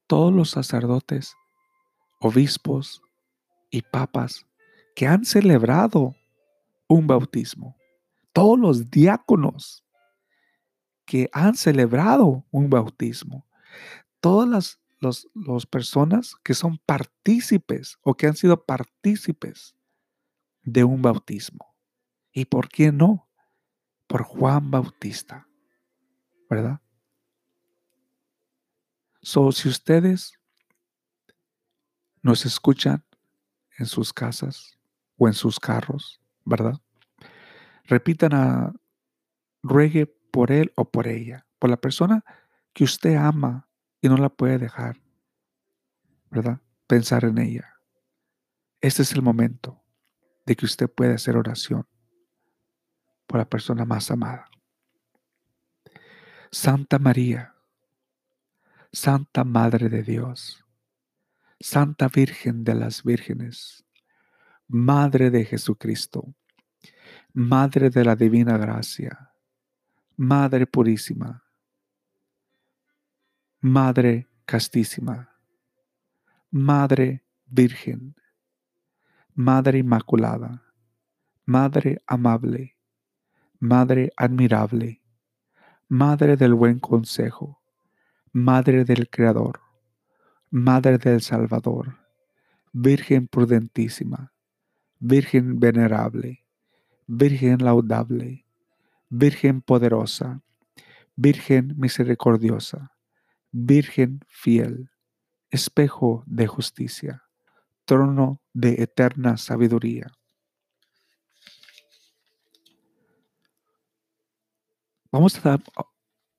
todos 0.06 0.32
los 0.32 0.50
sacerdotes, 0.50 1.34
obispos 2.20 3.02
y 3.70 3.82
papas 3.82 4.46
que 4.94 5.06
han 5.06 5.24
celebrado 5.24 6.14
un 6.88 7.06
bautismo, 7.06 7.76
todos 8.32 8.58
los 8.58 8.90
diáconos 8.90 9.84
que 11.04 11.28
han 11.32 11.54
celebrado 11.54 12.44
un 12.50 12.68
bautismo, 12.70 13.46
todas 14.20 14.80
las 15.00 15.66
personas 15.66 16.34
que 16.42 16.54
son 16.54 16.78
partícipes 16.84 17.98
o 18.02 18.14
que 18.14 18.26
han 18.26 18.36
sido 18.36 18.64
partícipes 18.64 19.76
de 20.62 20.84
un 20.84 21.02
bautismo. 21.02 21.74
¿Y 22.32 22.44
por 22.46 22.68
qué 22.68 22.92
no? 22.92 23.28
Por 24.06 24.22
Juan 24.22 24.70
Bautista, 24.70 25.48
¿verdad? 26.50 26.80
So, 29.26 29.50
si 29.50 29.68
ustedes 29.68 30.38
nos 32.22 32.46
escuchan 32.46 33.04
en 33.76 33.86
sus 33.86 34.12
casas 34.12 34.78
o 35.16 35.26
en 35.26 35.34
sus 35.34 35.58
carros, 35.58 36.20
¿verdad? 36.44 36.80
Repitan 37.86 38.34
a, 38.34 38.72
ruegue 39.64 40.06
por 40.06 40.52
él 40.52 40.72
o 40.76 40.88
por 40.88 41.08
ella, 41.08 41.44
por 41.58 41.70
la 41.70 41.76
persona 41.76 42.22
que 42.72 42.84
usted 42.84 43.16
ama 43.16 43.68
y 44.00 44.08
no 44.08 44.16
la 44.16 44.28
puede 44.28 44.58
dejar, 44.58 45.02
¿verdad? 46.30 46.60
Pensar 46.86 47.24
en 47.24 47.38
ella. 47.38 47.80
Este 48.80 49.02
es 49.02 49.10
el 49.10 49.22
momento 49.22 49.82
de 50.44 50.54
que 50.54 50.66
usted 50.66 50.88
pueda 50.88 51.16
hacer 51.16 51.36
oración 51.36 51.84
por 53.26 53.38
la 53.38 53.48
persona 53.48 53.84
más 53.84 54.08
amada. 54.12 54.48
Santa 56.52 57.00
María, 57.00 57.55
Santa 58.98 59.44
Madre 59.44 59.90
de 59.90 60.02
Dios, 60.02 60.64
Santa 61.60 62.08
Virgen 62.08 62.64
de 62.64 62.74
las 62.74 63.04
Vírgenes, 63.04 63.84
Madre 64.68 65.30
de 65.30 65.44
Jesucristo, 65.44 66.34
Madre 67.34 67.90
de 67.90 68.04
la 68.06 68.16
Divina 68.16 68.56
Gracia, 68.56 69.34
Madre 70.16 70.66
Purísima, 70.66 71.44
Madre 73.60 74.28
Castísima, 74.46 75.28
Madre 76.50 77.22
Virgen, 77.44 78.16
Madre 79.34 79.80
Inmaculada, 79.80 80.72
Madre 81.44 82.02
Amable, 82.06 82.78
Madre 83.58 84.10
Admirable, 84.16 85.02
Madre 85.86 86.38
del 86.38 86.54
Buen 86.54 86.78
Consejo, 86.78 87.60
Madre 88.38 88.84
del 88.84 89.08
Creador, 89.08 89.62
Madre 90.50 90.98
del 90.98 91.22
Salvador, 91.22 92.00
Virgen 92.70 93.28
prudentísima, 93.28 94.34
Virgen 94.98 95.58
venerable, 95.58 96.44
Virgen 97.06 97.64
laudable, 97.64 98.44
Virgen 99.08 99.62
poderosa, 99.62 100.42
Virgen 101.14 101.76
misericordiosa, 101.78 102.92
Virgen 103.52 104.20
fiel, 104.28 104.90
espejo 105.48 106.22
de 106.26 106.46
justicia, 106.46 107.22
trono 107.86 108.42
de 108.52 108.82
eterna 108.82 109.38
sabiduría. 109.38 110.12
Vamos 115.10 115.38
a 115.38 115.40
dar, 115.40 115.62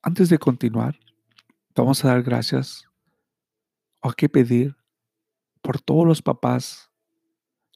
antes 0.03 0.29
de 0.29 0.37
continuar, 0.37 0.99
vamos 1.81 2.03
a 2.03 2.09
dar 2.09 2.23
gracias 2.23 2.85
o 4.01 4.11
que 4.11 4.29
pedir 4.29 4.75
por 5.61 5.81
todos 5.81 6.05
los 6.05 6.21
papás 6.21 6.91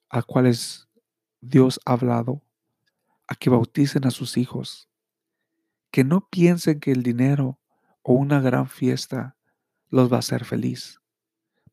a 0.10 0.22
cuales 0.24 0.88
Dios 1.40 1.80
ha 1.86 1.94
hablado, 1.94 2.42
a 3.28 3.36
que 3.36 3.50
bauticen 3.50 4.06
a 4.06 4.12
sus 4.12 4.38
hijos, 4.38 4.90
que 5.90 6.04
no 6.04 6.28
piensen 6.30 6.80
que 6.80 6.92
el 6.92 7.04
dinero 7.04 7.60
o 8.02 8.14
una 8.14 8.42
gran 8.42 8.68
fiesta 8.68 9.38
los 9.90 10.12
va 10.12 10.18
a 10.18 10.20
hacer 10.20 10.46
feliz, 10.46 11.00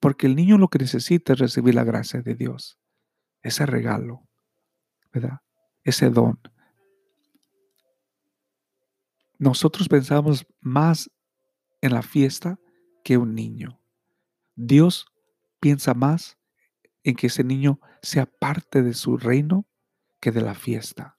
porque 0.01 0.27
el 0.27 0.37
niño 0.37 0.59
lo 0.59 0.69
que 0.69 0.79
necesita 0.79 1.33
es 1.33 1.39
recibir 1.39 1.75
la 1.75 1.85
gracia 1.85 2.23
de 2.23 2.35
Dios, 2.35 2.79
ese 3.43 3.67
regalo, 3.67 4.29
¿verdad? 5.13 5.41
Ese 5.83 6.11
don. 6.11 6.39
Nosotros 9.39 9.89
pensamos 9.89 10.47
más 10.61 11.11
en 11.81 11.95
la 11.95 12.03
fiesta 12.03 12.59
que 13.05 13.17
un 13.17 13.35
niño. 13.35 13.81
Dios 14.55 15.07
piensa 15.61 15.95
más 15.95 16.39
en 17.05 17.15
que 17.15 17.29
ese 17.29 17.45
niño 17.45 17.81
sea 18.03 18.27
parte 18.27 18.83
de 18.83 18.95
su 18.95 19.17
reino 19.17 19.67
que 20.21 20.33
de 20.33 20.41
la 20.41 20.55
fiesta. 20.55 21.19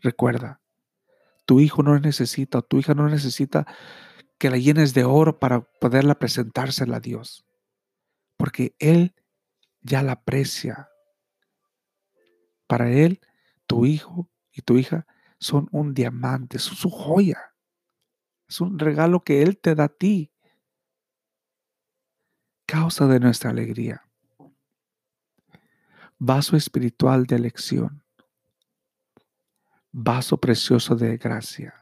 Recuerda, 0.00 0.60
tu 1.46 1.60
hijo 1.60 1.82
no 1.82 1.98
necesita, 1.98 2.62
tu 2.62 2.78
hija 2.78 2.94
no 2.94 3.08
necesita 3.08 3.66
que 4.38 4.50
la 4.50 4.58
llenes 4.58 4.94
de 4.94 5.04
oro 5.04 5.38
para 5.38 5.62
poderla 5.62 6.18
presentársela 6.18 6.98
a 6.98 7.00
Dios, 7.00 7.44
porque 8.36 8.76
Él 8.78 9.14
ya 9.80 10.02
la 10.02 10.12
aprecia. 10.12 10.88
Para 12.66 12.90
Él, 12.90 13.20
tu 13.66 13.86
hijo 13.86 14.30
y 14.52 14.62
tu 14.62 14.78
hija 14.78 15.06
son 15.38 15.68
un 15.72 15.94
diamante, 15.94 16.58
son 16.58 16.76
su 16.76 16.90
joya. 16.90 17.47
Es 18.48 18.62
un 18.62 18.78
regalo 18.78 19.20
que 19.20 19.42
Él 19.42 19.58
te 19.58 19.74
da 19.74 19.84
a 19.84 19.88
ti. 19.88 20.32
Causa 22.66 23.06
de 23.06 23.20
nuestra 23.20 23.50
alegría. 23.50 24.02
Vaso 26.18 26.56
espiritual 26.56 27.26
de 27.26 27.36
elección. 27.36 28.02
Vaso 29.92 30.38
precioso 30.38 30.96
de 30.96 31.18
gracia. 31.18 31.74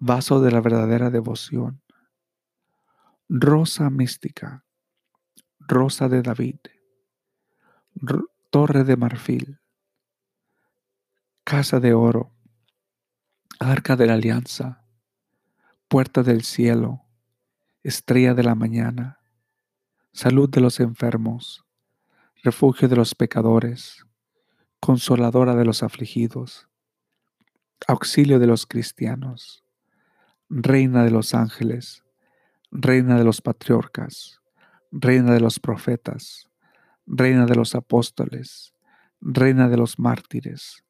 Vaso 0.00 0.40
de 0.40 0.50
la 0.50 0.60
verdadera 0.60 1.10
devoción. 1.10 1.80
Rosa 3.28 3.90
mística. 3.90 4.64
Rosa 5.60 6.08
de 6.08 6.22
David. 6.22 6.58
torre 8.50 8.84
de 8.84 8.96
marfil. 8.96 9.60
Casa 11.44 11.78
de 11.78 11.94
oro. 11.94 12.32
Arca 13.60 13.96
de 13.96 14.06
la 14.06 14.14
alianza 14.14 14.83
puerta 15.88 16.22
del 16.22 16.42
cielo, 16.42 17.02
estrella 17.82 18.34
de 18.34 18.42
la 18.42 18.54
mañana, 18.54 19.20
salud 20.12 20.48
de 20.48 20.60
los 20.60 20.80
enfermos, 20.80 21.64
refugio 22.42 22.88
de 22.88 22.96
los 22.96 23.14
pecadores, 23.14 24.04
consoladora 24.80 25.54
de 25.54 25.64
los 25.64 25.82
afligidos, 25.82 26.68
auxilio 27.86 28.38
de 28.38 28.46
los 28.46 28.66
cristianos, 28.66 29.64
reina 30.48 31.04
de 31.04 31.10
los 31.10 31.34
ángeles, 31.34 32.02
reina 32.70 33.16
de 33.16 33.24
los 33.24 33.40
patriarcas, 33.40 34.40
reina 34.90 35.32
de 35.32 35.40
los 35.40 35.58
profetas, 35.60 36.50
reina 37.06 37.46
de 37.46 37.54
los 37.54 37.74
apóstoles, 37.74 38.72
reina 39.20 39.68
de 39.68 39.76
los 39.76 39.98
mártires, 39.98 40.84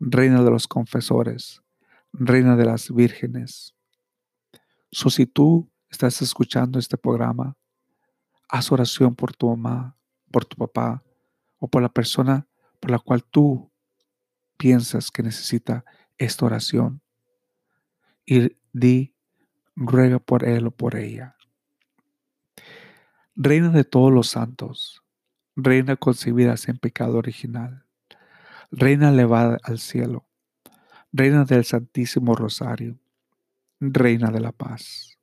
reina 0.00 0.42
de 0.42 0.50
los 0.50 0.66
confesores, 0.66 1.62
reina 2.12 2.56
de 2.56 2.64
las 2.64 2.94
vírgenes, 2.94 3.74
So, 4.90 5.10
si 5.10 5.26
tú 5.26 5.70
estás 5.90 6.22
escuchando 6.22 6.78
este 6.78 6.96
programa, 6.96 7.56
haz 8.48 8.72
oración 8.72 9.14
por 9.14 9.34
tu 9.34 9.48
mamá, 9.48 9.96
por 10.30 10.44
tu 10.44 10.56
papá 10.56 11.02
o 11.58 11.68
por 11.68 11.82
la 11.82 11.88
persona 11.88 12.46
por 12.80 12.90
la 12.90 12.98
cual 12.98 13.24
tú 13.24 13.70
piensas 14.56 15.10
que 15.10 15.22
necesita 15.22 15.84
esta 16.16 16.46
oración. 16.46 17.02
Y 18.24 18.56
di, 18.72 19.14
ruega 19.74 20.18
por 20.18 20.44
él 20.44 20.66
o 20.66 20.70
por 20.70 20.96
ella. 20.96 21.36
Reina 23.34 23.70
de 23.70 23.84
todos 23.84 24.12
los 24.12 24.28
santos, 24.28 25.02
reina 25.54 25.96
concebida 25.96 26.56
sin 26.56 26.76
pecado 26.78 27.18
original, 27.18 27.84
reina 28.70 29.10
elevada 29.10 29.58
al 29.62 29.78
cielo, 29.78 30.28
reina 31.12 31.44
del 31.44 31.64
Santísimo 31.64 32.34
Rosario 32.34 32.98
Reina 33.80 34.32
de 34.32 34.40
la 34.40 34.50
paz. 34.50 35.16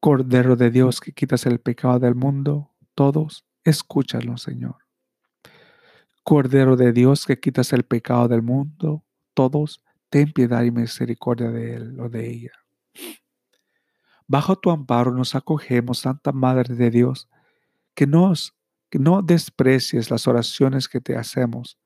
Cordero 0.00 0.56
de 0.56 0.72
Dios 0.72 1.00
que 1.00 1.12
quitas 1.12 1.46
el 1.46 1.60
pecado 1.60 2.00
del 2.00 2.16
mundo, 2.16 2.72
todos 2.96 3.46
escúchalo, 3.62 4.36
Señor. 4.38 4.78
Cordero 6.24 6.74
de 6.74 6.92
Dios 6.92 7.24
que 7.24 7.38
quitas 7.38 7.72
el 7.72 7.84
pecado 7.84 8.26
del 8.26 8.42
mundo, 8.42 9.04
todos 9.34 9.84
ten 10.10 10.32
piedad 10.32 10.64
y 10.64 10.72
misericordia 10.72 11.52
de 11.52 11.76
él 11.76 12.00
o 12.00 12.08
de 12.08 12.28
ella. 12.28 12.52
Bajo 14.26 14.56
tu 14.56 14.72
amparo 14.72 15.12
nos 15.12 15.36
acogemos, 15.36 16.00
Santa 16.00 16.32
Madre 16.32 16.74
de 16.74 16.90
Dios, 16.90 17.28
que, 17.94 18.08
nos, 18.08 18.56
que 18.90 18.98
no 18.98 19.22
desprecies 19.22 20.10
las 20.10 20.26
oraciones 20.26 20.88
que 20.88 21.00
te 21.00 21.16
hacemos 21.16 21.78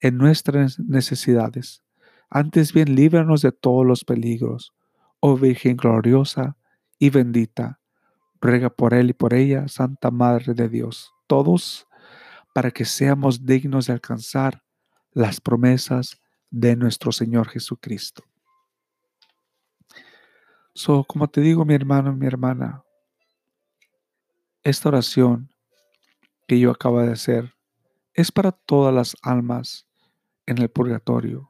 en 0.00 0.18
nuestras 0.18 0.78
necesidades. 0.78 1.82
Antes 2.28 2.74
bien, 2.74 2.94
líbranos 2.94 3.40
de 3.40 3.52
todos 3.52 3.86
los 3.86 4.04
peligros 4.04 4.74
oh 5.24 5.36
Virgen 5.36 5.76
gloriosa 5.76 6.56
y 6.98 7.10
bendita, 7.10 7.80
ruega 8.40 8.70
por 8.70 8.92
él 8.92 9.10
y 9.10 9.12
por 9.12 9.34
ella, 9.34 9.68
Santa 9.68 10.10
Madre 10.10 10.52
de 10.52 10.68
Dios, 10.68 11.14
todos, 11.28 11.86
para 12.52 12.72
que 12.72 12.84
seamos 12.84 13.46
dignos 13.46 13.86
de 13.86 13.92
alcanzar 13.92 14.64
las 15.12 15.40
promesas 15.40 16.20
de 16.50 16.74
nuestro 16.74 17.12
Señor 17.12 17.48
Jesucristo. 17.48 18.24
So, 20.74 21.04
como 21.04 21.28
te 21.28 21.40
digo, 21.40 21.64
mi 21.64 21.74
hermano, 21.74 22.12
mi 22.12 22.26
hermana, 22.26 22.82
esta 24.64 24.88
oración 24.88 25.54
que 26.48 26.58
yo 26.58 26.72
acabo 26.72 27.00
de 27.00 27.12
hacer 27.12 27.54
es 28.12 28.32
para 28.32 28.50
todas 28.50 28.92
las 28.92 29.16
almas 29.22 29.86
en 30.46 30.58
el 30.58 30.68
purgatorio 30.68 31.48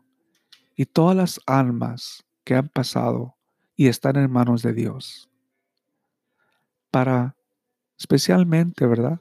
y 0.77 0.85
todas 0.85 1.17
las 1.17 1.41
almas 1.47 2.23
que 2.45 2.55
han 2.55 2.69
pasado 2.69 3.39
y 3.83 3.89
están 3.89 4.15
en 4.15 4.31
manos 4.31 4.63
de 4.63 4.73
Dios. 4.73 5.29
Para, 6.93 7.35
especialmente, 7.99 8.87
¿verdad? 8.87 9.21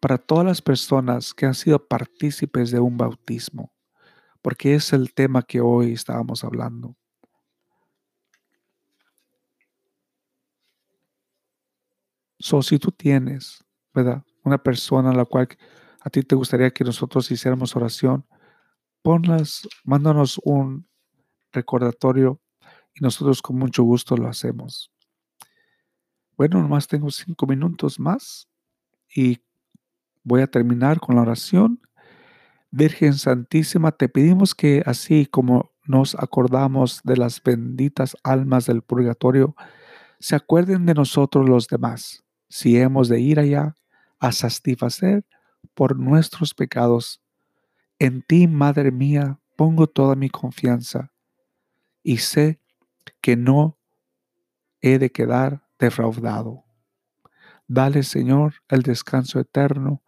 Para 0.00 0.16
todas 0.16 0.46
las 0.46 0.62
personas 0.62 1.34
que 1.34 1.44
han 1.44 1.54
sido 1.54 1.84
partícipes 1.84 2.70
de 2.70 2.78
un 2.78 2.96
bautismo, 2.96 3.72
porque 4.42 4.76
es 4.76 4.92
el 4.92 5.12
tema 5.12 5.42
que 5.42 5.60
hoy 5.60 5.92
estábamos 5.92 6.44
hablando. 6.44 6.94
So, 12.38 12.62
si 12.62 12.78
tú 12.78 12.92
tienes, 12.92 13.64
¿verdad? 13.92 14.22
Una 14.44 14.62
persona 14.62 15.10
a 15.10 15.14
la 15.14 15.24
cual 15.24 15.48
a 16.00 16.10
ti 16.10 16.22
te 16.22 16.36
gustaría 16.36 16.70
que 16.70 16.84
nosotros 16.84 17.28
hiciéramos 17.28 17.74
oración, 17.74 18.24
ponlas, 19.02 19.66
mándanos 19.82 20.40
un 20.44 20.86
recordatorio 21.50 22.40
y 22.94 23.02
nosotros 23.02 23.42
con 23.42 23.58
mucho 23.58 23.82
gusto 23.82 24.16
lo 24.16 24.28
hacemos. 24.28 24.90
Bueno, 26.36 26.60
nomás 26.60 26.88
tengo 26.88 27.10
cinco 27.10 27.46
minutos 27.46 28.00
más 28.00 28.48
y 29.14 29.40
voy 30.22 30.40
a 30.42 30.46
terminar 30.46 30.98
con 31.00 31.16
la 31.16 31.22
oración. 31.22 31.80
Virgen 32.70 33.14
Santísima, 33.14 33.92
te 33.92 34.08
pedimos 34.08 34.54
que 34.54 34.82
así 34.84 35.26
como 35.26 35.72
nos 35.86 36.14
acordamos 36.16 37.00
de 37.04 37.16
las 37.16 37.42
benditas 37.42 38.16
almas 38.24 38.66
del 38.66 38.82
purgatorio, 38.82 39.54
se 40.18 40.34
acuerden 40.34 40.86
de 40.86 40.94
nosotros 40.94 41.48
los 41.48 41.68
demás, 41.68 42.24
si 42.48 42.78
hemos 42.78 43.08
de 43.08 43.20
ir 43.20 43.38
allá 43.38 43.74
a 44.18 44.32
satisfacer 44.32 45.24
por 45.74 45.98
nuestros 45.98 46.54
pecados. 46.54 47.20
En 47.98 48.22
ti, 48.22 48.48
Madre 48.48 48.90
mía, 48.90 49.38
pongo 49.56 49.86
toda 49.86 50.16
mi 50.16 50.30
confianza 50.30 51.12
y 52.02 52.16
sé 52.18 52.60
que 53.20 53.36
no 53.36 53.78
he 54.80 54.98
de 54.98 55.10
quedar 55.10 55.66
defraudado. 55.78 56.64
Dale, 57.66 58.02
Señor, 58.02 58.54
el 58.68 58.82
descanso 58.82 59.40
eterno 59.40 60.02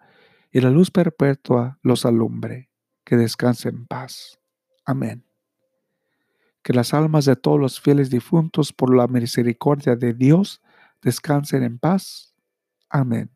y 0.51 0.61
la 0.61 0.70
luz 0.70 0.90
perpetua 0.90 1.78
los 1.82 2.05
alumbre. 2.05 2.70
Que 3.05 3.16
descanse 3.16 3.68
en 3.68 3.86
paz. 3.86 4.40
Amén. 4.84 5.24
Que 6.62 6.72
las 6.72 6.92
almas 6.92 7.24
de 7.24 7.36
todos 7.36 7.61
los 7.61 7.80
fieles 7.80 8.11
difuntos 8.11 8.72
por 8.72 8.94
la 8.94 9.07
misericordia 9.07 9.97
de 9.97 10.12
Dios 10.12 10.61
descansen 11.03 11.62
en 11.62 11.78
paz. 11.78 12.34
Amén. 12.88 13.30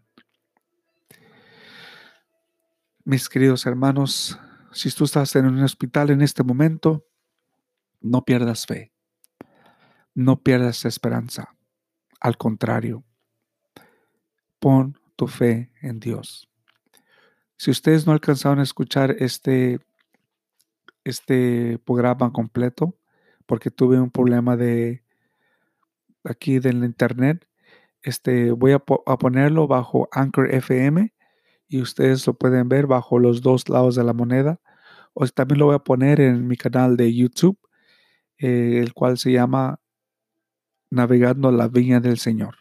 Mis 3.04 3.28
queridos 3.28 3.64
hermanos, 3.66 4.38
si 4.72 4.90
tú 4.90 5.04
estás 5.04 5.34
en 5.36 5.46
un 5.46 5.62
hospital 5.62 6.10
en 6.10 6.20
este 6.22 6.42
momento, 6.42 7.06
no 8.00 8.24
pierdas 8.24 8.66
fe, 8.66 8.92
no 10.14 10.42
pierdas 10.42 10.84
esperanza. 10.84 11.56
Al 12.20 12.36
contrario, 12.36 13.04
pon 14.58 14.98
tu 15.16 15.26
fe 15.26 15.72
en 15.80 16.00
Dios. 16.00 16.48
Si 17.56 17.70
ustedes 17.70 18.06
no 18.06 18.12
alcanzaron 18.12 18.58
a 18.60 18.62
escuchar 18.62 19.16
este, 19.18 19.80
este 21.04 21.78
programa 21.84 22.32
completo, 22.32 22.96
porque 23.46 23.70
tuve 23.70 24.00
un 24.00 24.10
problema 24.10 24.56
de 24.56 25.04
aquí 26.24 26.58
del 26.58 26.84
internet, 26.84 27.46
este, 28.02 28.50
voy 28.52 28.72
a, 28.72 28.78
ponerlo 28.78 29.66
bajo 29.66 30.08
Anchor 30.12 30.54
FM 30.54 31.12
y 31.68 31.80
ustedes 31.82 32.26
lo 32.26 32.34
pueden 32.34 32.68
ver 32.68 32.86
bajo 32.86 33.18
los 33.18 33.42
dos 33.42 33.68
lados 33.68 33.94
de 33.94 34.04
la 34.04 34.14
moneda. 34.14 34.60
O 35.12 35.26
también 35.26 35.58
lo 35.58 35.66
voy 35.66 35.74
a 35.74 35.80
poner 35.80 36.20
en 36.20 36.46
mi 36.46 36.56
canal 36.56 36.96
de 36.96 37.14
YouTube, 37.14 37.58
eh, 38.38 38.80
el 38.82 38.94
cual 38.94 39.18
se 39.18 39.32
llama 39.32 39.79
Navegando 40.90 41.50
la 41.52 41.68
Viña 41.68 42.00
del 42.00 42.18
Señor. 42.18 42.56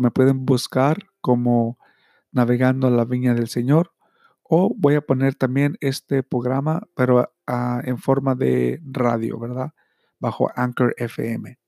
Me 0.00 0.10
pueden 0.10 0.44
buscar 0.46 0.98
como 1.20 1.78
Navegando 2.32 2.90
la 2.90 3.04
Viña 3.04 3.34
del 3.34 3.48
Señor. 3.48 3.92
O 4.42 4.74
voy 4.76 4.94
a 4.94 5.00
poner 5.00 5.34
también 5.34 5.76
este 5.80 6.22
programa, 6.22 6.82
pero 6.94 7.32
ah, 7.46 7.80
en 7.84 7.98
forma 7.98 8.34
de 8.34 8.80
radio, 8.84 9.38
¿verdad? 9.38 9.72
Bajo 10.18 10.50
Anchor 10.54 10.94
FM. 10.98 11.58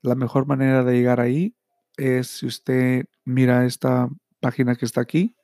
La 0.00 0.14
mejor 0.14 0.46
manera 0.46 0.84
de 0.84 0.94
llegar 0.94 1.20
ahí 1.20 1.56
es 1.96 2.28
si 2.28 2.46
usted 2.46 3.06
mira 3.24 3.64
esta 3.64 4.08
página 4.40 4.74
que 4.76 4.84
está 4.84 5.00
aquí. 5.00 5.36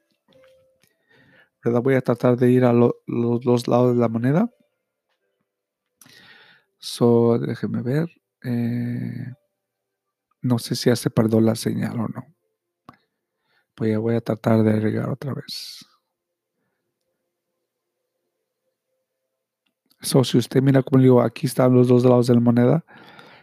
¿verdad? 1.65 1.83
Voy 1.83 1.95
a 1.95 2.01
tratar 2.01 2.37
de 2.37 2.51
ir 2.51 2.65
a 2.65 2.73
los 2.73 3.41
dos 3.41 3.69
lados 3.69 3.95
de 3.95 4.01
la 4.01 4.09
moneda. 4.09 4.51
So, 6.79 7.39
déjeme 7.39 7.83
ver. 7.83 8.09
Eh, 8.45 9.33
no 10.43 10.59
sé 10.59 10.77
si 10.77 10.91
hace 10.91 11.11
perdió 11.11 11.41
la 11.41 11.55
señal 11.55 11.99
o 12.01 12.09
no. 12.09 12.27
Pues 13.75 13.93
ya 13.93 13.99
voy 13.99 14.17
a 14.17 14.21
tratar 14.21 14.63
de 14.63 14.71
agregar 14.71 15.09
otra 15.11 15.35
vez. 15.35 15.85
So, 20.01 20.23
si 20.23 20.39
usted 20.39 20.63
mira 20.63 20.83
como 20.83 21.03
digo, 21.03 21.23
aquí 21.23 21.47
están 21.47 21.75
los 21.75 21.89
dos 21.89 22.05
lados 22.05 22.29
de 22.29 22.35
la 22.35 22.41
moneda 22.41 22.85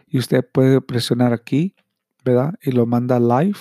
y 0.06 0.18
usted 0.18 0.46
puede 0.50 0.80
presionar 0.80 1.32
aquí, 1.32 1.74
¿verdad? 2.24 2.54
Y 2.62 2.72
lo 2.72 2.86
manda 2.86 3.20
live. 3.20 3.58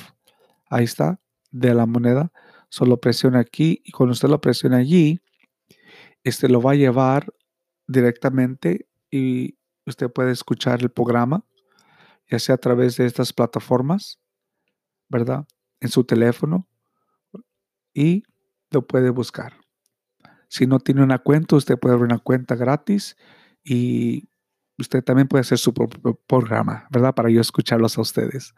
Ahí 0.70 0.86
está, 0.86 1.20
de 1.52 1.74
la 1.74 1.86
moneda. 1.86 2.32
Solo 2.70 2.98
presiona 2.98 3.40
aquí 3.40 3.82
y 3.84 3.92
cuando 3.92 4.14
usted 4.14 4.30
lo 4.30 4.40
presiona 4.40 4.78
allí, 4.78 5.20
este 6.24 6.50
lo 6.50 6.62
va 6.62 6.72
a 6.72 6.76
llevar 6.76 7.34
directamente 7.88 8.88
y 9.12 9.58
usted 9.86 10.12
puede 10.12 10.32
escuchar 10.32 10.82
el 10.82 10.90
programa, 10.90 11.44
ya 12.30 12.40
sea 12.40 12.56
a 12.56 12.60
través 12.60 12.98
de 12.98 13.06
estas 13.06 13.34
plataformas, 13.34 14.20
¿verdad? 15.10 15.46
En 15.80 15.90
su 15.90 16.04
teléfono 16.04 16.68
y 17.94 18.24
lo 18.72 18.86
puede 18.86 19.10
buscar. 19.10 19.54
Si 20.48 20.68
no 20.68 20.80
tiene 20.80 21.04
una 21.04 21.20
cuenta, 21.20 21.56
usted 21.56 21.78
puede 21.78 21.96
abrir 21.96 22.12
una 22.12 22.20
cuenta 22.20 22.56
gratis 22.56 23.16
y 23.64 24.30
usted 24.78 25.04
también 25.04 25.28
puede 25.28 25.42
hacer 25.42 25.58
su 25.58 25.74
propio 25.74 26.20
programa, 26.28 26.88
¿verdad? 26.92 27.14
Para 27.14 27.30
yo 27.30 27.42
escucharlos 27.42 27.98
a 27.98 28.02
ustedes. 28.02 28.54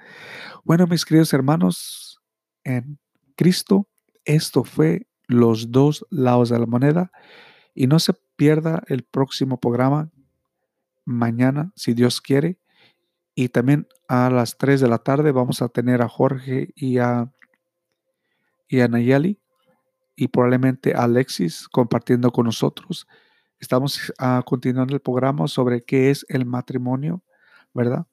Bueno, 0.63 0.88
mis 0.88 1.05
queridos 1.05 1.34
hermanos, 1.34 2.19
en 2.63 2.99
Cristo, 3.36 3.88
esto 4.25 4.63
fue 4.63 5.07
los 5.28 5.71
dos 5.71 6.05
lados 6.09 6.49
de 6.49 6.59
la 6.59 6.65
moneda 6.65 7.11
y 7.73 7.88
no 7.88 7.99
se 7.99 8.13
pierda 8.36 8.84
el 8.88 9.03
próximo 9.03 9.59
programa 9.59 10.09
mañana, 11.08 11.72
si 11.76 11.93
Dios 11.93 12.22
quiere. 12.22 12.60
Y 13.34 13.49
también 13.49 13.88
a 14.08 14.30
las 14.30 14.58
3 14.58 14.82
de 14.82 14.88
la 14.88 14.99
tarde 14.99 15.32
vamos 15.32 15.62
a 15.62 15.70
tener 15.70 16.01
a 16.01 16.10
Jorge 16.10 16.70
y 16.76 16.97
a, 16.97 17.32
y 18.68 18.82
a 18.82 18.88
Nayeli 18.88 19.39
y 20.16 20.28
probablemente 20.28 20.93
a 20.93 21.03
Alexis 21.03 21.68
compartiendo 21.70 22.32
con 22.32 22.45
nosotros. 22.45 23.08
Estamos 23.60 24.14
uh, 24.20 24.43
continuando 24.43 24.93
el 24.93 25.01
programa 25.01 25.47
sobre 25.47 25.84
qué 25.84 26.10
es 26.10 26.26
el 26.30 26.45
matrimonio, 26.45 27.24
¿verdad? 27.74 28.05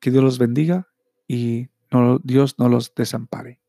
Que 0.00 0.10
Dios 0.10 0.22
los 0.22 0.38
bendiga 0.38 0.88
y 1.26 1.68
no, 1.90 2.18
Dios 2.22 2.58
no 2.58 2.68
los 2.68 2.94
desampare. 2.94 3.60